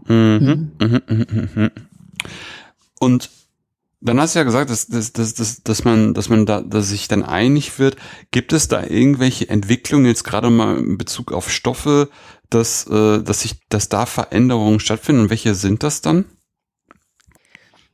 Mhm. 0.07 0.73
Mhm. 0.81 0.81
Mhm. 0.81 1.03
mhm, 1.09 1.49
mhm. 1.55 1.71
Und 2.99 3.31
dann 4.01 4.21
hast 4.21 4.35
du 4.35 4.39
ja 4.39 4.45
gesagt, 4.45 4.71
dass, 4.71 4.87
dass, 4.87 5.13
dass, 5.13 5.35
dass, 5.35 5.63
dass 5.63 5.85
man, 5.85 6.15
dass 6.15 6.29
man 6.29 6.47
da, 6.47 6.61
dass 6.61 6.91
sich 6.91 7.09
dann 7.09 7.23
einig 7.23 7.79
wird. 7.79 7.97
Gibt 8.31 8.53
es 8.53 8.69
da 8.69 8.85
irgendwelche 8.85 9.49
Entwicklungen 9.49 10.07
jetzt 10.07 10.25
gerade 10.25 10.51
mal 10.51 10.79
in 10.79 10.99
Bezug 10.99 11.33
auf 11.33 11.51
Stoffe, 11.51 12.11
dass, 12.51 12.87
äh, 12.87 13.23
dass 13.23 13.41
sich, 13.41 13.55
dass 13.69 13.89
da 13.89 14.07
Veränderungen 14.07 14.81
stattfinden 14.81 15.23
und 15.23 15.31
welche 15.31 15.55
sind 15.55 15.83
das 15.83 16.03
dann? 16.03 16.27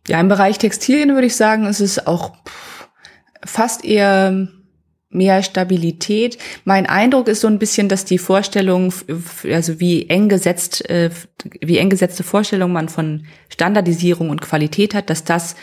Ja, 0.09 0.20
im 0.20 0.28
Bereich 0.28 0.59
Textilien 0.59 1.14
würde 1.14 1.28
ich 1.28 1.36
sagen, 1.36 1.66
ist 1.66 1.80
es 1.80 2.05
auch 2.07 2.32
fast 3.44 3.84
eher 3.84 4.48
mehr 5.12 5.42
Stabilität. 5.42 6.38
Mein 6.64 6.86
Eindruck 6.86 7.28
ist 7.28 7.42
so 7.42 7.48
ein 7.48 7.59
bisschen, 7.59 7.88
dass 7.88 8.05
die 8.05 8.18
Vorstellung, 8.18 8.92
also 9.44 9.78
wie 9.78 10.09
eng 10.09 10.28
gesetzt, 10.28 10.88
äh, 10.90 11.11
wie 11.61 11.78
eng 11.78 11.90
gesetzte 11.90 12.22
Vorstellung 12.24 12.72
man 12.72 12.88
von 12.88 13.26
Standardisierung 13.48 14.30
und 14.30 14.40
Qualität 14.40 14.94
hat, 14.94 15.11
dass 15.11 15.22
das 15.22 15.55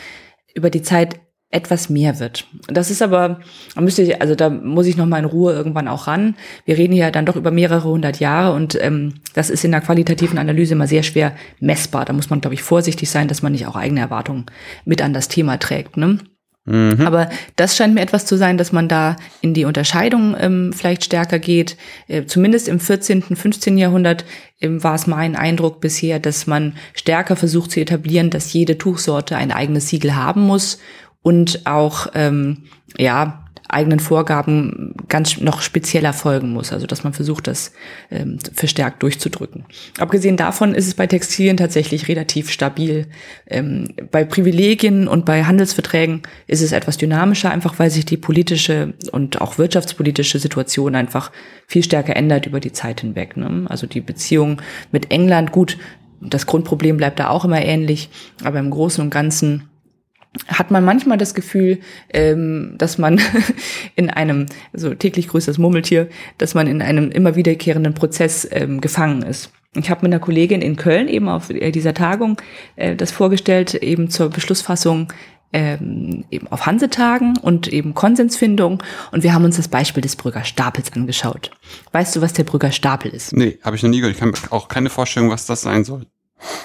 über 0.54 0.70
die 0.70 0.82
Zeit 0.82 1.20
etwas 1.52 1.90
mehr 1.90 2.20
wird. 2.20 2.46
Das 2.68 2.90
ist 2.90 3.02
aber, 3.02 3.40
da 3.74 3.80
müsste 3.80 4.02
ich, 4.02 4.20
also 4.22 4.36
da 4.36 4.48
muss 4.50 4.86
ich 4.86 4.96
noch 4.96 5.06
mal 5.06 5.18
in 5.18 5.24
Ruhe 5.24 5.52
irgendwann 5.52 5.88
auch 5.88 6.06
ran. 6.06 6.36
Wir 6.64 6.78
reden 6.78 6.92
ja 6.92 7.10
dann 7.10 7.26
doch 7.26 7.34
über 7.34 7.50
mehrere 7.50 7.88
hundert 7.88 8.20
Jahre 8.20 8.54
und 8.54 8.80
ähm, 8.80 9.14
das 9.34 9.50
ist 9.50 9.64
in 9.64 9.72
der 9.72 9.80
qualitativen 9.80 10.38
Analyse 10.38 10.74
immer 10.74 10.86
sehr 10.86 11.02
schwer 11.02 11.34
messbar. 11.58 12.04
Da 12.04 12.12
muss 12.12 12.30
man, 12.30 12.40
glaube 12.40 12.54
ich, 12.54 12.62
vorsichtig 12.62 13.10
sein, 13.10 13.26
dass 13.26 13.42
man 13.42 13.50
nicht 13.50 13.66
auch 13.66 13.74
eigene 13.74 14.00
Erwartungen 14.00 14.46
mit 14.84 15.02
an 15.02 15.12
das 15.12 15.26
Thema 15.26 15.58
trägt. 15.58 15.96
Ne? 15.96 16.18
Mhm. 16.70 17.04
Aber 17.04 17.28
das 17.56 17.76
scheint 17.76 17.94
mir 17.94 18.00
etwas 18.00 18.26
zu 18.26 18.36
sein, 18.36 18.56
dass 18.56 18.70
man 18.70 18.86
da 18.86 19.16
in 19.40 19.54
die 19.54 19.64
Unterscheidung 19.64 20.36
ähm, 20.38 20.72
vielleicht 20.72 21.04
stärker 21.04 21.40
geht. 21.40 21.76
Äh, 22.06 22.26
zumindest 22.26 22.68
im 22.68 22.78
14., 22.78 23.22
15. 23.22 23.76
Jahrhundert 23.76 24.24
ähm, 24.60 24.82
war 24.84 24.94
es 24.94 25.08
mein 25.08 25.34
Eindruck 25.34 25.80
bisher, 25.80 26.20
dass 26.20 26.46
man 26.46 26.74
stärker 26.94 27.34
versucht 27.34 27.72
zu 27.72 27.80
etablieren, 27.80 28.30
dass 28.30 28.52
jede 28.52 28.78
Tuchsorte 28.78 29.36
ein 29.36 29.50
eigenes 29.50 29.88
Siegel 29.88 30.14
haben 30.14 30.42
muss 30.42 30.78
und 31.22 31.66
auch 31.66 32.06
ähm, 32.14 32.64
ja 32.96 33.44
eigenen 33.72 34.00
Vorgaben 34.00 34.94
ganz 35.08 35.40
noch 35.40 35.62
spezieller 35.62 36.12
folgen 36.12 36.52
muss. 36.52 36.72
Also 36.72 36.86
dass 36.86 37.04
man 37.04 37.12
versucht, 37.12 37.46
das 37.46 37.72
ähm, 38.10 38.38
verstärkt 38.52 39.02
durchzudrücken. 39.02 39.64
Abgesehen 39.98 40.36
davon 40.36 40.74
ist 40.74 40.86
es 40.86 40.94
bei 40.94 41.06
Textilien 41.06 41.56
tatsächlich 41.56 42.08
relativ 42.08 42.50
stabil. 42.50 43.06
Ähm, 43.46 43.88
bei 44.10 44.24
Privilegien 44.24 45.08
und 45.08 45.24
bei 45.24 45.44
Handelsverträgen 45.44 46.22
ist 46.46 46.62
es 46.62 46.72
etwas 46.72 46.96
dynamischer, 46.96 47.50
einfach 47.50 47.78
weil 47.78 47.90
sich 47.90 48.04
die 48.04 48.16
politische 48.16 48.94
und 49.12 49.40
auch 49.40 49.58
wirtschaftspolitische 49.58 50.38
Situation 50.38 50.94
einfach 50.94 51.30
viel 51.66 51.82
stärker 51.82 52.16
ändert 52.16 52.46
über 52.46 52.60
die 52.60 52.72
Zeit 52.72 53.00
hinweg. 53.00 53.36
Ne? 53.36 53.66
Also 53.68 53.86
die 53.86 54.00
Beziehung 54.00 54.60
mit 54.92 55.10
England, 55.10 55.52
gut, 55.52 55.78
das 56.20 56.46
Grundproblem 56.46 56.96
bleibt 56.98 57.18
da 57.18 57.28
auch 57.28 57.44
immer 57.44 57.62
ähnlich, 57.62 58.10
aber 58.44 58.58
im 58.58 58.70
Großen 58.70 59.02
und 59.02 59.10
Ganzen 59.10 59.69
hat 60.46 60.70
man 60.70 60.84
manchmal 60.84 61.18
das 61.18 61.34
Gefühl, 61.34 61.80
ähm, 62.12 62.74
dass 62.78 62.98
man 62.98 63.20
in 63.96 64.10
einem, 64.10 64.46
so 64.72 64.94
täglich 64.94 65.28
größtes 65.28 65.58
Murmeltier, 65.58 66.08
dass 66.38 66.54
man 66.54 66.66
in 66.66 66.82
einem 66.82 67.10
immer 67.10 67.36
wiederkehrenden 67.36 67.94
Prozess 67.94 68.48
ähm, 68.50 68.80
gefangen 68.80 69.22
ist. 69.22 69.52
Ich 69.74 69.90
habe 69.90 70.02
mit 70.02 70.12
einer 70.12 70.20
Kollegin 70.20 70.62
in 70.62 70.76
Köln 70.76 71.08
eben 71.08 71.28
auf 71.28 71.50
äh, 71.50 71.70
dieser 71.70 71.94
Tagung 71.94 72.40
äh, 72.76 72.96
das 72.96 73.12
vorgestellt, 73.12 73.74
eben 73.74 74.10
zur 74.10 74.30
Beschlussfassung 74.30 75.12
ähm, 75.52 76.24
eben 76.30 76.46
auf 76.48 76.66
Hansetagen 76.66 77.36
und 77.36 77.68
eben 77.68 77.94
Konsensfindung. 77.94 78.82
Und 79.10 79.24
wir 79.24 79.34
haben 79.34 79.44
uns 79.44 79.56
das 79.56 79.68
Beispiel 79.68 80.00
des 80.00 80.16
Brügger 80.16 80.44
Stapels 80.44 80.92
angeschaut. 80.92 81.50
Weißt 81.92 82.14
du, 82.14 82.20
was 82.20 82.32
der 82.32 82.44
Brügger 82.44 82.72
Stapel 82.72 83.12
ist? 83.12 83.32
Nee, 83.32 83.58
habe 83.62 83.76
ich 83.76 83.82
noch 83.82 83.90
nie 83.90 84.00
gehört. 84.00 84.16
Ich 84.16 84.22
habe 84.22 84.32
auch 84.50 84.68
keine 84.68 84.90
Vorstellung, 84.90 85.30
was 85.30 85.46
das 85.46 85.62
sein 85.62 85.84
soll. 85.84 86.06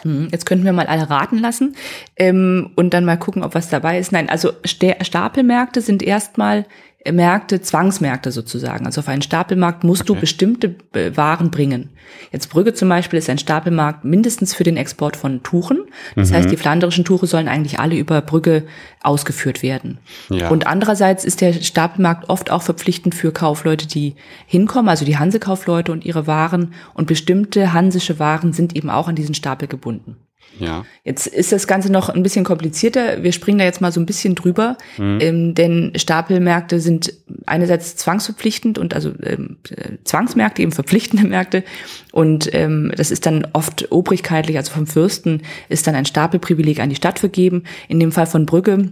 Hm, 0.03 0.29
jetzt 0.31 0.45
könnten 0.45 0.65
wir 0.65 0.73
mal 0.73 0.87
alle 0.87 1.09
raten 1.09 1.37
lassen 1.37 1.75
ähm, 2.15 2.71
und 2.75 2.93
dann 2.93 3.05
mal 3.05 3.17
gucken, 3.17 3.43
ob 3.43 3.55
was 3.55 3.69
dabei 3.69 3.99
ist. 3.99 4.11
Nein, 4.11 4.29
also 4.29 4.51
Stapelmärkte 4.65 5.81
sind 5.81 6.03
erstmal 6.03 6.65
Märkte, 7.11 7.61
Zwangsmärkte 7.61 8.31
sozusagen. 8.31 8.85
Also 8.85 9.01
auf 9.01 9.07
einen 9.07 9.21
Stapelmarkt 9.21 9.83
musst 9.83 10.03
okay. 10.03 10.13
du 10.13 10.19
bestimmte 10.19 10.75
äh, 10.93 11.15
Waren 11.15 11.51
bringen. 11.51 11.91
Jetzt 12.31 12.49
Brügge 12.49 12.73
zum 12.73 12.89
Beispiel 12.89 13.19
ist 13.19 13.29
ein 13.29 13.37
Stapelmarkt 13.37 14.03
mindestens 14.03 14.53
für 14.53 14.63
den 14.63 14.77
Export 14.77 15.15
von 15.15 15.43
Tuchen. 15.43 15.79
Das 16.15 16.29
mhm. 16.29 16.35
heißt, 16.35 16.51
die 16.51 16.57
flandrischen 16.57 17.05
Tuche 17.05 17.27
sollen 17.27 17.47
eigentlich 17.47 17.79
alle 17.79 17.95
über 17.95 18.21
Brügge 18.21 18.63
ausgeführt 19.01 19.63
werden. 19.63 19.99
Ja. 20.29 20.49
Und 20.49 20.67
andererseits 20.67 21.25
ist 21.25 21.41
der 21.41 21.53
Stapelmarkt 21.53 22.29
oft 22.29 22.51
auch 22.51 22.61
verpflichtend 22.61 23.15
für 23.15 23.31
Kaufleute, 23.31 23.87
die 23.87 24.15
hinkommen, 24.45 24.89
also 24.89 25.05
die 25.05 25.17
Hansekaufleute 25.17 25.91
und 25.91 26.05
ihre 26.05 26.27
Waren. 26.27 26.73
Und 26.93 27.07
bestimmte 27.07 27.73
hansische 27.73 28.19
Waren 28.19 28.53
sind 28.53 28.75
eben 28.75 28.89
auch 28.89 29.07
an 29.07 29.15
diesen 29.15 29.35
Stapel 29.35 29.67
gebunden. 29.67 30.17
Ja. 30.59 30.85
Jetzt 31.03 31.27
ist 31.27 31.51
das 31.51 31.67
Ganze 31.67 31.91
noch 31.91 32.09
ein 32.09 32.23
bisschen 32.23 32.45
komplizierter. 32.45 33.23
Wir 33.23 33.31
springen 33.31 33.59
da 33.59 33.65
jetzt 33.65 33.81
mal 33.81 33.91
so 33.91 33.99
ein 33.99 34.05
bisschen 34.05 34.35
drüber, 34.35 34.77
mhm. 34.97 35.19
ähm, 35.21 35.55
denn 35.55 35.91
Stapelmärkte 35.95 36.79
sind 36.79 37.13
einerseits 37.45 37.95
zwangsverpflichtend 37.97 38.77
und 38.77 38.93
also 38.93 39.11
ähm, 39.23 39.57
Zwangsmärkte, 40.03 40.61
eben 40.61 40.71
verpflichtende 40.71 41.27
Märkte. 41.27 41.63
Und 42.11 42.49
ähm, 42.53 42.91
das 42.95 43.11
ist 43.11 43.25
dann 43.25 43.47
oft 43.53 43.91
obrigkeitlich, 43.91 44.57
also 44.57 44.71
vom 44.71 44.87
Fürsten 44.87 45.41
ist 45.69 45.87
dann 45.87 45.95
ein 45.95 46.05
Stapelprivileg 46.05 46.79
an 46.79 46.89
die 46.89 46.95
Stadt 46.95 47.19
vergeben. 47.19 47.63
In 47.87 47.99
dem 47.99 48.11
Fall 48.11 48.27
von 48.27 48.45
Brügge 48.45 48.91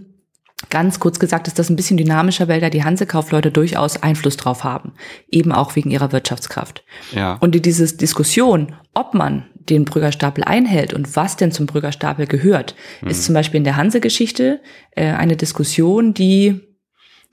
Ganz 0.70 1.00
kurz 1.00 1.18
gesagt 1.18 1.46
ist 1.48 1.58
das 1.58 1.68
ein 1.68 1.76
bisschen 1.76 1.96
dynamischer, 1.96 2.48
weil 2.48 2.60
da 2.60 2.70
die 2.70 2.84
Hansekaufleute 2.84 3.50
durchaus 3.50 4.02
Einfluss 4.02 4.36
drauf 4.36 4.64
haben, 4.64 4.92
eben 5.30 5.52
auch 5.52 5.76
wegen 5.76 5.90
ihrer 5.90 6.12
Wirtschaftskraft. 6.12 6.84
Ja. 7.12 7.34
Und 7.40 7.54
diese 7.54 7.96
Diskussion, 7.96 8.74
ob 8.94 9.14
man 9.14 9.44
den 9.68 9.84
Brüggerstapel 9.84 10.44
einhält 10.44 10.92
und 10.92 11.16
was 11.16 11.36
denn 11.36 11.52
zum 11.52 11.66
Brüggerstapel 11.66 12.26
gehört, 12.26 12.74
mhm. 13.02 13.08
ist 13.08 13.24
zum 13.24 13.34
Beispiel 13.34 13.58
in 13.58 13.64
der 13.64 13.76
Hanse-Geschichte 13.76 14.60
äh, 14.92 15.06
eine 15.06 15.36
Diskussion, 15.36 16.14
die 16.14 16.60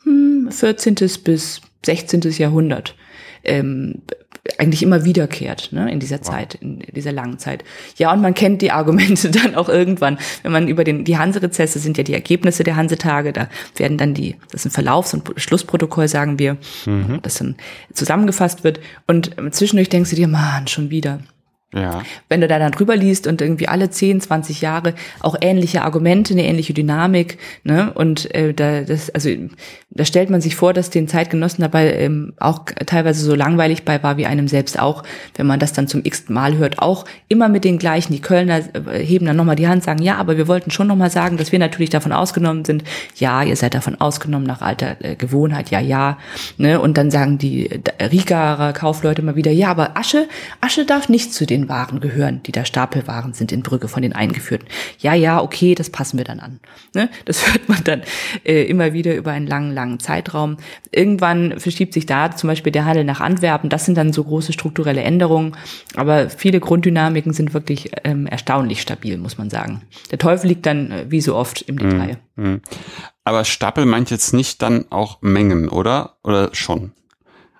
hm, 0.04 0.50
14. 0.52 0.96
bis 1.24 1.62
16. 1.86 2.22
Jahrhundert 2.38 2.96
ähm, 3.44 4.02
eigentlich 4.58 4.82
immer 4.82 5.06
wiederkehrt 5.06 5.70
ne, 5.72 5.92
in 5.92 6.00
dieser 6.00 6.22
Zeit, 6.22 6.56
in 6.56 6.80
dieser 6.80 7.12
langen 7.12 7.38
Zeit. 7.38 7.64
Ja, 7.98 8.12
und 8.12 8.22
man 8.22 8.34
kennt 8.34 8.62
die 8.62 8.72
Argumente 8.72 9.30
dann 9.32 9.56
auch 9.56 9.70
irgendwann, 9.70 10.18
wenn 10.42 10.52
man 10.52 10.68
über 10.68 10.84
den, 10.84 11.06
die 11.06 11.18
Hanse-Rezesse 11.18 11.80
sind 11.80 11.98
ja 11.98 12.04
die 12.04 12.14
Ergebnisse 12.14 12.64
der 12.64 12.76
Hansetage, 12.76 13.34
da 13.34 13.50
werden 13.76 13.98
dann 13.98 14.14
die, 14.14 14.38
das 14.52 14.62
ist 14.62 14.72
ein 14.72 14.72
Verlaufs- 14.72 15.14
und 15.14 15.32
Schlussprotokoll, 15.36 16.08
sagen 16.08 16.40
wir, 16.40 16.58
mhm. 16.86 17.20
das 17.22 17.36
dann 17.36 17.56
zusammengefasst 17.94 18.64
wird. 18.64 18.80
Und 19.06 19.36
zwischendurch 19.52 19.90
denkst 19.90 20.10
du 20.10 20.16
dir, 20.16 20.28
man, 20.28 20.68
schon 20.68 20.90
wieder. 20.90 21.20
Ja. 21.74 22.04
Wenn 22.28 22.42
du 22.42 22.50
da 22.50 22.60
dann 22.60 22.74
drüber 22.74 22.98
liest 22.98 23.28
und 23.28 23.42
irgendwie 23.42 23.70
alle 23.70 23.90
10, 23.90 24.20
20 24.20 24.60
Jahre 24.60 24.94
auch 25.22 25.38
ähnliche 25.40 25.84
Argumente, 25.84 26.34
eine 26.34 26.44
ähnliche 26.44 26.74
Dynamik, 26.74 27.38
ne? 27.64 27.94
Und 27.94 28.34
äh, 28.36 28.54
da 28.54 28.82
das, 28.82 29.10
also 29.10 29.30
da 29.90 30.06
stellt 30.06 30.30
man 30.30 30.42
sich 30.42 30.56
vor, 30.56 30.74
dass 30.74 30.90
den 30.90 31.08
Zeitgenossen 31.08 31.62
dabei 31.62 31.94
ähm, 31.94 32.34
auch 32.40 32.66
teilweise 32.86 33.24
so 33.24 33.36
langweilig 33.36 33.84
bei 33.84 34.04
war 34.04 34.18
wie 34.18 34.26
einem 34.26 34.48
selbst 34.48 34.80
auch, 34.80 35.04
wenn 35.36 35.48
man 35.48 35.60
das 35.60 35.74
dann 35.74 35.88
zum 35.88 36.02
x 36.04 36.30
Mal 36.30 36.58
hört, 36.58 36.80
auch 36.80 37.06
immer 37.28 37.50
mit 37.50 37.64
den 37.64 37.78
gleichen. 37.78 38.14
Die 38.14 38.22
Kölner 38.22 38.60
äh, 38.60 39.00
heben 39.00 39.26
dann 39.26 39.36
nochmal 39.36 39.56
die 39.56 39.68
Hand, 39.68 39.84
sagen, 39.84 40.02
ja, 40.02 40.18
aber 40.18 40.38
wir 40.38 40.48
wollten 40.48 40.72
schon 40.72 40.88
nochmal 40.88 41.10
sagen, 41.10 41.38
dass 41.38 41.52
wir 41.52 41.60
natürlich 41.60 41.90
davon 41.90 42.12
ausgenommen 42.12 42.66
sind. 42.66 42.84
Ja, 43.16 43.44
ihr 43.44 43.56
seid 43.56 43.74
davon 43.74 44.00
ausgenommen 44.00 44.46
nach 44.46 44.62
alter 44.62 44.98
äh, 45.00 45.16
Gewohnheit, 45.16 45.72
ja, 45.72 45.80
ja. 45.80 46.18
Ne? 46.58 46.80
Und 46.80 46.98
dann 46.98 47.12
sagen 47.12 47.38
die 47.38 47.70
äh, 47.72 48.06
Riegerer 48.06 48.74
Kaufleute 48.74 49.22
immer 49.22 49.36
wieder, 49.36 49.52
ja, 49.52 49.70
aber 49.70 49.98
Asche, 49.98 50.28
Asche 50.62 50.86
darf 50.86 51.10
nicht 51.10 51.34
zu 51.34 51.46
den 51.46 51.61
den 51.62 51.70
Waren 51.70 52.00
gehören, 52.00 52.42
die 52.44 52.52
da 52.52 52.66
Stapelwaren 52.66 53.34
sind 53.34 53.52
in 53.52 53.64
Brügge 53.64 53.88
von 53.88 54.02
den 54.02 54.14
Eingeführten. 54.14 54.68
Ja, 55.00 55.14
ja, 55.14 55.42
okay, 55.42 55.76
das 55.76 55.90
passen 55.90 56.18
wir 56.18 56.26
dann 56.26 56.40
an. 56.40 56.60
Ne? 56.94 57.10
Das 57.26 57.48
hört 57.52 57.70
man 57.70 57.84
dann 57.84 58.02
äh, 58.44 58.64
immer 58.64 58.94
wieder 58.94 59.16
über 59.16 59.32
einen 59.32 59.48
langen, 59.48 59.74
langen 59.74 60.00
Zeitraum. 60.00 60.58
Irgendwann 60.92 61.60
verschiebt 61.60 61.94
sich 61.94 62.06
da 62.06 62.36
zum 62.36 62.48
Beispiel 62.48 62.72
der 62.72 62.86
Handel 62.86 63.04
nach 63.04 63.22
Antwerpen. 63.22 63.70
Das 63.70 63.86
sind 63.86 63.98
dann 63.98 64.14
so 64.14 64.24
große 64.24 64.54
strukturelle 64.54 65.02
Änderungen. 65.02 65.56
Aber 65.96 66.30
viele 66.30 66.60
Grunddynamiken 66.60 67.34
sind 67.34 67.54
wirklich 67.54 67.92
ähm, 68.04 68.28
erstaunlich 68.28 68.82
stabil, 68.82 69.18
muss 69.18 69.38
man 69.38 69.50
sagen. 69.50 69.82
Der 70.12 70.18
Teufel 70.18 70.48
liegt 70.48 70.66
dann 70.66 70.92
äh, 70.92 71.06
wie 71.10 71.22
so 71.22 71.36
oft 71.36 71.62
im 71.62 71.78
Detail. 71.78 72.18
Mhm. 72.36 72.62
Aber 73.24 73.46
Stapel 73.46 73.86
meint 73.86 74.10
jetzt 74.10 74.34
nicht 74.34 74.62
dann 74.62 74.86
auch 74.90 75.22
Mengen, 75.22 75.70
oder? 75.70 76.18
Oder 76.24 76.50
schon? 76.54 76.92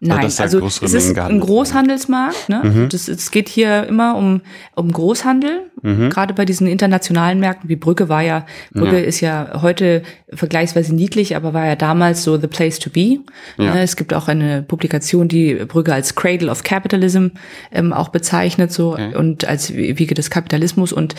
Nein, 0.04 0.32
also 0.36 0.66
es 0.66 0.82
ist 0.82 1.16
ein 1.16 1.40
Großhandelsmarkt. 1.40 2.50
Ne? 2.50 2.62
Mhm. 2.64 2.90
Das, 2.90 3.08
es 3.08 3.30
geht 3.30 3.48
hier 3.48 3.86
immer 3.86 4.16
um, 4.16 4.42
um 4.74 4.92
Großhandel, 4.92 5.70
mhm. 5.84 6.10
gerade 6.10 6.34
bei 6.34 6.44
diesen 6.44 6.66
internationalen 6.66 7.40
Märkten 7.40 7.70
wie 7.70 7.76
Brügge 7.76 8.10
war 8.10 8.24
ja, 8.24 8.48
Brügge 8.74 9.00
ja. 9.00 9.06
ist 9.06 9.22
ja 9.22 9.62
heute 9.62 10.02
vergleichsweise 10.34 10.96
niedlich, 10.96 11.36
aber 11.36 11.54
war 11.54 11.68
ja 11.68 11.76
damals 11.76 12.24
so 12.24 12.38
the 12.38 12.48
place 12.48 12.80
to 12.80 12.90
be. 12.90 13.20
Ja. 13.60 13.76
Ne? 13.76 13.84
Es 13.84 13.96
gibt 13.96 14.16
auch 14.16 14.28
eine 14.28 14.64
Publikation, 14.64 15.28
die 15.28 15.54
Brügge 15.54 15.94
als 15.94 16.16
Cradle 16.16 16.50
of 16.50 16.64
Capitalism 16.64 17.28
ähm, 17.72 17.94
auch 17.94 18.10
bezeichnet 18.10 18.72
so 18.72 18.94
okay. 18.94 19.16
und 19.16 19.46
als 19.46 19.72
Wiege 19.72 20.16
des 20.16 20.32
Kapitalismus. 20.32 20.94
Und 20.94 21.14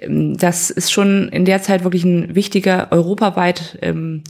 ähm, 0.00 0.36
das 0.36 0.70
ist 0.70 0.92
schon 0.92 1.28
in 1.30 1.44
der 1.44 1.60
Zeit 1.62 1.82
wirklich 1.82 2.04
ein 2.04 2.36
wichtiger 2.36 2.92
europaweit, 2.92 3.78
ähm, 3.82 4.22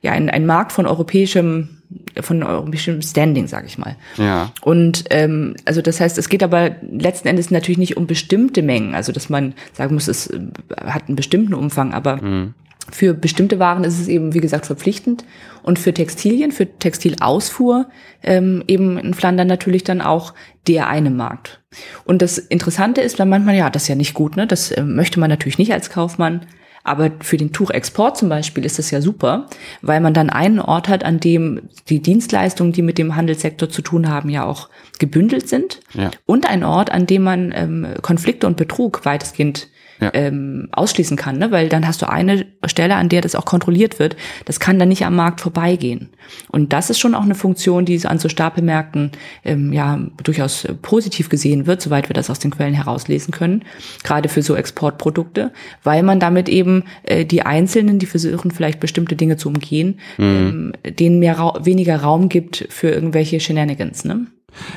ja, 0.00 0.12
ein, 0.12 0.30
ein 0.30 0.46
Markt 0.46 0.72
von 0.72 0.86
europäischem 0.86 1.79
von 2.20 2.42
europäischem 2.42 3.02
Standing, 3.02 3.46
sage 3.46 3.66
ich 3.66 3.78
mal. 3.78 3.96
Ja. 4.16 4.52
Und 4.62 5.04
ähm, 5.10 5.56
also 5.64 5.82
das 5.82 6.00
heißt, 6.00 6.18
es 6.18 6.28
geht 6.28 6.42
aber 6.42 6.76
letzten 6.90 7.28
Endes 7.28 7.50
natürlich 7.50 7.78
nicht 7.78 7.96
um 7.96 8.06
bestimmte 8.06 8.62
Mengen, 8.62 8.94
also 8.94 9.12
dass 9.12 9.28
man 9.28 9.54
sagen 9.72 9.94
muss, 9.94 10.08
es 10.08 10.28
äh, 10.28 10.40
hat 10.84 11.08
einen 11.08 11.16
bestimmten 11.16 11.54
Umfang, 11.54 11.92
aber 11.92 12.22
mhm. 12.22 12.54
für 12.90 13.14
bestimmte 13.14 13.58
Waren 13.58 13.84
ist 13.84 13.98
es 13.98 14.08
eben, 14.08 14.34
wie 14.34 14.40
gesagt, 14.40 14.66
verpflichtend 14.66 15.24
und 15.62 15.78
für 15.78 15.92
Textilien, 15.92 16.52
für 16.52 16.66
Textilausfuhr 16.66 17.88
ähm, 18.22 18.62
eben 18.66 18.98
in 18.98 19.14
Flandern 19.14 19.48
natürlich 19.48 19.84
dann 19.84 20.00
auch 20.00 20.34
der 20.68 20.88
eine 20.88 21.10
Markt. 21.10 21.60
Und 22.04 22.22
das 22.22 22.38
Interessante 22.38 23.00
ist, 23.00 23.18
weil 23.18 23.26
manchmal, 23.26 23.56
ja, 23.56 23.70
das 23.70 23.82
ist 23.82 23.88
ja 23.88 23.94
nicht 23.94 24.14
gut, 24.14 24.36
ne? 24.36 24.46
Das 24.46 24.70
äh, 24.70 24.82
möchte 24.82 25.20
man 25.20 25.30
natürlich 25.30 25.58
nicht 25.58 25.72
als 25.72 25.90
Kaufmann 25.90 26.46
aber 26.82 27.10
für 27.20 27.36
den 27.36 27.52
Tuchexport 27.52 28.16
zum 28.16 28.28
Beispiel 28.28 28.64
ist 28.64 28.78
das 28.78 28.90
ja 28.90 29.00
super, 29.00 29.46
weil 29.82 30.00
man 30.00 30.14
dann 30.14 30.30
einen 30.30 30.60
Ort 30.60 30.88
hat, 30.88 31.04
an 31.04 31.20
dem 31.20 31.62
die 31.88 32.00
Dienstleistungen, 32.00 32.72
die 32.72 32.82
mit 32.82 32.98
dem 32.98 33.16
Handelssektor 33.16 33.68
zu 33.68 33.82
tun 33.82 34.08
haben, 34.08 34.30
ja 34.30 34.44
auch 34.44 34.68
gebündelt 34.98 35.48
sind. 35.48 35.80
Ja. 35.94 36.10
Und 36.26 36.48
ein 36.48 36.64
Ort, 36.64 36.90
an 36.90 37.06
dem 37.06 37.22
man 37.22 37.52
ähm, 37.54 37.86
Konflikte 38.02 38.46
und 38.46 38.56
Betrug 38.56 39.04
weitestgehend 39.04 39.68
ja. 40.00 40.10
ähm, 40.14 40.68
ausschließen 40.72 41.16
kann, 41.16 41.38
ne? 41.38 41.50
weil 41.50 41.68
dann 41.68 41.86
hast 41.86 42.02
du 42.02 42.08
eine 42.08 42.46
Stelle, 42.66 42.96
an 42.96 43.08
der 43.08 43.20
das 43.20 43.34
auch 43.34 43.44
kontrolliert 43.44 43.98
wird. 43.98 44.16
Das 44.44 44.60
kann 44.60 44.78
dann 44.78 44.88
nicht 44.88 45.04
am 45.04 45.16
Markt 45.16 45.40
vorbeigehen. 45.40 46.10
Und 46.50 46.72
das 46.72 46.90
ist 46.90 46.98
schon 46.98 47.14
auch 47.14 47.22
eine 47.22 47.34
Funktion, 47.34 47.84
die 47.84 48.00
an 48.06 48.18
so 48.18 48.28
Stapelmärkten 48.28 49.12
ähm, 49.44 49.72
ja 49.72 49.98
durchaus 50.22 50.66
positiv 50.82 51.28
gesehen 51.28 51.66
wird, 51.66 51.82
soweit 51.82 52.08
wir 52.08 52.14
das 52.14 52.30
aus 52.30 52.38
den 52.38 52.50
Quellen 52.50 52.74
herauslesen 52.74 53.32
können, 53.32 53.64
gerade 54.02 54.28
für 54.28 54.42
so 54.42 54.54
Exportprodukte, 54.54 55.52
weil 55.82 56.02
man 56.02 56.20
damit 56.20 56.48
eben 56.48 56.84
äh, 57.02 57.24
die 57.24 57.42
Einzelnen, 57.42 57.98
die 57.98 58.06
versuchen 58.06 58.50
vielleicht 58.50 58.80
bestimmte 58.80 59.16
Dinge 59.16 59.36
zu 59.36 59.48
umgehen, 59.48 59.98
mhm. 60.18 60.72
ähm, 60.84 60.94
denen 60.94 61.18
mehr 61.18 61.38
Ra 61.38 61.60
weniger 61.64 61.96
Raum 61.96 62.28
gibt 62.28 62.66
für 62.70 62.90
irgendwelche 62.90 63.40
Shenanigans. 63.40 64.04
Ne? 64.04 64.26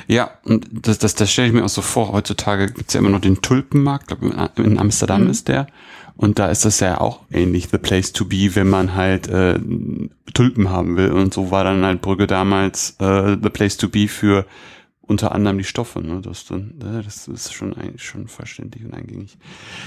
Ja, 0.08 0.32
und 0.44 0.68
das, 0.72 1.00
das, 1.00 1.16
das 1.16 1.32
stelle 1.32 1.48
ich 1.48 1.54
mir 1.54 1.64
auch 1.64 1.70
so 1.70 1.82
vor. 1.82 2.12
Heutzutage 2.12 2.72
gibt's 2.72 2.94
ja 2.94 3.00
immer 3.00 3.10
noch 3.10 3.22
den 3.22 3.42
Tulpenmarkt, 3.42 4.08
glaube 4.08 4.52
in 4.58 4.80
Amsterdam 4.80 5.24
mhm. 5.24 5.30
ist 5.30 5.48
der. 5.48 5.68
Und 6.16 6.38
da 6.40 6.48
ist 6.48 6.64
das 6.66 6.80
ja 6.80 7.02
auch 7.02 7.22
ähnlich 7.32 7.70
the 7.72 7.78
place 7.78 8.14
to 8.14 8.26
be, 8.26 8.56
wenn 8.56 8.70
man 8.70 8.94
halt 8.94 9.28
äh, 9.28 9.60
Tulpen 10.34 10.70
haben 10.70 10.96
will. 10.96 11.12
Und 11.12 11.34
so 11.34 11.52
war 11.52 11.64
dann 11.64 11.84
halt 11.84 12.02
Brügge 12.02 12.28
damals 12.28 12.96
äh, 13.00 13.36
the 13.42 13.50
place 13.50 13.78
to 13.78 13.90
be 13.90 14.08
für 14.08 14.46
unter 15.02 15.32
anderem 15.34 15.58
die 15.58 15.64
Stoffe. 15.64 16.02
Ne? 16.02 16.22
Das, 16.22 16.46
dann, 16.46 16.76
das 16.78 17.28
ist 17.28 17.54
schon 17.54 17.74
eigentlich 17.74 18.04
schon 18.04 18.28
verständlich 18.28 18.86
und 18.86 18.94
eingängig. 18.94 19.38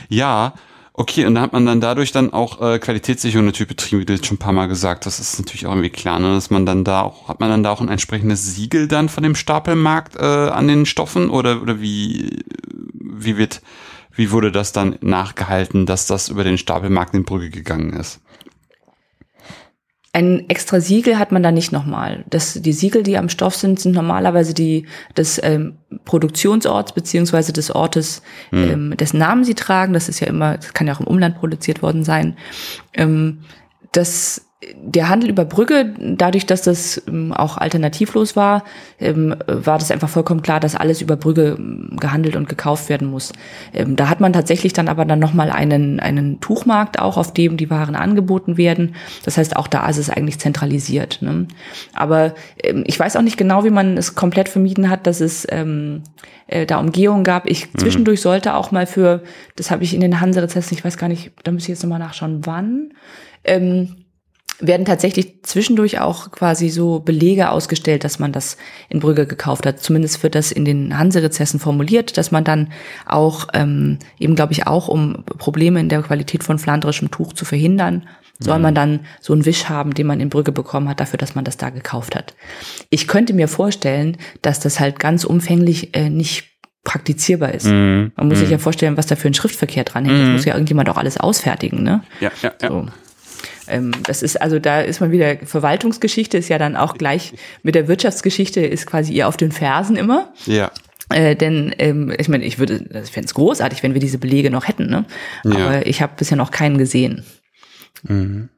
Ja, 0.08 0.54
Okay, 0.98 1.26
und 1.26 1.34
da 1.34 1.42
hat 1.42 1.52
man 1.52 1.66
dann 1.66 1.82
dadurch 1.82 2.10
dann 2.10 2.32
auch 2.32 2.62
äh, 2.62 2.78
Qualitätssicherung 2.78 3.44
natürlich 3.44 3.68
betrieben, 3.68 4.00
wie 4.00 4.06
du 4.06 4.14
jetzt 4.14 4.24
schon 4.24 4.36
ein 4.36 4.38
paar 4.38 4.54
Mal 4.54 4.66
gesagt 4.66 5.04
hast. 5.04 5.18
Das 5.18 5.34
ist 5.34 5.38
natürlich 5.38 5.66
auch 5.66 5.72
irgendwie 5.72 5.90
klar, 5.90 6.18
ne? 6.18 6.32
dass 6.32 6.48
man 6.48 6.64
dann 6.64 6.84
da 6.84 7.02
auch, 7.02 7.28
hat 7.28 7.38
man 7.38 7.50
dann 7.50 7.62
da 7.62 7.70
auch 7.70 7.82
ein 7.82 7.90
entsprechendes 7.90 8.54
Siegel 8.54 8.88
dann 8.88 9.10
von 9.10 9.22
dem 9.22 9.34
Stapelmarkt 9.34 10.16
äh, 10.16 10.20
an 10.20 10.68
den 10.68 10.86
Stoffen 10.86 11.28
oder, 11.28 11.60
oder 11.60 11.82
wie, 11.82 12.42
wie 12.94 13.36
wird, 13.36 13.60
wie 14.14 14.30
wurde 14.30 14.50
das 14.50 14.72
dann 14.72 14.96
nachgehalten, 15.02 15.84
dass 15.84 16.06
das 16.06 16.30
über 16.30 16.44
den 16.44 16.56
Stapelmarkt 16.56 17.12
in 17.12 17.24
Brücke 17.24 17.50
gegangen 17.50 17.92
ist? 17.92 18.20
Ein 20.16 20.48
extra 20.48 20.80
Siegel 20.80 21.18
hat 21.18 21.30
man 21.30 21.42
da 21.42 21.52
nicht 21.52 21.72
nochmal. 21.72 22.24
Das, 22.30 22.54
die 22.54 22.72
Siegel, 22.72 23.02
die 23.02 23.18
am 23.18 23.28
Stoff 23.28 23.54
sind, 23.54 23.78
sind 23.78 23.94
normalerweise 23.94 24.54
die 24.54 24.86
des 25.14 25.38
ähm, 25.44 25.74
Produktionsorts 26.06 26.92
beziehungsweise 26.92 27.52
des 27.52 27.70
Ortes, 27.70 28.22
mhm. 28.50 28.70
ähm, 28.70 28.96
dessen 28.96 29.18
Namen 29.18 29.44
sie 29.44 29.54
tragen. 29.54 29.92
Das 29.92 30.08
ist 30.08 30.20
ja 30.20 30.26
immer, 30.26 30.56
das 30.56 30.72
kann 30.72 30.86
ja 30.86 30.94
auch 30.94 31.00
im 31.00 31.06
Umland 31.06 31.38
produziert 31.38 31.82
worden 31.82 32.02
sein. 32.02 32.38
Ähm, 32.94 33.40
das 33.92 34.45
der 34.74 35.10
Handel 35.10 35.28
über 35.28 35.44
Brügge, 35.44 35.94
dadurch, 35.98 36.46
dass 36.46 36.62
das 36.62 37.02
ähm, 37.06 37.32
auch 37.32 37.58
alternativlos 37.58 38.36
war, 38.36 38.64
ähm, 38.98 39.36
war 39.46 39.78
das 39.78 39.90
einfach 39.90 40.08
vollkommen 40.08 40.40
klar, 40.40 40.60
dass 40.60 40.74
alles 40.74 41.02
über 41.02 41.16
Brügge 41.16 41.56
ähm, 41.58 41.98
gehandelt 42.00 42.36
und 42.36 42.48
gekauft 42.48 42.88
werden 42.88 43.08
muss. 43.08 43.32
Da 43.86 44.08
hat 44.08 44.20
man 44.20 44.32
tatsächlich 44.32 44.72
dann 44.72 44.88
aber 44.88 45.04
dann 45.04 45.18
nochmal 45.18 45.50
einen, 45.50 46.00
einen 46.00 46.40
Tuchmarkt 46.40 46.98
auch, 46.98 47.18
auf 47.18 47.34
dem 47.34 47.58
die 47.58 47.68
Waren 47.68 47.94
angeboten 47.94 48.56
werden. 48.56 48.94
Das 49.24 49.36
heißt, 49.36 49.56
auch 49.56 49.68
da 49.68 49.86
ist 49.88 49.98
es 49.98 50.08
eigentlich 50.08 50.38
zentralisiert. 50.38 51.20
Ne? 51.20 51.46
Aber 51.92 52.34
ich 52.84 52.98
weiß 52.98 53.16
auch 53.16 53.22
nicht 53.22 53.36
genau, 53.36 53.64
wie 53.64 53.70
man 53.70 53.98
es 53.98 54.14
komplett 54.14 54.48
vermieden 54.48 54.88
hat, 54.88 55.06
dass 55.06 55.20
es 55.20 55.46
ähm, 55.50 56.02
äh, 56.46 56.64
da 56.64 56.78
Umgehungen 56.78 57.24
gab. 57.24 57.46
Ich 57.46 57.72
mhm. 57.72 57.78
zwischendurch 57.78 58.20
sollte 58.20 58.54
auch 58.54 58.70
mal 58.70 58.86
für, 58.86 59.22
das 59.56 59.70
habe 59.70 59.84
ich 59.84 59.94
in 59.94 60.00
den 60.00 60.20
Hanse-Rezessen, 60.20 60.74
ich 60.74 60.84
weiß 60.84 60.96
gar 60.96 61.08
nicht, 61.08 61.32
da 61.44 61.52
muss 61.52 61.62
ich 61.62 61.68
jetzt 61.68 61.82
nochmal 61.82 61.98
nachschauen, 61.98 62.46
wann. 62.46 62.92
Ähm, 63.44 64.05
werden 64.58 64.86
tatsächlich 64.86 65.42
zwischendurch 65.42 66.00
auch 66.00 66.30
quasi 66.30 66.70
so 66.70 67.00
Belege 67.00 67.50
ausgestellt, 67.50 68.04
dass 68.04 68.18
man 68.18 68.32
das 68.32 68.56
in 68.88 69.00
Brügge 69.00 69.26
gekauft 69.26 69.66
hat. 69.66 69.80
Zumindest 69.80 70.22
wird 70.22 70.34
das 70.34 70.52
in 70.52 70.64
den 70.64 70.98
Hanse-Rezessen 70.98 71.60
formuliert, 71.60 72.16
dass 72.16 72.30
man 72.30 72.44
dann 72.44 72.72
auch 73.06 73.48
ähm, 73.52 73.98
eben, 74.18 74.34
glaube 74.34 74.52
ich, 74.52 74.66
auch 74.66 74.88
um 74.88 75.24
Probleme 75.24 75.80
in 75.80 75.88
der 75.88 76.02
Qualität 76.02 76.42
von 76.42 76.58
flandrischem 76.58 77.10
Tuch 77.10 77.34
zu 77.34 77.44
verhindern, 77.44 78.08
soll 78.38 78.58
man 78.58 78.72
mhm. 78.72 78.76
dann 78.76 79.00
so 79.20 79.32
einen 79.32 79.46
Wisch 79.46 79.68
haben, 79.68 79.94
den 79.94 80.06
man 80.06 80.20
in 80.20 80.28
Brügge 80.28 80.52
bekommen 80.52 80.88
hat, 80.88 81.00
dafür, 81.00 81.18
dass 81.18 81.34
man 81.34 81.44
das 81.44 81.56
da 81.56 81.70
gekauft 81.70 82.14
hat. 82.14 82.34
Ich 82.90 83.08
könnte 83.08 83.32
mir 83.32 83.48
vorstellen, 83.48 84.18
dass 84.42 84.60
das 84.60 84.80
halt 84.80 84.98
ganz 84.98 85.24
umfänglich 85.24 85.96
äh, 85.96 86.10
nicht 86.10 86.56
praktizierbar 86.84 87.52
ist. 87.52 87.66
Mm, 87.66 88.12
man 88.14 88.28
muss 88.28 88.38
mm. 88.38 88.40
sich 88.40 88.50
ja 88.50 88.58
vorstellen, 88.58 88.96
was 88.96 89.06
da 89.06 89.16
für 89.16 89.28
ein 89.28 89.34
Schriftverkehr 89.34 89.84
dran 89.84 90.04
hängt. 90.04 90.18
Mm. 90.18 90.22
Das 90.22 90.30
muss 90.30 90.44
ja 90.44 90.54
irgendjemand 90.54 90.88
auch 90.88 90.96
alles 90.96 91.18
ausfertigen, 91.18 91.82
ne? 91.82 92.04
Ja, 92.20 92.30
ja, 92.42 92.52
ja. 92.62 92.68
So. 92.68 92.78
Ähm, 92.78 92.90
das 94.02 94.22
ist 94.22 94.40
also, 94.40 94.58
da 94.58 94.80
ist 94.80 95.00
man 95.00 95.10
wieder, 95.10 95.36
Verwaltungsgeschichte 95.44 96.38
ist 96.38 96.48
ja 96.48 96.58
dann 96.58 96.76
auch 96.76 96.94
gleich 96.94 97.34
mit 97.62 97.74
der 97.74 97.88
Wirtschaftsgeschichte 97.88 98.60
ist 98.60 98.86
quasi 98.86 99.12
ihr 99.12 99.28
auf 99.28 99.36
den 99.36 99.52
Fersen 99.52 99.96
immer. 99.96 100.32
Ja. 100.46 100.70
Äh, 101.10 101.36
denn 101.36 101.74
ähm, 101.78 102.12
ich 102.18 102.28
meine, 102.28 102.44
ich 102.44 102.58
würde, 102.58 102.84
ich 103.04 103.10
fände 103.10 103.26
es 103.26 103.34
großartig, 103.34 103.82
wenn 103.82 103.94
wir 103.94 104.00
diese 104.00 104.18
Belege 104.18 104.50
noch 104.50 104.66
hätten, 104.66 104.86
ne? 104.86 105.04
Aber 105.44 105.76
ja. 105.76 105.82
ich 105.86 106.02
habe 106.02 106.14
bisher 106.16 106.36
noch 106.36 106.50
keinen 106.50 106.78
gesehen. 106.78 107.24
Mhm. 108.02 108.48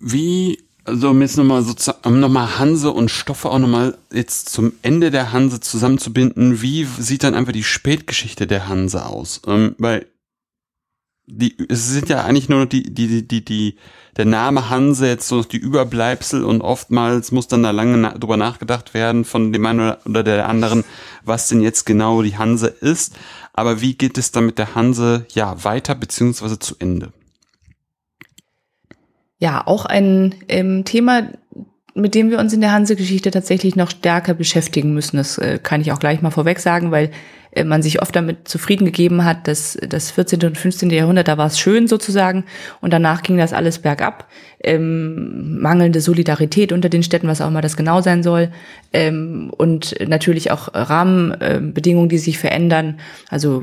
Wie, 0.00 0.58
also 0.84 1.10
um 1.10 1.20
jetzt 1.20 1.36
nochmal 1.36 1.62
sozusagen, 1.62 1.98
um 2.04 2.20
nochmal 2.20 2.58
Hanse 2.58 2.92
und 2.92 3.10
Stoffe 3.10 3.50
auch 3.50 3.58
nochmal 3.58 3.98
jetzt 4.12 4.48
zum 4.48 4.72
Ende 4.82 5.10
der 5.10 5.32
Hanse 5.32 5.60
zusammenzubinden, 5.60 6.62
wie 6.62 6.86
sieht 6.98 7.22
dann 7.22 7.34
einfach 7.34 7.52
die 7.52 7.64
Spätgeschichte 7.64 8.46
der 8.46 8.68
Hanse 8.68 9.04
aus? 9.04 9.42
Ähm, 9.46 9.74
weil 9.78 10.06
die, 11.26 11.56
es 11.68 11.88
sind 11.88 12.08
ja 12.08 12.24
eigentlich 12.24 12.48
nur 12.48 12.66
die, 12.66 12.94
die, 12.94 13.26
die, 13.26 13.44
die, 13.44 13.76
der 14.16 14.24
Name 14.24 14.70
Hanse 14.70 15.08
jetzt 15.08 15.28
so 15.28 15.42
die 15.42 15.58
Überbleibsel 15.58 16.44
und 16.44 16.62
oftmals 16.62 17.32
muss 17.32 17.48
dann 17.48 17.64
da 17.64 17.72
lange 17.72 17.96
na 17.96 18.16
drüber 18.16 18.36
nachgedacht 18.36 18.94
werden 18.94 19.24
von 19.24 19.52
dem 19.52 19.66
einen 19.66 19.96
oder 20.06 20.22
der 20.22 20.48
anderen, 20.48 20.84
was 21.24 21.48
denn 21.48 21.60
jetzt 21.60 21.84
genau 21.84 22.22
die 22.22 22.38
Hanse 22.38 22.68
ist. 22.68 23.16
Aber 23.52 23.80
wie 23.80 23.94
geht 23.94 24.18
es 24.18 24.30
dann 24.30 24.46
mit 24.46 24.58
der 24.58 24.74
Hanse, 24.74 25.26
ja, 25.30 25.64
weiter 25.64 25.94
beziehungsweise 25.94 26.58
zu 26.58 26.76
Ende? 26.78 27.12
Ja, 29.38 29.66
auch 29.66 29.84
ein 29.84 30.34
ähm, 30.48 30.84
Thema, 30.84 31.28
mit 31.94 32.14
dem 32.14 32.30
wir 32.30 32.38
uns 32.38 32.52
in 32.52 32.60
der 32.60 32.72
Hanse-Geschichte 32.72 33.30
tatsächlich 33.30 33.74
noch 33.76 33.90
stärker 33.90 34.34
beschäftigen 34.34 34.94
müssen. 34.94 35.16
Das 35.16 35.38
äh, 35.38 35.58
kann 35.62 35.80
ich 35.80 35.92
auch 35.92 35.98
gleich 35.98 36.22
mal 36.22 36.30
vorweg 36.30 36.60
sagen, 36.60 36.90
weil 36.90 37.10
man 37.64 37.82
sich 37.82 38.02
oft 38.02 38.14
damit 38.14 38.48
zufrieden 38.48 38.84
gegeben 38.84 39.24
hat, 39.24 39.48
dass 39.48 39.78
das 39.88 40.10
14. 40.10 40.44
und 40.44 40.58
15. 40.58 40.90
Jahrhundert, 40.90 41.28
da 41.28 41.38
war 41.38 41.46
es 41.46 41.58
schön 41.58 41.88
sozusagen 41.88 42.44
und 42.80 42.92
danach 42.92 43.22
ging 43.22 43.38
das 43.38 43.52
alles 43.52 43.78
bergab. 43.78 44.28
Ähm, 44.62 45.60
mangelnde 45.60 46.00
Solidarität 46.00 46.72
unter 46.72 46.88
den 46.88 47.02
Städten, 47.02 47.28
was 47.28 47.40
auch 47.40 47.48
immer 47.48 47.60
das 47.60 47.76
genau 47.76 48.00
sein 48.00 48.22
soll. 48.22 48.50
Ähm, 48.92 49.52
und 49.56 49.94
natürlich 50.06 50.50
auch 50.50 50.68
Rahmenbedingungen, 50.72 52.08
die 52.08 52.18
sich 52.18 52.38
verändern. 52.38 52.98
Also 53.28 53.62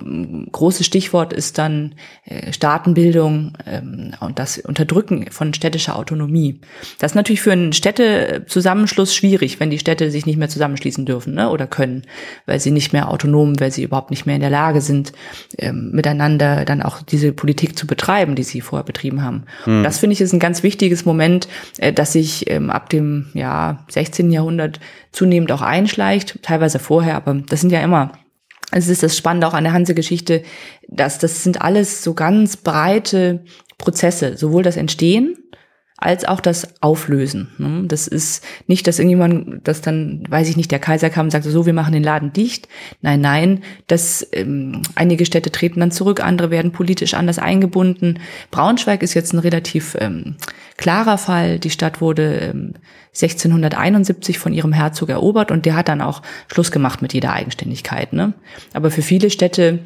großes 0.52 0.86
Stichwort 0.86 1.34
ist 1.34 1.58
dann 1.58 1.96
äh, 2.26 2.54
Staatenbildung 2.54 3.54
ähm, 3.66 4.12
und 4.20 4.40
das 4.40 4.60
Unterdrücken 4.60 5.28
von 5.32 5.54
städtischer 5.54 5.98
Autonomie. 5.98 6.62
Das 7.00 7.12
ist 7.12 7.16
natürlich 7.16 7.42
für 7.42 7.52
einen 7.52 7.74
Städtezusammenschluss 7.74 9.16
schwierig, 9.16 9.60
wenn 9.60 9.70
die 9.70 9.80
Städte 9.80 10.12
sich 10.12 10.26
nicht 10.26 10.38
mehr 10.38 10.50
zusammenschließen 10.50 11.06
dürfen 11.06 11.34
ne, 11.34 11.50
oder 11.50 11.68
können, 11.68 12.04
weil 12.46 12.60
sie 12.60 12.72
nicht 12.72 12.94
mehr 12.94 13.10
autonom, 13.10 13.60
weil 13.60 13.72
sie 13.72 13.83
sie 13.84 13.88
überhaupt 13.88 14.10
nicht 14.10 14.26
mehr 14.26 14.36
in 14.36 14.42
der 14.42 14.50
Lage 14.50 14.82
sind, 14.82 15.12
ähm, 15.58 15.92
miteinander 15.92 16.66
dann 16.66 16.82
auch 16.82 17.02
diese 17.02 17.34
Politik 17.34 17.78
zu 17.78 17.86
betreiben, 17.86 18.36
die 18.36 18.44
sie 18.44 18.62
vorher 18.62 18.86
betrieben 18.86 19.22
haben. 19.22 19.44
Mhm. 19.66 19.84
Das 19.84 20.00
finde 20.00 20.14
ich 20.14 20.22
ist 20.22 20.34
ein 20.34 20.40
ganz 20.40 20.64
wichtiges 20.64 21.06
Moment, 21.06 21.48
äh, 21.78 21.92
dass 21.92 22.14
sich 22.14 22.50
ähm, 22.50 22.70
ab 22.70 22.90
dem 22.90 23.28
ja, 23.34 23.86
16. 23.90 24.32
Jahrhundert 24.32 24.80
zunehmend 25.12 25.52
auch 25.52 25.62
einschleicht, 25.62 26.42
teilweise 26.42 26.80
vorher, 26.80 27.16
aber 27.16 27.36
das 27.48 27.62
sind 27.62 27.72
ja 27.72 27.82
immer 27.82 28.14
es 28.76 28.88
ist 28.88 29.04
das 29.04 29.16
Spannende 29.16 29.46
auch 29.46 29.54
an 29.54 29.66
der 29.66 29.74
Hanse-Geschichte, 29.74 30.42
dass 30.88 31.20
das 31.20 31.44
sind 31.44 31.62
alles 31.62 32.04
so 32.04 32.16
ganz 32.16 32.58
breite 32.58 33.44
Prozesse, 33.78 34.36
sowohl 34.36 34.64
das 34.64 34.78
Entstehen 34.78 35.38
als 36.04 36.26
auch 36.26 36.42
das 36.42 36.82
Auflösen. 36.82 37.48
Ne? 37.58 37.86
Das 37.88 38.08
ist 38.08 38.44
nicht, 38.68 38.88
dass 38.88 39.00
irgendjemand, 39.00 39.66
dass 39.68 39.82
dann, 39.82 40.24
weiß 40.28 40.50
ich 40.50 40.58
nicht, 40.58 40.70
der 40.70 40.80
Kaiser 40.80 41.10
kam 41.10 41.28
und 41.28 41.32
sagte, 41.32 41.50
so, 41.50 41.66
wir 41.66 41.74
machen 41.74 41.94
den 41.94 42.04
Laden 42.04 42.34
dicht. 42.34 42.68
Nein, 43.02 43.22
nein, 43.22 43.64
dass 43.88 44.28
ähm, 44.34 44.82
einige 44.96 45.26
Städte 45.26 45.50
treten 45.50 45.80
dann 45.80 45.92
zurück, 45.92 46.22
andere 46.22 46.52
werden 46.52 46.74
politisch 46.74 47.14
anders 47.14 47.40
eingebunden. 47.40 48.20
Braunschweig 48.52 49.02
ist 49.02 49.14
jetzt 49.14 49.34
ein 49.34 49.40
relativ 49.40 49.96
ähm, 50.00 50.36
klarer 50.78 51.18
Fall. 51.18 51.60
Die 51.60 51.70
Stadt 51.70 52.02
wurde 52.02 52.38
ähm, 52.38 52.74
1671 53.10 54.40
von 54.40 54.54
ihrem 54.54 54.74
Herzog 54.74 55.10
erobert 55.10 55.52
und 55.52 55.66
der 55.66 55.76
hat 55.76 55.88
dann 55.88 56.02
auch 56.02 56.22
Schluss 56.52 56.72
gemacht 56.72 57.02
mit 57.02 57.14
jeder 57.14 57.34
Eigenständigkeit. 57.34 58.14
Ne? 58.14 58.34
Aber 58.74 58.90
für 58.92 59.02
viele 59.02 59.30
Städte 59.30 59.80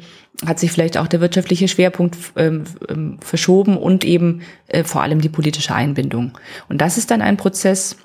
hat 0.46 0.58
sich 0.58 0.70
vielleicht 0.70 0.96
auch 0.96 1.08
der 1.08 1.20
wirtschaftliche 1.20 1.68
Schwerpunkt 1.68 2.16
ähm, 2.36 2.64
ähm, 2.88 3.18
verschoben 3.20 3.76
und 3.76 4.04
eben 4.04 4.42
äh, 4.68 4.84
vor 4.84 5.02
allem 5.02 5.20
die 5.20 5.28
politische 5.28 5.74
Einbindung. 5.74 6.38
Und 6.68 6.80
das 6.80 6.96
ist 6.96 7.10
dann 7.10 7.22
ein 7.22 7.36
Prozess, 7.36 7.96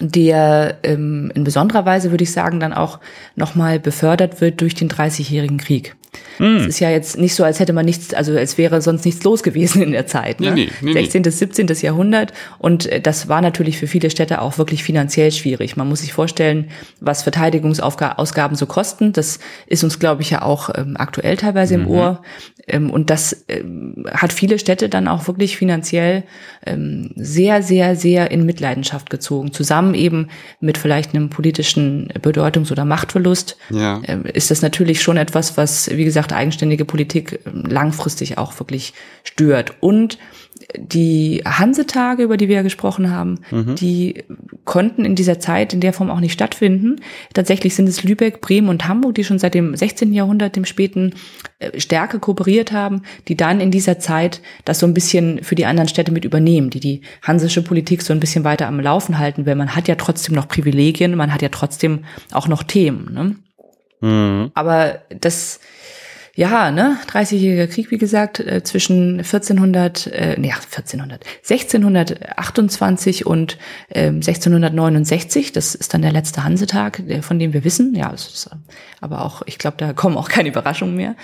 der 0.00 0.78
ähm, 0.82 1.32
in 1.34 1.44
besonderer 1.44 1.84
Weise, 1.86 2.10
würde 2.10 2.24
ich 2.24 2.32
sagen, 2.32 2.60
dann 2.60 2.72
auch 2.72 3.00
nochmal 3.34 3.80
befördert 3.80 4.40
wird 4.40 4.60
durch 4.60 4.74
den 4.74 4.88
Dreißigjährigen 4.88 5.58
Krieg. 5.58 5.96
Es 6.38 6.40
mm. 6.40 6.68
ist 6.68 6.80
ja 6.80 6.90
jetzt 6.90 7.18
nicht 7.18 7.34
so, 7.34 7.44
als 7.44 7.60
hätte 7.60 7.72
man 7.72 7.84
nichts, 7.84 8.12
also 8.12 8.36
als 8.36 8.58
wäre 8.58 8.82
sonst 8.82 9.04
nichts 9.04 9.24
los 9.24 9.42
gewesen 9.42 9.82
in 9.82 9.92
der 9.92 10.06
Zeit. 10.06 10.40
Ne? 10.40 10.52
Nee, 10.52 10.68
nee, 10.80 10.92
nee, 10.92 10.92
16. 10.92 11.22
bis 11.22 11.38
17. 11.38 11.66
Jahrhundert. 11.80 12.32
Und 12.58 12.86
äh, 12.86 13.00
das 13.00 13.28
war 13.28 13.40
natürlich 13.40 13.78
für 13.78 13.86
viele 13.86 14.10
Städte 14.10 14.40
auch 14.40 14.58
wirklich 14.58 14.82
finanziell 14.84 15.32
schwierig. 15.32 15.76
Man 15.76 15.88
muss 15.88 16.00
sich 16.00 16.12
vorstellen, 16.12 16.70
was 17.00 17.22
Verteidigungsausgaben 17.22 18.56
so 18.56 18.66
kosten. 18.66 19.12
Das 19.12 19.38
ist 19.66 19.84
uns, 19.84 19.98
glaube 19.98 20.22
ich, 20.22 20.30
ja 20.30 20.42
auch 20.42 20.70
ähm, 20.74 20.96
aktuell 20.98 21.36
teilweise 21.36 21.78
mhm. 21.78 21.84
im 21.84 21.90
Ohr. 21.90 22.22
Ähm, 22.68 22.90
und 22.90 23.10
das 23.10 23.44
ähm, 23.48 24.06
hat 24.12 24.32
viele 24.32 24.58
Städte 24.58 24.88
dann 24.88 25.08
auch 25.08 25.26
wirklich 25.28 25.56
finanziell 25.56 26.24
ähm, 26.64 27.10
sehr, 27.16 27.62
sehr, 27.62 27.96
sehr 27.96 28.30
in 28.30 28.44
Mitleidenschaft 28.44 29.10
gezogen. 29.10 29.52
Zusammen 29.52 29.94
eben 29.94 30.28
mit 30.60 30.78
vielleicht 30.78 31.14
einem 31.14 31.30
politischen 31.30 32.08
Bedeutungs- 32.20 32.72
oder 32.72 32.84
Machtverlust 32.84 33.56
ja. 33.70 34.00
Ähm, 34.06 34.24
ist 34.24 34.50
das 34.50 34.62
natürlich 34.62 35.00
schon 35.02 35.16
etwas, 35.16 35.56
was, 35.56 35.90
wie 35.90 36.04
gesagt, 36.06 36.32
eigenständige 36.32 36.86
Politik 36.86 37.40
ähm, 37.44 37.64
langfristig 37.68 38.38
auch 38.38 38.58
wirklich 38.58 38.94
stört. 39.22 39.74
Und 39.80 40.18
die 40.76 41.42
Hansetage, 41.44 42.22
über 42.22 42.36
die 42.36 42.48
wir 42.48 42.56
ja 42.56 42.62
gesprochen 42.62 43.10
haben, 43.10 43.40
mhm. 43.50 43.74
die 43.74 44.24
konnten 44.64 45.04
in 45.04 45.14
dieser 45.14 45.38
Zeit 45.38 45.74
in 45.74 45.80
der 45.80 45.92
Form 45.92 46.10
auch 46.10 46.20
nicht 46.20 46.32
stattfinden. 46.32 46.96
Tatsächlich 47.34 47.74
sind 47.74 47.88
es 47.88 48.02
Lübeck, 48.02 48.40
Bremen 48.40 48.68
und 48.68 48.88
Hamburg, 48.88 49.14
die 49.14 49.24
schon 49.24 49.38
seit 49.38 49.54
dem 49.54 49.76
16. 49.76 50.12
Jahrhundert, 50.12 50.56
dem 50.56 50.64
späten, 50.64 51.14
äh, 51.58 51.78
stärker 51.78 52.18
kooperiert 52.18 52.72
haben, 52.72 53.02
die 53.28 53.36
dann 53.36 53.60
in 53.60 53.70
dieser 53.70 53.98
Zeit 53.98 54.40
das 54.64 54.78
so 54.78 54.86
ein 54.86 54.94
bisschen 54.94 55.42
für 55.42 55.54
die 55.54 55.66
anderen 55.66 55.88
Städte 55.88 56.12
mit 56.12 56.24
übernehmen, 56.24 56.70
die 56.70 56.80
die 56.80 57.02
hansische 57.22 57.62
Politik 57.62 58.02
so 58.02 58.12
ein 58.12 58.20
bisschen 58.20 58.44
weiter 58.44 58.66
am 58.66 58.80
Laufen 58.80 59.18
halten, 59.18 59.46
weil 59.46 59.56
man 59.56 59.76
hat 59.76 59.88
ja 59.88 59.94
trotzdem 59.94 60.34
noch 60.34 60.48
Privilegien, 60.48 61.16
man 61.16 61.32
hat 61.32 61.42
ja 61.42 61.48
trotzdem 61.50 62.04
auch 62.32 62.48
noch 62.48 62.62
Themen. 62.62 63.12
Ne? 63.12 63.36
Mhm. 64.00 64.50
Aber 64.54 65.00
das 65.08 65.60
ja, 66.36 66.70
ne, 66.70 66.98
30-jähriger 67.08 67.66
Krieg, 67.66 67.90
wie 67.90 67.96
gesagt, 67.96 68.40
äh, 68.40 68.62
zwischen 68.62 69.20
1400, 69.20 70.06
äh, 70.08 70.36
nee, 70.38 70.52
1400, 70.52 71.24
1628 71.48 73.24
und 73.24 73.56
äh, 73.88 74.08
1669. 74.08 75.52
Das 75.52 75.74
ist 75.74 75.94
dann 75.94 76.02
der 76.02 76.12
letzte 76.12 76.44
Hansetag, 76.44 77.02
von 77.22 77.38
dem 77.38 77.54
wir 77.54 77.64
wissen. 77.64 77.94
Ja, 77.94 78.12
es 78.12 78.28
ist, 78.28 78.50
aber 79.00 79.24
auch, 79.24 79.40
ich 79.46 79.56
glaube, 79.56 79.78
da 79.78 79.92
kommen 79.94 80.18
auch 80.18 80.28
keine 80.28 80.50
Überraschungen 80.50 80.94
mehr. 80.94 81.16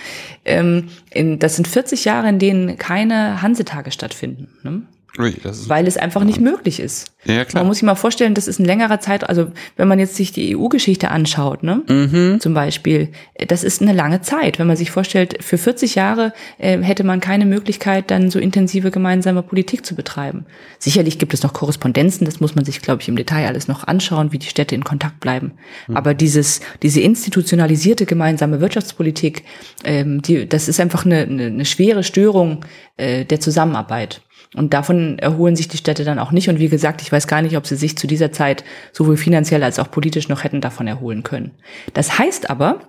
Ähm, 0.45 0.89
in, 1.11 1.37
das 1.37 1.57
sind 1.57 1.67
40 1.67 2.05
Jahre, 2.05 2.27
in 2.29 2.39
denen 2.39 2.79
keine 2.79 3.43
Hansetage 3.43 3.91
stattfinden. 3.91 4.49
Ne? 4.63 4.81
Ui, 5.19 5.35
weil 5.67 5.85
es 5.85 5.95
einfach 5.95 6.23
nicht 6.23 6.41
möglich 6.41 6.79
ist. 6.79 7.13
Ja, 7.25 7.45
klar. 7.45 7.61
Man 7.61 7.67
muss 7.67 7.77
sich 7.77 7.83
mal 7.83 7.93
vorstellen, 7.93 8.33
das 8.33 8.47
ist 8.47 8.59
ein 8.59 8.65
längerer 8.65 8.99
Zeit, 8.99 9.29
also 9.29 9.51
wenn 9.77 9.87
man 9.87 9.99
jetzt 9.99 10.15
sich 10.15 10.31
die 10.31 10.57
EU-Geschichte 10.57 11.11
anschaut, 11.11 11.61
ne, 11.61 11.83
mhm. 11.87 12.39
zum 12.39 12.55
Beispiel, 12.55 13.09
äh, 13.35 13.45
das 13.45 13.63
ist 13.63 13.83
eine 13.83 13.93
lange 13.93 14.21
Zeit. 14.21 14.57
Wenn 14.57 14.65
man 14.65 14.75
sich 14.75 14.89
vorstellt, 14.89 15.43
für 15.43 15.59
40 15.59 15.93
Jahre 15.93 16.33
äh, 16.57 16.81
hätte 16.81 17.03
man 17.03 17.19
keine 17.19 17.45
Möglichkeit, 17.45 18.09
dann 18.09 18.31
so 18.31 18.39
intensive 18.39 18.89
gemeinsame 18.89 19.43
Politik 19.43 19.85
zu 19.85 19.95
betreiben. 19.95 20.47
Sicherlich 20.79 21.19
gibt 21.19 21.35
es 21.35 21.43
noch 21.43 21.53
Korrespondenzen, 21.53 22.25
das 22.25 22.39
muss 22.39 22.55
man 22.55 22.65
sich, 22.65 22.81
glaube 22.81 23.03
ich, 23.03 23.07
im 23.07 23.15
Detail 23.15 23.47
alles 23.47 23.67
noch 23.67 23.83
anschauen, 23.83 24.31
wie 24.31 24.39
die 24.39 24.47
Städte 24.47 24.73
in 24.73 24.83
Kontakt 24.83 25.19
bleiben. 25.19 25.51
Mhm. 25.87 25.95
Aber 25.95 26.15
dieses, 26.15 26.59
diese 26.81 27.01
institutionalisierte 27.01 28.07
gemeinsame 28.07 28.61
Wirtschaftspolitik, 28.61 29.43
ähm, 29.83 30.23
die, 30.23 30.49
das 30.49 30.67
ist 30.67 30.79
einfach 30.79 31.05
eine, 31.05 31.19
eine, 31.19 31.45
eine 31.45 31.65
schwere 31.65 32.03
Störung 32.03 32.65
äh, 32.97 33.25
der 33.25 33.39
Zusammenarbeit. 33.39 34.21
Und 34.55 34.73
davon 34.73 35.19
erholen 35.19 35.55
sich 35.55 35.67
die 35.67 35.77
Städte 35.77 36.03
dann 36.03 36.19
auch 36.19 36.31
nicht. 36.31 36.49
Und 36.49 36.59
wie 36.59 36.69
gesagt, 36.69 37.01
ich 37.01 37.11
weiß 37.11 37.27
gar 37.27 37.41
nicht, 37.41 37.57
ob 37.57 37.65
sie 37.65 37.75
sich 37.75 37.97
zu 37.97 38.07
dieser 38.07 38.31
Zeit 38.31 38.63
sowohl 38.91 39.17
finanziell 39.17 39.63
als 39.63 39.79
auch 39.79 39.89
politisch 39.89 40.29
noch 40.29 40.43
hätten 40.43 40.61
davon 40.61 40.87
erholen 40.87 41.23
können. 41.23 41.51
Das 41.93 42.19
heißt 42.19 42.49
aber, 42.49 42.81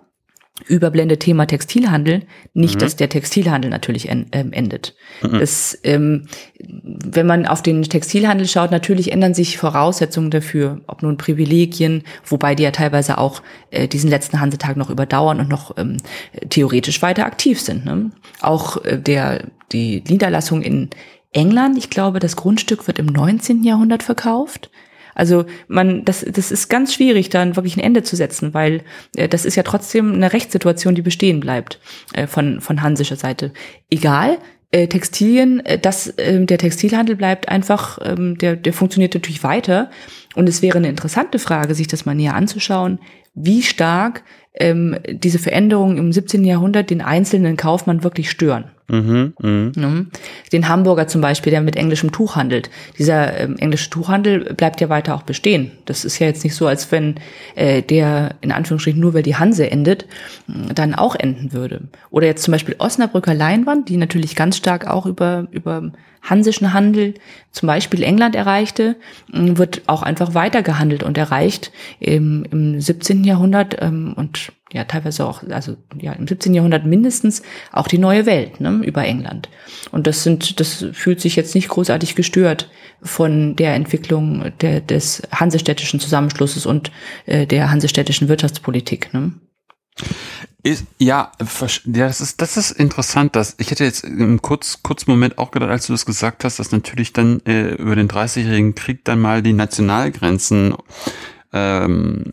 Überblende 0.69 1.19
Thema 1.19 1.47
Textilhandel, 1.47 2.23
nicht, 2.53 2.77
mhm. 2.77 2.79
dass 2.79 2.95
der 2.95 3.09
Textilhandel 3.09 3.73
natürlich 3.73 4.09
en, 4.09 4.27
ähm, 4.31 4.53
endet. 4.53 4.95
Mhm. 5.21 5.41
Das, 5.41 5.77
ähm, 5.83 6.29
wenn 6.61 7.27
man 7.27 7.45
auf 7.45 7.61
den 7.61 7.83
Textilhandel 7.83 8.47
schaut, 8.47 8.71
natürlich 8.71 9.11
ändern 9.11 9.35
sich 9.35 9.59
Voraussetzungen 9.59 10.31
dafür, 10.31 10.81
ob 10.87 11.03
nun 11.03 11.17
Privilegien, 11.17 12.05
wobei 12.25 12.55
die 12.55 12.63
ja 12.63 12.71
teilweise 12.71 13.19
auch 13.19 13.43
äh, 13.73 13.89
diesen 13.89 14.09
letzten 14.09 14.41
Hansetag 14.41 14.77
noch 14.77 14.91
überdauern 14.91 15.41
und 15.41 15.49
noch 15.49 15.77
ähm, 15.77 15.97
theoretisch 16.51 17.03
weiter 17.03 17.27
aktiv 17.27 17.61
sind. 17.61 17.85
Ne? 17.85 18.13
Auch 18.41 18.83
äh, 18.85 18.97
der 18.97 19.49
die 19.73 20.05
Niederlassung 20.07 20.63
in 20.63 20.89
England, 21.35 21.77
ich 21.77 21.91
glaube, 21.91 22.21
das 22.21 22.37
Grundstück 22.37 22.87
wird 22.87 22.99
im 22.99 23.07
19. 23.07 23.63
Jahrhundert 23.63 24.03
verkauft. 24.03 24.71
Also 25.15 25.45
man, 25.69 26.05
das, 26.05 26.25
das 26.29 26.51
ist 26.51 26.69
ganz 26.69 26.93
schwierig, 26.93 27.29
dann 27.29 27.57
wirklich 27.57 27.77
ein 27.77 27.83
Ende 27.83 28.03
zu 28.03 28.17
setzen, 28.17 28.53
weil 28.53 28.83
äh, 29.15 29.29
das 29.29 29.45
ist 29.45 29.55
ja 29.57 29.63
trotzdem 29.63 30.13
eine 30.13 30.33
Rechtssituation, 30.33 30.95
die 30.95 31.03
bestehen 31.03 31.41
bleibt 31.41 31.81
äh, 32.15 32.27
von, 32.27 32.61
von 32.61 32.83
hansischer 32.83 33.17
Seite. 33.17 33.53
Egal, 33.91 34.39
äh, 34.73 34.89
Textilien, 34.89 35.65
äh, 35.65 35.79
das, 35.79 36.09
äh, 36.09 36.45
der 36.45 36.59
Textilhandel 36.59 37.15
bleibt 37.15 37.49
einfach, 37.49 37.99
ähm, 38.03 38.37
der, 38.39 38.57
der 38.57 38.73
funktioniert 38.73 39.15
natürlich 39.15 39.45
weiter. 39.45 39.91
Und 40.35 40.49
es 40.49 40.63
wäre 40.63 40.79
eine 40.79 40.89
interessante 40.89 41.39
Frage, 41.39 41.77
sich 41.77 41.87
das 41.87 42.07
mal 42.07 42.17
näher 42.17 42.35
anzuschauen, 42.35 42.99
wie 43.35 43.63
stark 43.63 44.25
ähm, 44.55 44.99
diese 45.09 45.39
Veränderungen 45.39 45.97
im 45.97 46.13
17. 46.13 46.45
Jahrhundert 46.45 46.91
den 46.91 47.03
einzelnen 47.03 47.57
Kaufmann 47.57 48.03
wirklich 48.03 48.31
stören. 48.31 48.71
Mhm, 48.89 49.33
mh. 49.41 49.73
Ne? 49.77 50.07
Den 50.53 50.69
Hamburger 50.69 51.09
zum 51.09 51.23
Beispiel, 51.23 51.51
der 51.51 51.63
mit 51.63 51.77
englischem 51.77 52.13
Tuch 52.13 52.37
handelt. 52.37 52.69
Dieser 52.99 53.39
ähm, 53.41 53.57
englische 53.57 53.89
Tuchhandel 53.89 54.53
bleibt 54.55 54.81
ja 54.81 54.91
weiter 54.91 55.15
auch 55.15 55.23
bestehen. 55.23 55.73
Das 55.87 56.05
ist 56.05 56.19
ja 56.19 56.27
jetzt 56.27 56.45
nicht 56.45 56.55
so, 56.55 56.67
als 56.67 56.93
wenn 56.93 57.15
äh, 57.55 57.81
der 57.83 58.35
in 58.43 58.53
Anführungsstrichen 58.53 59.01
nur 59.01 59.15
weil 59.15 59.23
die 59.23 59.37
Hanse 59.37 59.71
endet, 59.71 60.07
dann 60.47 60.95
auch 60.95 61.15
enden 61.15 61.53
würde. 61.53 61.83
Oder 62.11 62.27
jetzt 62.27 62.43
zum 62.43 62.53
Beispiel 62.53 62.77
Osnabrücker 62.79 63.33
Leinwand, 63.33 63.89
die 63.89 63.97
natürlich 63.97 64.37
ganz 64.37 64.59
stark 64.59 64.87
auch 64.87 65.07
über, 65.07 65.47
über 65.51 65.91
hansischen 66.21 66.73
Handel 66.73 67.15
zum 67.53 67.67
Beispiel 67.67 68.03
England 68.03 68.35
erreichte, 68.35 68.97
wird 69.29 69.83
auch 69.87 70.03
einfach 70.03 70.35
weiter 70.35 70.63
gehandelt 70.63 71.03
und 71.03 71.17
erreicht 71.17 71.71
im, 72.01 72.45
im 72.51 72.81
17. 72.81 73.25
Jahrhundert 73.25 73.77
ähm, 73.81 74.15
und 74.17 74.53
ja 74.75 74.85
teilweise 74.85 75.25
auch, 75.25 75.43
also 75.49 75.77
ja 75.97 76.13
im 76.13 76.27
17. 76.27 76.53
Jahrhundert 76.53 76.85
mindestens 76.85 77.43
auch 77.73 77.87
die 77.87 77.99
neue 77.99 78.27
Welt 78.27 78.61
ne, 78.61 78.83
über 78.85 79.05
England. 79.05 79.49
Und 79.93 80.07
das 80.07 80.25
sind, 80.25 80.59
das 80.59 80.85
fühlt 80.93 81.21
sich 81.21 81.37
jetzt 81.37 81.55
nicht 81.55 81.69
großartig 81.69 82.17
gestört 82.17 82.69
von 83.01 83.55
der 83.55 83.75
Entwicklung 83.75 84.53
der, 84.61 84.81
des 84.81 85.23
hansestädtischen 85.31 86.01
Zusammenschlusses 86.01 86.67
und 86.67 86.91
äh, 87.27 87.47
der 87.47 87.71
hansestädtischen 87.71 88.29
Wirtschaftspolitik. 88.29 89.15
Ne? 89.15 89.33
Ist, 90.65 90.87
ja, 90.99 91.31
das 91.39 92.21
ist, 92.21 92.41
das 92.41 92.57
ist 92.57 92.73
interessant. 92.73 93.37
Dass, 93.37 93.55
ich 93.59 93.71
hätte 93.71 93.85
jetzt 93.85 94.03
im 94.03 94.43
kurz, 94.43 94.83
kurzen 94.83 95.09
Moment 95.09 95.39
auch 95.39 95.53
gedacht, 95.53 95.71
als 95.71 95.87
du 95.87 95.93
das 95.93 96.05
gesagt 96.05 96.43
hast, 96.43 96.59
dass 96.59 96.73
natürlich 96.73 97.13
dann 97.13 97.41
äh, 97.47 97.75
über 97.75 97.95
den 97.95 98.09
30-jährigen 98.09 98.75
Krieg 98.75 99.05
dann 99.05 99.21
mal 99.21 99.41
die 99.41 99.53
Nationalgrenzen 99.53 100.75
ähm, 101.53 102.33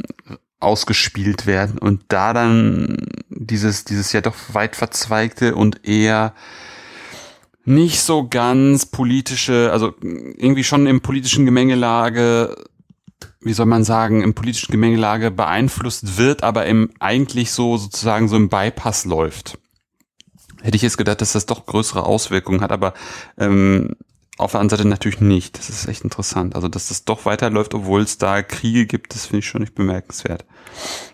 ausgespielt 0.62 1.46
werden 1.46 1.78
und 1.78 2.04
da 2.08 2.34
dann 2.34 2.98
dieses, 3.30 3.84
dieses 3.84 4.14
ja 4.14 4.22
doch 4.22 4.36
weit 4.54 4.76
verzweigte 4.76 5.56
und 5.56 5.86
eher 5.88 6.34
nicht 7.64 8.02
so 8.02 8.28
ganz 8.28 8.86
politische, 8.86 9.72
also 9.72 9.94
irgendwie 10.02 10.64
schon 10.64 10.88
im 10.88 11.02
politischen 11.02 11.46
Gemengelage, 11.46 12.56
wie 13.40 13.54
soll 13.54 13.66
man 13.66 13.84
sagen, 13.84 14.22
im 14.22 14.34
politischen 14.34 14.72
Gemengelage 14.72 15.32
beeinflusst 15.32 16.18
wird, 16.18 16.44
aber 16.44 16.66
im 16.66 16.92
eigentlich 17.00 17.52
so 17.52 17.78
sozusagen 17.78 18.28
so 18.28 18.36
im 18.36 18.50
Bypass 18.50 19.06
läuft. 19.06 19.58
Hätte 20.62 20.76
ich 20.76 20.84
jetzt 20.84 20.98
gedacht, 20.98 21.22
dass 21.22 21.34
das 21.34 21.48
doch 21.48 21.66
größere 21.66 22.04
Auswirkungen 22.04 22.62
hat, 22.62 22.72
aber 22.72 22.94
ähm, 23.38 23.96
auf 24.42 24.52
der 24.52 24.60
anderen 24.60 24.80
Seite 24.80 24.90
natürlich 24.90 25.22
nicht. 25.22 25.58
Das 25.58 25.70
ist 25.70 25.88
echt 25.88 26.04
interessant. 26.04 26.56
Also, 26.56 26.68
dass 26.68 26.90
das 26.90 27.06
doch 27.06 27.26
weiterläuft, 27.26 27.74
obwohl 27.74 28.02
es 28.02 28.18
da 28.18 28.42
Kriege 28.42 28.86
gibt, 28.86 29.14
das 29.14 29.26
finde 29.28 29.40
ich 29.40 29.48
schon 29.48 29.62
nicht 29.62 29.76
bemerkenswert. 29.76 30.46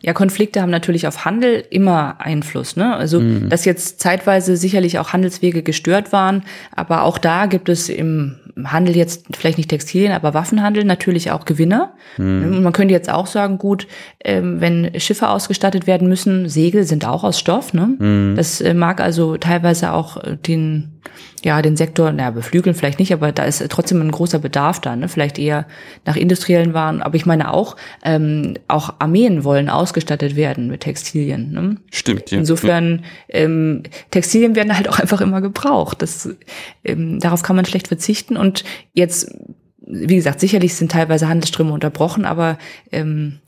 Ja, 0.02 0.14
Konflikte 0.14 0.62
haben 0.62 0.70
natürlich 0.70 1.08
auf 1.08 1.26
Handel 1.26 1.64
immer 1.70 2.20
Einfluss. 2.20 2.76
Ne? 2.76 2.96
Also, 2.96 3.20
mhm. 3.20 3.50
dass 3.50 3.66
jetzt 3.66 4.00
zeitweise 4.00 4.58
sicherlich 4.58 5.00
auch 5.00 5.14
Handelswege 5.14 5.64
gestört 5.64 6.12
waren, 6.12 6.44
aber 6.76 7.04
auch 7.04 7.18
da 7.18 7.46
gibt 7.46 7.70
es 7.70 7.90
im 7.90 8.38
Handel 8.66 8.96
jetzt 8.96 9.26
vielleicht 9.36 9.58
nicht 9.58 9.70
Textilien, 9.70 10.12
aber 10.12 10.34
Waffenhandel 10.34 10.84
natürlich 10.84 11.32
auch 11.32 11.46
Gewinner. 11.46 11.94
Mhm. 12.18 12.64
Man 12.64 12.74
könnte 12.74 12.94
jetzt 12.94 13.10
auch 13.10 13.28
sagen, 13.28 13.58
gut, 13.58 13.88
ähm, 14.24 14.60
wenn 14.60 15.00
Schiffe 15.00 15.30
ausgestattet 15.30 15.88
werden 15.88 16.08
müssen, 16.08 16.50
Segel 16.50 16.84
sind 16.84 17.06
auch 17.06 17.24
aus 17.24 17.40
Stoff. 17.40 17.74
Ne? 17.74 17.96
Mhm. 18.00 18.36
Das 18.36 18.62
äh, 18.62 18.74
mag 18.74 19.02
also 19.02 19.38
teilweise 19.38 19.92
auch 19.94 20.18
äh, 20.18 20.38
den 20.38 20.97
ja, 21.44 21.62
den 21.62 21.78
Sektor, 21.78 22.12
naja, 22.12 22.32
beflügeln 22.32 22.76
vielleicht 22.76 23.00
nicht, 23.00 23.14
aber 23.14 23.32
da 23.32 23.44
ist 23.44 23.64
trotzdem 23.70 24.02
ein 24.02 24.12
großer 24.12 24.40
Bedarf 24.40 24.82
da, 24.82 24.96
ne? 24.96 25.08
Vielleicht 25.08 25.38
eher 25.38 25.66
nach 26.06 26.16
industriellen 26.16 26.74
Waren. 26.74 27.02
Aber 27.02 27.16
ich 27.16 27.26
meine 27.26 27.54
auch, 27.54 27.76
ähm, 28.04 28.56
auch 28.68 28.96
Armeen 29.00 29.44
wollen 29.44 29.70
ausgestattet 29.70 30.36
werden 30.36 30.68
mit 30.68 30.82
Textilien. 30.82 31.52
Ne? 31.52 31.78
Stimmt, 31.92 32.32
ja. 32.32 32.40
Insofern, 32.40 33.06
ähm, 33.30 33.84
Textilien 34.12 34.56
werden 34.56 34.76
halt 34.76 34.90
auch 34.90 35.00
einfach 35.00 35.22
immer 35.22 35.42
gebraucht. 35.42 36.02
Das, 36.02 36.30
ähm, 36.84 37.20
darauf 37.20 37.44
kann 37.44 37.56
man 37.56 37.66
schlecht 37.66 37.88
verzichten. 37.88 38.36
Und 38.36 38.64
jetzt, 38.94 39.34
wie 39.86 40.16
gesagt, 40.16 40.40
sicherlich 40.40 40.76
sind 40.76 40.92
teilweise 40.92 41.30
Handelsströme 41.30 41.72
unterbrochen, 41.72 42.26
aber 42.26 42.58
ähm, 42.92 43.40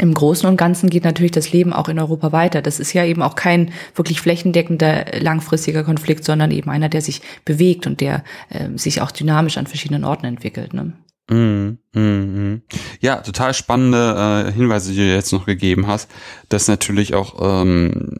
im 0.00 0.14
Großen 0.14 0.48
und 0.48 0.56
Ganzen 0.56 0.90
geht 0.90 1.04
natürlich 1.04 1.32
das 1.32 1.52
Leben 1.52 1.72
auch 1.72 1.88
in 1.88 1.98
Europa 1.98 2.32
weiter. 2.32 2.62
Das 2.62 2.80
ist 2.80 2.92
ja 2.92 3.04
eben 3.04 3.22
auch 3.22 3.34
kein 3.34 3.72
wirklich 3.94 4.20
flächendeckender 4.20 5.06
langfristiger 5.20 5.84
Konflikt, 5.84 6.24
sondern 6.24 6.50
eben 6.50 6.70
einer, 6.70 6.88
der 6.88 7.02
sich 7.02 7.20
bewegt 7.44 7.86
und 7.86 8.00
der 8.00 8.24
äh, 8.50 8.68
sich 8.76 9.00
auch 9.00 9.10
dynamisch 9.10 9.58
an 9.58 9.66
verschiedenen 9.66 10.04
Orten 10.04 10.26
entwickelt. 10.26 10.72
Ne? 10.72 10.92
Mm, 11.30 11.78
mm, 11.92 12.00
mm. 12.00 12.62
Ja, 13.00 13.16
total 13.16 13.52
spannende 13.54 14.46
äh, 14.48 14.52
Hinweise, 14.52 14.92
die 14.92 14.98
du 14.98 15.14
jetzt 15.14 15.32
noch 15.32 15.46
gegeben 15.46 15.86
hast, 15.86 16.10
dass 16.48 16.68
natürlich 16.68 17.14
auch 17.14 17.62
ähm, 17.62 18.16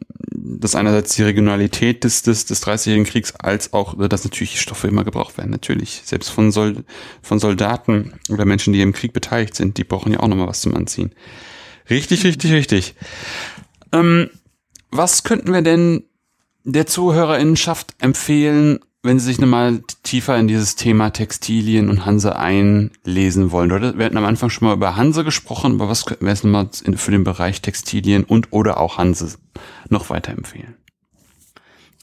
dass 0.59 0.75
einerseits 0.75 1.15
die 1.15 1.23
Regionalität 1.23 2.03
des, 2.03 2.23
des, 2.23 2.45
des 2.45 2.65
30-jährigen 2.65 3.05
Kriegs 3.05 3.35
als 3.35 3.73
auch, 3.73 3.95
dass 4.07 4.23
natürlich 4.23 4.59
Stoffe 4.59 4.87
immer 4.87 5.03
gebraucht 5.03 5.37
werden, 5.37 5.51
natürlich. 5.51 6.01
Selbst 6.05 6.29
von, 6.29 6.51
Sold 6.51 6.83
von 7.21 7.39
Soldaten 7.39 8.13
oder 8.29 8.45
Menschen, 8.45 8.73
die 8.73 8.81
im 8.81 8.93
Krieg 8.93 9.13
beteiligt 9.13 9.55
sind, 9.55 9.77
die 9.77 9.83
brauchen 9.83 10.11
ja 10.11 10.19
auch 10.19 10.27
nochmal 10.27 10.47
was 10.47 10.61
zum 10.61 10.75
Anziehen. 10.75 11.11
Richtig, 11.89 12.23
richtig, 12.23 12.51
richtig. 12.51 12.95
Ähm, 13.91 14.29
was 14.91 15.23
könnten 15.23 15.53
wir 15.53 15.61
denn 15.61 16.03
der 16.63 16.85
Zuhörerinnenschaft 16.85 17.95
empfehlen, 17.99 18.79
wenn 19.01 19.17
Sie 19.17 19.25
sich 19.25 19.39
nochmal 19.39 19.81
tiefer 20.03 20.37
in 20.37 20.47
dieses 20.47 20.75
Thema 20.75 21.11
Textilien 21.11 21.89
und 21.89 22.05
Hanse 22.05 22.35
einlesen 22.35 23.51
wollen? 23.51 23.69
Wir 23.69 24.05
hatten 24.05 24.17
am 24.17 24.25
Anfang 24.25 24.49
schon 24.49 24.67
mal 24.67 24.75
über 24.75 24.95
Hanse 24.95 25.23
gesprochen, 25.23 25.73
aber 25.75 25.89
was 25.89 26.05
könnten 26.05 26.25
wir 26.25 26.31
jetzt 26.31 26.43
nochmal 26.43 26.69
für 26.95 27.11
den 27.11 27.23
Bereich 27.23 27.61
Textilien 27.61 28.23
und 28.23 28.51
oder 28.51 28.79
auch 28.79 28.97
Hanse 28.97 29.37
noch 29.89 30.09
weiterempfehlen? 30.09 30.75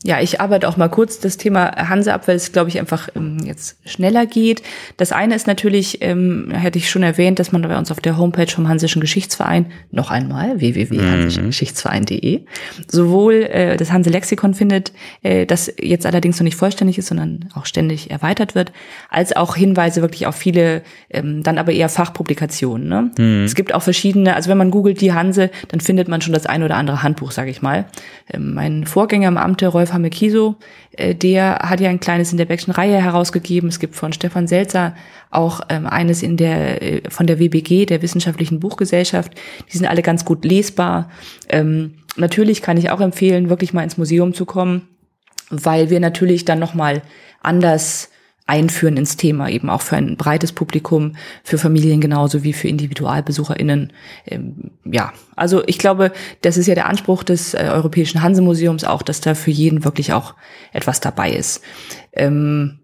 Ja, 0.06 0.20
ich 0.20 0.40
arbeite 0.40 0.68
auch 0.68 0.76
mal 0.76 0.86
kurz 0.86 1.18
das 1.18 1.36
Thema 1.36 1.88
Hanse 1.88 2.14
ab, 2.14 2.28
weil 2.28 2.36
es, 2.36 2.52
glaube 2.52 2.68
ich, 2.68 2.78
einfach 2.78 3.08
ähm, 3.16 3.38
jetzt 3.44 3.76
schneller 3.84 4.24
geht. 4.24 4.62
Das 4.98 5.10
eine 5.10 5.34
ist 5.34 5.48
natürlich, 5.48 6.00
ähm, 6.00 6.52
hätte 6.52 6.78
ich 6.78 6.88
schon 6.88 7.02
erwähnt, 7.02 7.40
dass 7.40 7.50
man 7.50 7.62
bei 7.62 7.76
uns 7.76 7.90
auf 7.90 7.98
der 7.98 8.16
Homepage 8.16 8.46
vom 8.46 8.68
Hansischen 8.68 9.00
Geschichtsverein 9.00 9.66
noch 9.90 10.12
einmal 10.12 10.60
www.hansischengeschichtsverein.de 10.60 12.42
sowohl 12.86 13.34
äh, 13.50 13.76
das 13.76 13.90
Hanse 13.90 14.10
Lexikon 14.10 14.54
findet, 14.54 14.92
äh, 15.24 15.44
das 15.44 15.72
jetzt 15.76 16.06
allerdings 16.06 16.38
noch 16.38 16.44
nicht 16.44 16.54
vollständig 16.54 16.98
ist, 16.98 17.08
sondern 17.08 17.48
auch 17.54 17.66
ständig 17.66 18.08
erweitert 18.12 18.54
wird, 18.54 18.70
als 19.10 19.34
auch 19.34 19.56
Hinweise 19.56 20.02
wirklich 20.02 20.28
auf 20.28 20.36
viele, 20.36 20.82
ähm, 21.10 21.42
dann 21.42 21.58
aber 21.58 21.72
eher 21.72 21.88
Fachpublikationen. 21.88 22.86
Ne? 22.86 23.10
Mhm. 23.18 23.44
Es 23.44 23.56
gibt 23.56 23.74
auch 23.74 23.82
verschiedene, 23.82 24.36
also 24.36 24.50
wenn 24.50 24.58
man 24.58 24.70
googelt 24.70 25.00
die 25.00 25.12
Hanse, 25.12 25.50
dann 25.66 25.80
findet 25.80 26.06
man 26.06 26.20
schon 26.20 26.32
das 26.32 26.46
ein 26.46 26.62
oder 26.62 26.76
andere 26.76 27.02
Handbuch, 27.02 27.32
sage 27.32 27.50
ich 27.50 27.60
mal. 27.60 27.86
Ähm, 28.32 28.54
mein 28.54 28.86
Vorgänger 28.86 29.26
im 29.26 29.36
Amte, 29.36 29.66
Rolf 29.66 29.95
Hamekiso, 29.96 30.56
äh, 30.92 31.14
der 31.14 31.58
hat 31.62 31.80
ja 31.80 31.90
ein 31.90 32.00
kleines 32.00 32.30
in 32.32 32.38
der 32.38 32.44
Beckschen 32.44 32.72
Reihe 32.72 33.02
herausgegeben. 33.02 33.68
Es 33.68 33.80
gibt 33.80 33.96
von 33.96 34.12
Stefan 34.12 34.46
Selzer 34.46 34.94
auch 35.30 35.60
ähm, 35.68 35.86
eines 35.86 36.22
in 36.22 36.36
der 36.36 36.82
äh, 36.82 37.10
von 37.10 37.26
der 37.26 37.38
WBG, 37.38 37.86
der 37.86 38.02
Wissenschaftlichen 38.02 38.60
Buchgesellschaft. 38.60 39.32
Die 39.72 39.76
sind 39.76 39.86
alle 39.86 40.02
ganz 40.02 40.24
gut 40.24 40.44
lesbar. 40.44 41.10
Ähm, 41.48 41.94
natürlich 42.16 42.62
kann 42.62 42.76
ich 42.76 42.90
auch 42.90 43.00
empfehlen, 43.00 43.50
wirklich 43.50 43.72
mal 43.72 43.82
ins 43.82 43.98
Museum 43.98 44.34
zu 44.34 44.46
kommen, 44.46 44.88
weil 45.50 45.90
wir 45.90 46.00
natürlich 46.00 46.44
dann 46.44 46.58
noch 46.58 46.74
mal 46.74 47.02
anders 47.42 48.10
einführen 48.46 48.96
ins 48.96 49.16
Thema, 49.16 49.48
eben 49.48 49.68
auch 49.68 49.82
für 49.82 49.96
ein 49.96 50.16
breites 50.16 50.52
Publikum, 50.52 51.16
für 51.42 51.58
Familien 51.58 52.00
genauso 52.00 52.44
wie 52.44 52.52
für 52.52 52.68
IndividualbesucherInnen. 52.68 53.92
Ähm, 54.26 54.70
ja, 54.84 55.12
also 55.34 55.64
ich 55.66 55.78
glaube, 55.78 56.12
das 56.42 56.56
ist 56.56 56.66
ja 56.66 56.74
der 56.74 56.86
Anspruch 56.86 57.24
des 57.24 57.54
äh, 57.54 57.68
Europäischen 57.72 58.22
Hansemuseums 58.22 58.84
auch, 58.84 59.02
dass 59.02 59.20
da 59.20 59.34
für 59.34 59.50
jeden 59.50 59.84
wirklich 59.84 60.12
auch 60.12 60.34
etwas 60.72 61.00
dabei 61.00 61.32
ist. 61.32 61.60
Ähm, 62.12 62.78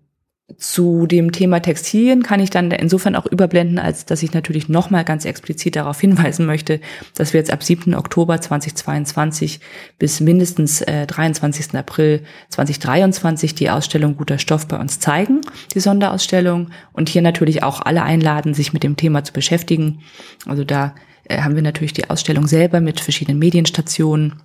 zu 0.59 1.07
dem 1.07 1.33
Thema 1.33 1.61
Textilien 1.61 2.23
kann 2.23 2.41
ich 2.41 2.51
dann 2.51 2.71
insofern 2.71 3.17
auch 3.17 3.27
überblenden, 3.27 3.79
als 3.79 4.05
dass 4.05 4.23
ich 4.23 4.33
natürlich 4.33 4.69
nochmal 4.69 5.05
ganz 5.05 5.25
explizit 5.25 5.77
darauf 5.77 6.01
hinweisen 6.01 6.47
möchte, 6.47 6.81
dass 7.15 7.33
wir 7.33 7.39
jetzt 7.39 7.53
ab 7.53 7.63
7. 7.63 7.95
Oktober 7.95 8.41
2022 8.41 9.61
bis 9.99 10.21
mindestens 10.21 10.81
äh, 10.83 11.07
23. 11.07 11.75
April 11.75 12.23
2023 12.51 13.55
die 13.55 13.71
Ausstellung 13.71 14.17
Guter 14.17 14.39
Stoff 14.39 14.67
bei 14.69 14.79
uns 14.79 15.01
zeigen, 15.01 15.41
die 15.75 15.81
Sonderausstellung. 15.81 16.71
Und 16.93 17.09
hier 17.09 17.23
natürlich 17.23 17.63
auch 17.63 17.81
alle 17.81 18.03
einladen, 18.03 18.55
sich 18.55 18.73
mit 18.73 18.83
dem 18.83 18.97
Thema 18.97 19.25
zu 19.25 19.33
beschäftigen. 19.33 20.01
Also 20.47 20.65
da 20.65 20.95
äh, 21.25 21.41
haben 21.41 21.55
wir 21.55 21.63
natürlich 21.63 21.93
die 21.93 22.11
Ausstellung 22.11 22.47
selber 22.47 22.81
mit 22.81 23.01
verschiedenen 23.01 23.39
Medienstationen 23.39 24.43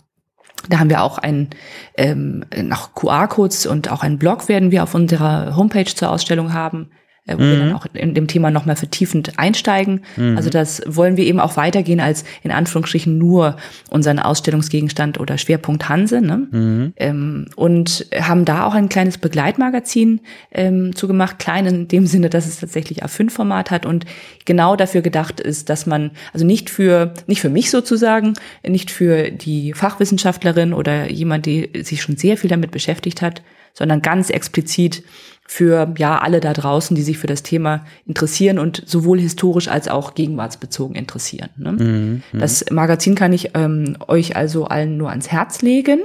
da 0.69 0.79
haben 0.79 0.89
wir 0.89 1.01
auch 1.01 1.17
ein 1.17 1.49
ähm, 1.95 2.45
nach 2.55 2.93
QR-Codes 2.93 3.65
und 3.65 3.91
auch 3.91 4.03
einen 4.03 4.17
Blog 4.17 4.49
werden 4.49 4.71
wir 4.71 4.83
auf 4.83 4.95
unserer 4.95 5.55
Homepage 5.55 5.85
zur 5.85 6.09
Ausstellung 6.09 6.53
haben 6.53 6.89
wo 7.27 7.43
mhm. 7.43 7.51
wir 7.51 7.59
dann 7.59 7.73
auch 7.73 7.85
in 7.93 8.13
dem 8.13 8.27
Thema 8.27 8.51
nochmal 8.51 8.75
vertiefend 8.75 9.37
einsteigen. 9.37 10.01
Mhm. 10.15 10.37
Also 10.37 10.49
das 10.49 10.81
wollen 10.85 11.17
wir 11.17 11.25
eben 11.25 11.39
auch 11.39 11.57
weitergehen 11.57 11.99
als 11.99 12.23
in 12.43 12.51
Anführungsstrichen 12.51 13.17
nur 13.17 13.57
unseren 13.89 14.19
Ausstellungsgegenstand 14.19 15.19
oder 15.19 15.37
Schwerpunkt 15.37 15.89
Hanse. 15.89 16.21
Ne? 16.21 16.47
Mhm. 16.49 16.93
Ähm, 16.95 17.45
und 17.55 18.07
haben 18.17 18.45
da 18.45 18.65
auch 18.65 18.73
ein 18.73 18.89
kleines 18.89 19.17
Begleitmagazin 19.17 20.21
ähm, 20.51 20.95
zugemacht, 20.95 21.39
klein 21.39 21.65
in 21.65 21.87
dem 21.87 22.07
Sinne, 22.07 22.29
dass 22.29 22.47
es 22.47 22.59
tatsächlich 22.59 23.03
A5-Format 23.03 23.71
hat 23.71 23.85
und 23.85 24.05
genau 24.45 24.75
dafür 24.75 25.01
gedacht 25.01 25.39
ist, 25.39 25.69
dass 25.69 25.85
man, 25.85 26.11
also 26.33 26.45
nicht 26.45 26.69
für, 26.69 27.13
nicht 27.27 27.41
für 27.41 27.49
mich 27.49 27.69
sozusagen, 27.69 28.33
nicht 28.65 28.91
für 28.91 29.31
die 29.31 29.73
Fachwissenschaftlerin 29.73 30.73
oder 30.73 31.11
jemand, 31.11 31.45
die 31.45 31.69
sich 31.83 32.01
schon 32.01 32.17
sehr 32.17 32.37
viel 32.37 32.49
damit 32.49 32.71
beschäftigt 32.71 33.21
hat, 33.21 33.41
sondern 33.73 34.01
ganz 34.01 34.29
explizit 34.29 35.03
für 35.47 35.93
ja 35.97 36.19
alle 36.19 36.41
da 36.41 36.53
draußen, 36.53 36.93
die 36.95 37.01
sich 37.01 37.17
für 37.17 37.27
das 37.27 37.41
Thema 37.41 37.85
interessieren 38.05 38.59
und 38.59 38.83
sowohl 38.85 39.19
historisch 39.19 39.69
als 39.69 39.87
auch 39.87 40.13
gegenwartsbezogen 40.13 40.95
interessieren. 40.95 41.49
Ne? 41.55 41.71
Mhm, 41.71 42.21
mhm. 42.33 42.39
das 42.39 42.65
Magazin 42.69 43.15
kann 43.15 43.31
ich 43.31 43.51
ähm, 43.53 43.97
euch 44.07 44.35
also 44.35 44.65
allen 44.65 44.97
nur 44.97 45.09
ans 45.09 45.29
Herz 45.31 45.61
legen. 45.61 46.01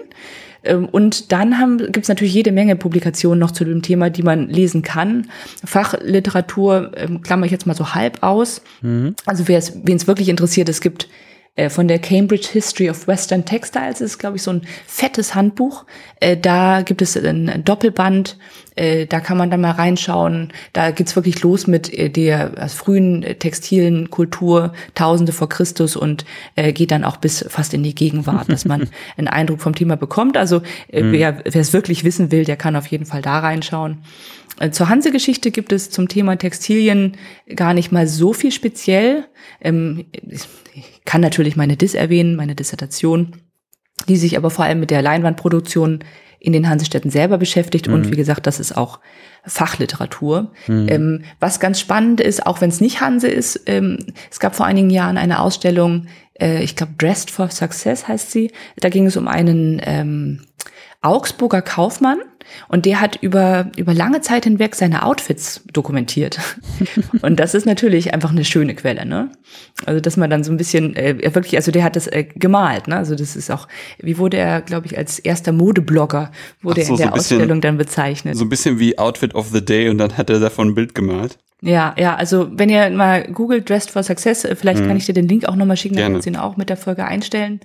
Ähm, 0.64 0.86
und 0.86 1.32
dann 1.32 1.78
gibt 1.78 2.04
es 2.04 2.08
natürlich 2.08 2.34
jede 2.34 2.52
Menge 2.52 2.76
Publikationen 2.76 3.40
noch 3.40 3.50
zu 3.50 3.64
dem 3.64 3.82
Thema, 3.82 4.10
die 4.10 4.22
man 4.22 4.48
lesen 4.48 4.82
kann. 4.82 5.26
Fachliteratur 5.64 6.92
ähm, 6.96 7.20
klammer 7.22 7.46
ich 7.46 7.52
jetzt 7.52 7.66
mal 7.66 7.74
so 7.74 7.94
halb 7.94 8.22
aus. 8.22 8.62
Mhm. 8.80 9.16
Also 9.26 9.48
wen 9.48 9.96
es 9.96 10.06
wirklich 10.06 10.28
interessiert, 10.28 10.68
es 10.68 10.80
gibt 10.80 11.08
von 11.68 11.86
der 11.86 11.98
Cambridge 11.98 12.48
History 12.50 12.88
of 12.88 13.06
Western 13.06 13.44
Textiles. 13.44 13.98
Das 13.98 14.12
ist, 14.12 14.18
glaube 14.18 14.36
ich, 14.36 14.42
so 14.42 14.52
ein 14.52 14.62
fettes 14.86 15.34
Handbuch. 15.34 15.84
Äh, 16.18 16.38
da 16.38 16.80
gibt 16.80 17.02
es 17.02 17.14
ein 17.14 17.62
Doppelband. 17.62 18.38
Äh, 18.74 19.04
da 19.04 19.20
kann 19.20 19.36
man 19.36 19.50
dann 19.50 19.60
mal 19.60 19.72
reinschauen. 19.72 20.50
Da 20.72 20.92
geht's 20.92 21.14
wirklich 21.14 21.42
los 21.42 21.66
mit 21.66 22.16
der 22.16 22.68
frühen 22.70 23.20
textilen 23.38 24.08
Kultur, 24.08 24.72
Tausende 24.94 25.32
vor 25.32 25.50
Christus 25.50 25.94
und 25.94 26.24
geht 26.56 26.90
dann 26.90 27.04
auch 27.04 27.18
bis 27.18 27.44
fast 27.46 27.74
in 27.74 27.82
die 27.82 27.94
Gegenwart, 27.94 28.48
dass 28.48 28.64
man 28.64 28.88
einen 29.18 29.28
Eindruck 29.28 29.60
vom 29.60 29.74
Thema 29.74 29.96
bekommt. 29.96 30.38
Also 30.38 30.60
mhm. 30.90 31.12
wer 31.12 31.44
es 31.44 31.74
wirklich 31.74 32.02
wissen 32.02 32.32
will, 32.32 32.44
der 32.44 32.56
kann 32.56 32.76
auf 32.76 32.86
jeden 32.86 33.04
Fall 33.04 33.20
da 33.20 33.40
reinschauen. 33.40 33.98
Zur 34.70 34.88
Hanse-Geschichte 34.88 35.50
gibt 35.50 35.72
es 35.72 35.90
zum 35.90 36.08
Thema 36.08 36.36
Textilien 36.36 37.16
gar 37.56 37.74
nicht 37.74 37.90
mal 37.90 38.06
so 38.06 38.32
viel 38.32 38.52
speziell. 38.52 39.24
Ähm, 39.60 40.06
ich 40.74 41.04
kann 41.04 41.20
natürlich 41.20 41.56
meine 41.56 41.76
Dis 41.76 41.94
erwähnen, 41.94 42.36
meine 42.36 42.54
Dissertation, 42.54 43.36
die 44.08 44.16
sich 44.16 44.36
aber 44.36 44.50
vor 44.50 44.64
allem 44.64 44.80
mit 44.80 44.90
der 44.90 45.02
Leinwandproduktion 45.02 46.04
in 46.38 46.52
den 46.52 46.68
Hansestädten 46.68 47.10
selber 47.10 47.38
beschäftigt. 47.38 47.86
Mhm. 47.86 47.94
Und 47.94 48.12
wie 48.12 48.16
gesagt, 48.16 48.46
das 48.46 48.58
ist 48.58 48.76
auch 48.76 48.98
Fachliteratur. 49.44 50.52
Mhm. 50.66 50.88
Ähm, 50.88 51.24
was 51.40 51.60
ganz 51.60 51.78
spannend 51.78 52.20
ist, 52.20 52.46
auch 52.46 52.60
wenn 52.60 52.70
es 52.70 52.80
nicht 52.80 53.00
Hanse 53.00 53.28
ist, 53.28 53.62
ähm, 53.66 53.98
es 54.30 54.40
gab 54.40 54.56
vor 54.56 54.66
einigen 54.66 54.90
Jahren 54.90 55.18
eine 55.18 55.40
Ausstellung, 55.40 56.08
äh, 56.40 56.62
ich 56.62 56.76
glaube 56.76 56.94
Dressed 56.98 57.30
for 57.30 57.50
Success 57.50 58.08
heißt 58.08 58.30
sie. 58.30 58.50
Da 58.76 58.88
ging 58.88 59.06
es 59.06 59.16
um 59.16 59.28
einen 59.28 59.80
ähm, 59.84 60.40
Augsburger 61.02 61.62
Kaufmann 61.62 62.18
und 62.68 62.86
der 62.86 63.00
hat 63.00 63.16
über, 63.20 63.70
über 63.76 63.92
lange 63.92 64.20
Zeit 64.20 64.44
hinweg 64.44 64.74
seine 64.74 65.04
Outfits 65.04 65.62
dokumentiert. 65.72 66.38
und 67.22 67.40
das 67.40 67.54
ist 67.54 67.66
natürlich 67.66 68.14
einfach 68.14 68.30
eine 68.30 68.44
schöne 68.44 68.74
Quelle, 68.74 69.04
ne? 69.04 69.30
Also, 69.84 70.00
dass 70.00 70.16
man 70.16 70.30
dann 70.30 70.44
so 70.44 70.52
ein 70.52 70.56
bisschen, 70.56 70.94
äh, 70.96 71.34
wirklich, 71.34 71.56
also 71.56 71.72
der 71.72 71.84
hat 71.84 71.96
das 71.96 72.06
äh, 72.06 72.24
gemalt, 72.34 72.88
ne? 72.88 72.96
Also, 72.96 73.14
das 73.14 73.36
ist 73.36 73.50
auch, 73.50 73.68
wie 73.98 74.18
wurde 74.18 74.36
er, 74.36 74.60
glaube 74.60 74.86
ich, 74.86 74.96
als 74.96 75.18
erster 75.18 75.52
Modeblogger, 75.52 76.30
wurde 76.62 76.82
so, 76.82 76.88
er 76.88 76.90
in 76.92 76.96
der 76.96 77.06
so 77.08 77.12
bisschen, 77.14 77.36
Ausstellung 77.38 77.60
dann 77.60 77.78
bezeichnet. 77.78 78.36
So 78.36 78.44
ein 78.44 78.48
bisschen 78.48 78.78
wie 78.78 78.98
Outfit 78.98 79.34
of 79.34 79.48
the 79.52 79.64
Day 79.64 79.88
und 79.88 79.98
dann 79.98 80.16
hat 80.16 80.30
er 80.30 80.40
davon 80.40 80.68
ein 80.68 80.74
Bild 80.74 80.94
gemalt. 80.94 81.38
Ja, 81.62 81.94
ja, 81.96 82.16
also 82.16 82.48
wenn 82.52 82.68
ihr 82.68 82.90
mal 82.90 83.22
googelt 83.24 83.68
Dressed 83.68 83.90
for 83.90 84.02
Success, 84.02 84.44
äh, 84.44 84.56
vielleicht 84.56 84.80
mhm. 84.80 84.88
kann 84.88 84.96
ich 84.96 85.06
dir 85.06 85.14
den 85.14 85.28
Link 85.28 85.46
auch 85.46 85.56
nochmal 85.56 85.76
schicken, 85.76 85.96
dann 85.96 86.12
kannst 86.12 86.26
du 86.26 86.30
ihn 86.30 86.36
auch 86.36 86.56
mit 86.56 86.68
der 86.68 86.76
Folge 86.76 87.04
einstellen. 87.04 87.60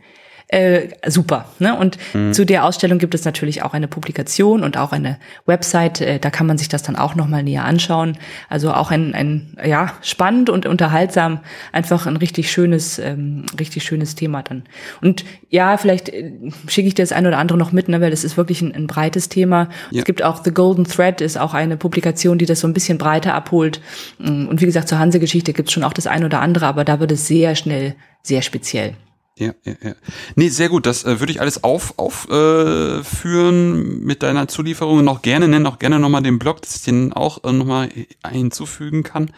Äh, 0.50 0.88
super. 1.08 1.45
Ne? 1.60 1.78
Und 1.78 1.98
mhm. 2.14 2.34
zu 2.34 2.45
der 2.45 2.64
Ausstellung 2.64 3.00
gibt 3.00 3.14
es 3.14 3.26
natürlich 3.26 3.64
auch 3.64 3.74
eine 3.74 3.89
Publikation 3.89 4.64
und 4.64 4.78
auch 4.78 4.93
eine 4.93 5.18
Website. 5.45 6.00
Äh, 6.00 6.20
da 6.20 6.30
kann 6.30 6.48
man 6.48 6.58
sich 6.58 6.70
das 6.70 6.84
dann 6.84 6.95
auch 6.95 7.16
nochmal 7.16 7.43
näher 7.43 7.66
anschauen. 7.66 8.18
Also 8.50 8.72
auch 8.72 8.89
ein, 8.89 9.14
ein 9.14 9.58
ja 9.66 9.93
spannend 10.02 10.50
und 10.50 10.66
unterhaltsam, 10.66 11.41
einfach 11.74 12.06
ein 12.06 12.16
richtig 12.16 12.50
schönes, 12.50 12.98
ähm, 12.98 13.45
richtig 13.60 13.84
schönes 13.84 14.16
Thema 14.16 14.41
dann. 14.41 14.64
Und 15.02 15.26
ja, 15.50 15.76
vielleicht 15.76 16.08
äh, 16.08 16.32
schicke 16.68 16.88
ich 16.88 16.95
dir 16.95 17.04
das 17.04 17.12
ein 17.12 17.28
oder 17.28 17.39
andere 17.39 17.58
noch 17.58 17.74
mit, 17.74 17.89
ne, 17.89 18.00
weil 18.00 18.12
das 18.12 18.24
ist 18.24 18.38
wirklich 18.38 18.62
ein, 18.62 18.74
ein 18.74 18.88
breites 18.88 19.28
Thema. 19.28 19.68
Ja. 19.91 20.00
Es 20.00 20.06
gibt 20.06 20.24
auch 20.24 20.45
The 20.45 20.52
Golden 20.52 20.86
Thread, 20.86 21.20
ist 21.20 21.38
auch 21.38 21.54
eine 21.54 21.76
Publikation, 21.76 22.38
die 22.38 22.45
das 22.45 22.62
so 22.62 22.68
ein 22.68 22.74
bisschen 22.74 22.98
breiter 22.98 23.34
abholt. 23.34 23.82
Und 24.20 24.62
wie 24.62 24.66
gesagt, 24.66 24.88
zur 24.88 25.00
Hanse-Geschichte 25.00 25.52
gibt 25.52 25.68
es 25.68 25.74
schon 25.74 25.84
auch 25.84 25.93
das 25.93 26.08
ein 26.08 26.24
oder 26.24 26.39
andere, 26.39 26.68
aber 26.68 26.86
da 26.86 27.02
wird 27.02 27.12
es 27.12 27.28
sehr 27.28 27.56
schnell 27.56 27.95
sehr 28.24 28.41
speziell. 28.41 28.95
Ja, 29.38 29.53
ja, 29.63 29.73
ja. 29.83 29.93
Nee, 30.35 30.49
sehr 30.49 30.69
gut. 30.69 30.88
Das 30.88 31.03
äh, 31.03 31.19
würde 31.19 31.31
ich 31.31 31.41
alles 31.41 31.63
auf, 31.63 31.93
aufführen 31.97 34.01
äh, 34.01 34.05
mit 34.05 34.23
deiner 34.23 34.47
Zulieferung. 34.47 35.03
Noch 35.03 35.21
gerne, 35.21 35.47
nenn 35.47 35.67
auch 35.67 35.77
gerne 35.77 35.99
nochmal 35.99 36.23
den 36.23 36.39
Blog, 36.39 36.61
dass 36.61 36.75
ich 36.75 36.81
den 36.81 37.13
auch 37.13 37.43
äh, 37.43 37.53
nochmal 37.53 37.89
hinzufügen 38.27 39.03
kann. 39.03 39.31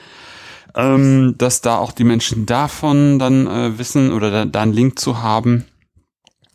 Ähm, 0.75 1.35
dass 1.37 1.61
da 1.61 1.77
auch 1.77 1.91
die 1.91 2.05
Menschen 2.05 2.45
davon 2.45 3.19
dann 3.19 3.47
äh, 3.47 3.77
wissen 3.77 4.13
oder 4.13 4.31
da, 4.31 4.45
da 4.45 4.61
einen 4.61 4.71
Link 4.71 4.99
zu 4.99 5.21
haben. 5.21 5.65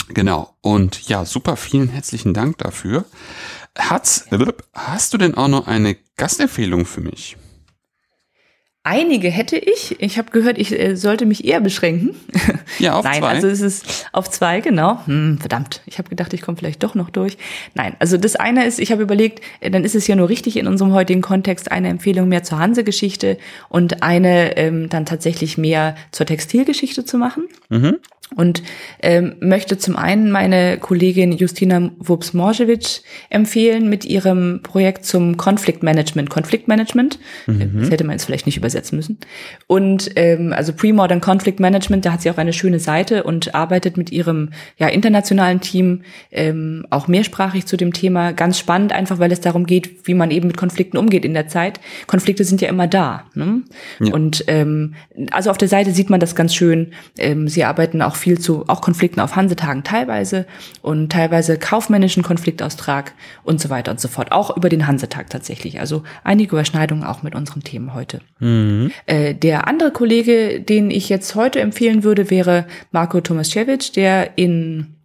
Genau. 0.09 0.55
Und 0.63 1.09
ja, 1.09 1.25
super, 1.25 1.57
vielen 1.57 1.89
herzlichen 1.89 2.33
Dank 2.33 2.59
dafür. 2.59 3.05
Hat's, 3.77 4.27
hast 4.73 5.13
du 5.13 5.19
denn 5.19 5.35
auch 5.35 5.49
noch 5.49 5.67
eine 5.67 5.97
Gastempfehlung 6.17 6.87
für 6.87 7.01
mich? 7.01 7.37
Einige 8.87 9.31
hätte 9.31 9.57
ich. 9.57 9.97
Ich 9.99 10.19
habe 10.19 10.31
gehört, 10.31 10.59
ich 10.59 10.79
äh, 10.79 10.95
sollte 10.95 11.25
mich 11.25 11.45
eher 11.45 11.61
beschränken. 11.61 12.15
Ja, 12.79 12.95
auf 12.95 13.05
Nein, 13.05 13.21
zwei. 13.21 13.29
also 13.29 13.47
es 13.47 13.61
ist 13.61 14.09
auf 14.13 14.29
zwei, 14.29 14.61
genau. 14.61 14.99
Hm, 15.07 15.39
verdammt, 15.39 15.83
ich 15.87 15.99
habe 15.99 16.09
gedacht, 16.09 16.33
ich 16.33 16.43
komme 16.43 16.57
vielleicht 16.57 16.83
doch 16.83 16.97
noch 16.97 17.09
durch. 17.09 17.37
Nein, 17.75 17.95
also 18.01 18.17
das 18.17 18.35
eine 18.35 18.65
ist, 18.65 18.81
ich 18.81 18.91
habe 18.91 19.03
überlegt, 19.03 19.43
äh, 19.61 19.71
dann 19.71 19.85
ist 19.85 19.95
es 19.95 20.09
ja 20.09 20.17
nur 20.17 20.29
richtig 20.29 20.57
in 20.57 20.67
unserem 20.67 20.93
heutigen 20.93 21.21
Kontext 21.21 21.71
eine 21.71 21.89
Empfehlung 21.89 22.29
mehr 22.29 22.43
zur 22.43 22.59
Hanse-Geschichte 22.59 23.39
und 23.69 24.03
eine 24.03 24.57
ähm, 24.57 24.89
dann 24.89 25.07
tatsächlich 25.07 25.57
mehr 25.57 25.95
zur 26.11 26.27
Textilgeschichte 26.27 27.05
zu 27.05 27.17
machen. 27.17 27.45
Mhm 27.69 27.99
und 28.37 28.63
ähm, 29.03 29.37
möchte 29.41 29.79
zum 29.79 29.97
einen 29.97 30.31
meine 30.31 30.79
Kollegin 30.79 31.33
Justina 31.33 31.91
Wubs-Morjewitsch 31.99 33.01
empfehlen 33.31 33.89
mit 33.89 34.05
ihrem 34.05 34.61
Projekt 34.63 35.05
zum 35.05 35.37
Konfliktmanagement. 35.37 36.31
Konfliktmanagement, 36.31 37.19
mhm. 37.47 37.81
das 37.81 37.91
hätte 37.91 38.05
man 38.05 38.15
jetzt 38.15 38.25
vielleicht 38.25 38.47
nicht 38.47 38.57
übersetzen 38.57 38.97
müssen. 38.97 39.19
Und 39.67 40.11
ähm, 40.17 40.53
also 40.53 40.73
Pre-Modern 40.73 41.21
Conflict 41.21 41.61
Management, 41.61 42.05
da 42.05 42.13
hat 42.13 42.23
sie 42.23 42.31
auch 42.31 42.39
eine 42.39 42.53
schöne 42.53 42.81
Seite 42.81 43.25
und 43.25 43.55
arbeitet 43.55 43.97
mit 43.97 44.11
ihrem 44.11 44.51
ja, 44.79 44.89
internationalen 44.89 45.61
Team 45.61 46.03
ähm, 46.31 46.87
auch 46.91 47.09
mehrsprachig 47.09 47.67
zu 47.67 47.77
dem 47.77 47.93
Thema. 47.93 48.33
Ganz 48.33 48.59
spannend, 48.59 48.93
einfach 48.93 49.19
weil 49.19 49.33
es 49.33 49.41
darum 49.41 49.67
geht, 49.67 50.07
wie 50.07 50.15
man 50.15 50.31
eben 50.31 50.49
mit 50.49 50.57
Konflikten 50.57 50.97
umgeht 50.97 51.25
in 51.25 51.35
der 51.35 51.49
Zeit. 51.49 51.81
Konflikte 52.07 52.45
sind 52.45 52.61
ja 52.61 52.69
immer 52.69 52.87
da. 52.87 53.25
Ne? 53.35 53.63
Ja. 54.01 54.13
Und 54.13 54.45
ähm, 54.49 54.95
also 55.31 55.51
auf 55.51 55.59
der 55.59 55.69
Seite 55.69 55.93
sieht 55.93 56.11
man 56.11 56.21
das 56.21 56.35
ganz 56.35 56.55
schön. 56.55 56.93
Ähm, 57.19 57.49
sie 57.49 57.65
arbeiten 57.65 58.03
auch 58.03 58.17
viel 58.25 58.41
zu 58.41 58.65
auch 58.69 58.81
Konflikten 58.81 59.21
auf 59.21 59.37
Hansetagen 59.37 59.85
teilweise 59.85 60.47
und 60.81 61.13
teilweise 61.13 61.59
kaufmännischen 61.59 62.23
Konfliktaustrag 62.23 63.13
und 63.43 63.61
so 63.61 63.69
weiter 63.69 63.91
und 63.91 64.01
so 64.01 64.09
fort. 64.09 64.33
Auch 64.33 64.57
über 64.57 64.71
den 64.71 64.87
Hansetag 64.87 65.29
tatsächlich. 65.29 65.79
Also 65.79 66.05
einige 66.25 66.53
Überschneidungen 66.57 67.05
auch 67.05 67.23
mit 67.23 67.35
unseren 67.35 67.63
Themen 67.63 67.93
heute. 67.93 68.21
Mhm. 68.39 68.91
Äh, 69.05 69.35
der 69.35 69.69
andere 69.69 69.91
Kollege, 69.91 70.63
den 70.63 70.91
ich 70.91 71.11
jetzt 71.11 71.35
heute 71.35 71.61
empfehlen 71.61 72.03
würde, 72.03 72.31
wäre 72.31 72.67
Marco 72.93 73.21
Tomaszewicz, 73.21 73.93
der 73.93 74.39
in 74.39 74.97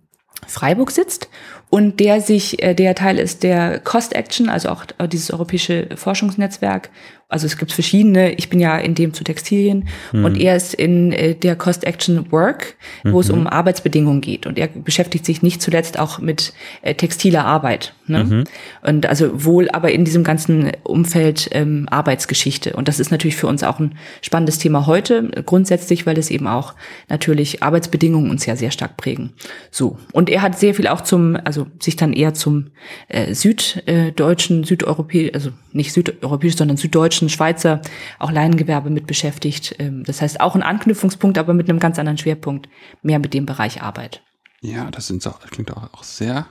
Freiburg 0.47 0.91
sitzt 0.91 1.27
und 1.69 1.99
der 1.99 2.21
sich, 2.21 2.63
äh, 2.63 2.73
der 2.73 2.95
Teil 2.95 3.19
ist 3.19 3.43
der 3.43 3.79
Cost 3.79 4.15
Action, 4.15 4.47
also 4.47 4.69
auch 4.69 4.85
dieses 5.11 5.29
europäische 5.31 5.89
Forschungsnetzwerk 5.93 6.89
also 7.31 7.45
es 7.45 7.57
gibt 7.57 7.71
verschiedene, 7.71 8.33
ich 8.33 8.49
bin 8.49 8.59
ja 8.59 8.75
in 8.77 8.95
dem 8.95 9.13
zu 9.13 9.23
Textilien 9.23 9.87
mhm. 10.11 10.25
und 10.25 10.35
er 10.35 10.55
ist 10.55 10.73
in 10.73 11.11
äh, 11.11 11.35
der 11.35 11.55
Cost 11.55 11.83
Action 11.83 12.31
Work, 12.31 12.75
wo 13.03 13.11
mhm. 13.11 13.19
es 13.19 13.29
um 13.29 13.45
Arbeitsbedingungen 13.45 14.19
geht 14.19 14.47
und 14.47 14.57
er 14.57 14.67
beschäftigt 14.67 15.27
sich 15.27 15.43
nicht 15.43 15.61
zuletzt 15.61 15.99
auch 15.99 16.17
mit 16.17 16.53
äh, 16.81 16.95
textiler 16.95 17.45
Arbeit. 17.45 17.93
Ne? 18.07 18.23
Mhm. 18.23 18.43
Und 18.81 19.05
also 19.05 19.45
wohl 19.45 19.69
aber 19.69 19.91
in 19.91 20.05
diesem 20.05 20.23
ganzen 20.23 20.71
Umfeld 20.83 21.49
ähm, 21.51 21.87
Arbeitsgeschichte. 21.91 22.73
Und 22.73 22.87
das 22.87 22.99
ist 22.99 23.11
natürlich 23.11 23.35
für 23.35 23.45
uns 23.45 23.61
auch 23.61 23.79
ein 23.79 23.95
spannendes 24.23 24.57
Thema 24.57 24.87
heute, 24.87 25.29
grundsätzlich, 25.45 26.07
weil 26.07 26.17
es 26.17 26.31
eben 26.31 26.47
auch 26.47 26.73
natürlich 27.09 27.61
Arbeitsbedingungen 27.61 28.31
uns 28.31 28.47
ja 28.47 28.55
sehr 28.55 28.71
stark 28.71 28.97
prägen. 28.97 29.33
So. 29.69 29.99
Und 30.13 30.31
er 30.31 30.41
hat 30.41 30.57
sehr 30.57 30.73
viel 30.73 30.87
auch 30.87 31.01
zum, 31.01 31.37
also 31.43 31.67
sich 31.79 31.95
dann 31.95 32.11
eher 32.11 32.33
zum 32.33 32.71
äh, 33.07 33.35
süddeutschen, 33.35 34.63
südeuropäischen, 34.63 35.35
also 35.35 35.51
nicht 35.71 35.93
südeuropäisch, 35.93 36.55
sondern 36.55 36.77
süddeutschen 36.77 37.18
deutschen, 37.19 37.29
Schweizer 37.29 37.81
auch 38.17 38.31
Leinengewerbe 38.31 38.89
mit 38.89 39.07
beschäftigt. 39.07 39.75
Ähm, 39.79 40.03
das 40.03 40.21
heißt 40.21 40.39
auch 40.39 40.55
ein 40.55 40.63
Anknüpfungspunkt, 40.63 41.37
aber 41.37 41.53
mit 41.53 41.69
einem 41.69 41.79
ganz 41.79 41.99
anderen 41.99 42.17
Schwerpunkt, 42.17 42.69
mehr 43.01 43.19
mit 43.19 43.33
dem 43.33 43.45
Bereich 43.45 43.81
Arbeit. 43.81 44.23
Ja, 44.61 44.89
das, 44.91 45.07
sind, 45.07 45.25
das 45.25 45.39
klingt 45.51 45.71
auch 45.71 46.03
sehr, 46.03 46.47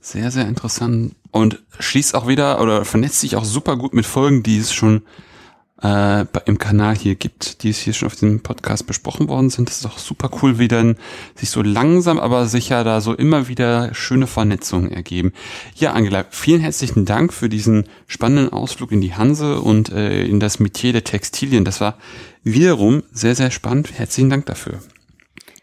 sehr, 0.00 0.30
sehr 0.30 0.46
interessant 0.46 1.14
und 1.30 1.62
schließt 1.78 2.14
auch 2.14 2.26
wieder 2.26 2.60
oder 2.60 2.84
vernetzt 2.84 3.20
sich 3.20 3.36
auch 3.36 3.44
super 3.44 3.76
gut 3.76 3.94
mit 3.94 4.06
Folgen, 4.06 4.42
die 4.42 4.58
es 4.58 4.72
schon 4.72 5.02
äh, 5.82 6.26
im 6.44 6.58
Kanal 6.58 6.94
hier 6.96 7.14
gibt, 7.14 7.62
die 7.62 7.70
es 7.70 7.78
hier 7.78 7.92
schon 7.92 8.06
auf 8.06 8.16
dem 8.16 8.40
Podcast 8.40 8.86
besprochen 8.86 9.28
worden 9.28 9.50
sind. 9.50 9.68
Das 9.68 9.78
ist 9.78 9.86
auch 9.86 9.98
super 9.98 10.30
cool, 10.42 10.58
wie 10.58 10.68
dann 10.68 10.96
sich 11.34 11.50
so 11.50 11.62
langsam, 11.62 12.18
aber 12.18 12.46
sicher 12.46 12.84
da 12.84 13.00
so 13.00 13.14
immer 13.14 13.48
wieder 13.48 13.94
schöne 13.94 14.26
Vernetzungen 14.26 14.90
ergeben. 14.90 15.32
Ja, 15.74 15.92
Angela, 15.92 16.24
vielen 16.30 16.60
herzlichen 16.60 17.04
Dank 17.04 17.32
für 17.32 17.48
diesen 17.48 17.84
spannenden 18.06 18.52
Ausflug 18.52 18.92
in 18.92 19.00
die 19.00 19.14
Hanse 19.14 19.60
und 19.60 19.90
äh, 19.90 20.24
in 20.24 20.40
das 20.40 20.60
Metier 20.60 20.92
der 20.92 21.04
Textilien. 21.04 21.64
Das 21.64 21.80
war 21.80 21.96
wiederum 22.42 23.02
sehr, 23.12 23.34
sehr 23.34 23.50
spannend. 23.50 23.92
Herzlichen 23.98 24.30
Dank 24.30 24.46
dafür. 24.46 24.80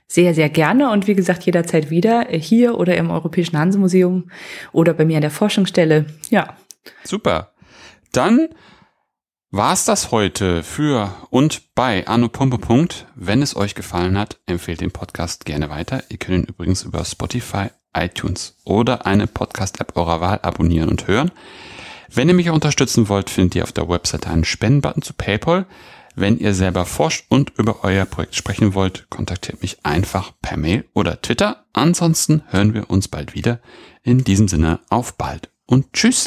Sehr, 0.08 0.34
sehr 0.34 0.50
gerne 0.50 0.90
und 0.92 1.06
wie 1.06 1.16
gesagt 1.16 1.44
jederzeit 1.44 1.90
wieder 1.90 2.28
hier 2.30 2.78
oder 2.78 2.96
im 2.96 3.12
Europäischen 3.12 3.58
Hansemuseum 3.58 4.32
oder 4.72 4.94
bei 4.94 5.06
mir 5.06 5.18
an 5.18 5.22
der 5.22 5.32
Forschungsstelle. 5.32 6.06
Ja. 6.30 6.56
Super. 7.04 7.52
Dann 8.14 8.48
war's 9.52 9.86
das 9.86 10.12
heute 10.12 10.64
für 10.64 11.14
und 11.30 11.74
bei 11.76 12.08
Anno. 12.08 12.30
Wenn 13.16 13.42
es 13.42 13.56
euch 13.56 13.76
gefallen 13.76 14.18
hat, 14.18 14.40
empfehlt 14.46 14.82
den 14.82 14.92
Podcast 14.92 15.46
gerne 15.46 15.70
weiter. 15.70 16.04
Ihr 16.10 16.18
könnt 16.18 16.38
ihn 16.38 16.50
übrigens 16.50 16.84
über 16.84 17.04
Spotify, 17.06 17.68
iTunes 17.96 18.56
oder 18.66 19.06
eine 19.06 19.28
Podcast-App 19.28 19.96
eurer 19.96 20.22
Wahl 20.22 20.40
abonnieren 20.42 20.90
und 20.90 21.08
hören. 21.08 21.32
Wenn 22.14 22.30
ihr 22.30 22.34
mich 22.34 22.50
unterstützen 22.50 23.10
wollt, 23.10 23.30
findet 23.30 23.56
ihr 23.56 23.64
auf 23.64 23.72
der 23.72 23.90
Webseite 23.90 24.30
einen 24.30 24.46
Spendenbutton 24.46 25.02
zu 25.02 25.14
PayPal. 25.14 25.66
Wenn 26.16 26.40
ihr 26.40 26.54
selber 26.54 26.86
forscht 26.86 27.26
und 27.30 27.52
über 27.58 27.84
euer 27.84 28.06
Projekt 28.06 28.36
sprechen 28.36 28.74
wollt, 28.74 29.08
kontaktiert 29.10 29.62
mich 29.62 29.86
einfach 29.86 30.32
per 30.42 30.58
Mail 30.58 30.86
oder 30.94 31.22
Twitter. 31.22 31.66
Ansonsten 31.74 32.42
hören 32.50 32.74
wir 32.74 32.90
uns 32.90 33.08
bald 33.08 33.36
wieder. 33.36 33.60
In 34.04 34.24
diesem 34.24 34.48
Sinne 34.48 34.80
auf 34.90 35.16
bald 35.16 35.52
und 35.68 35.94
tschüss. 35.94 36.26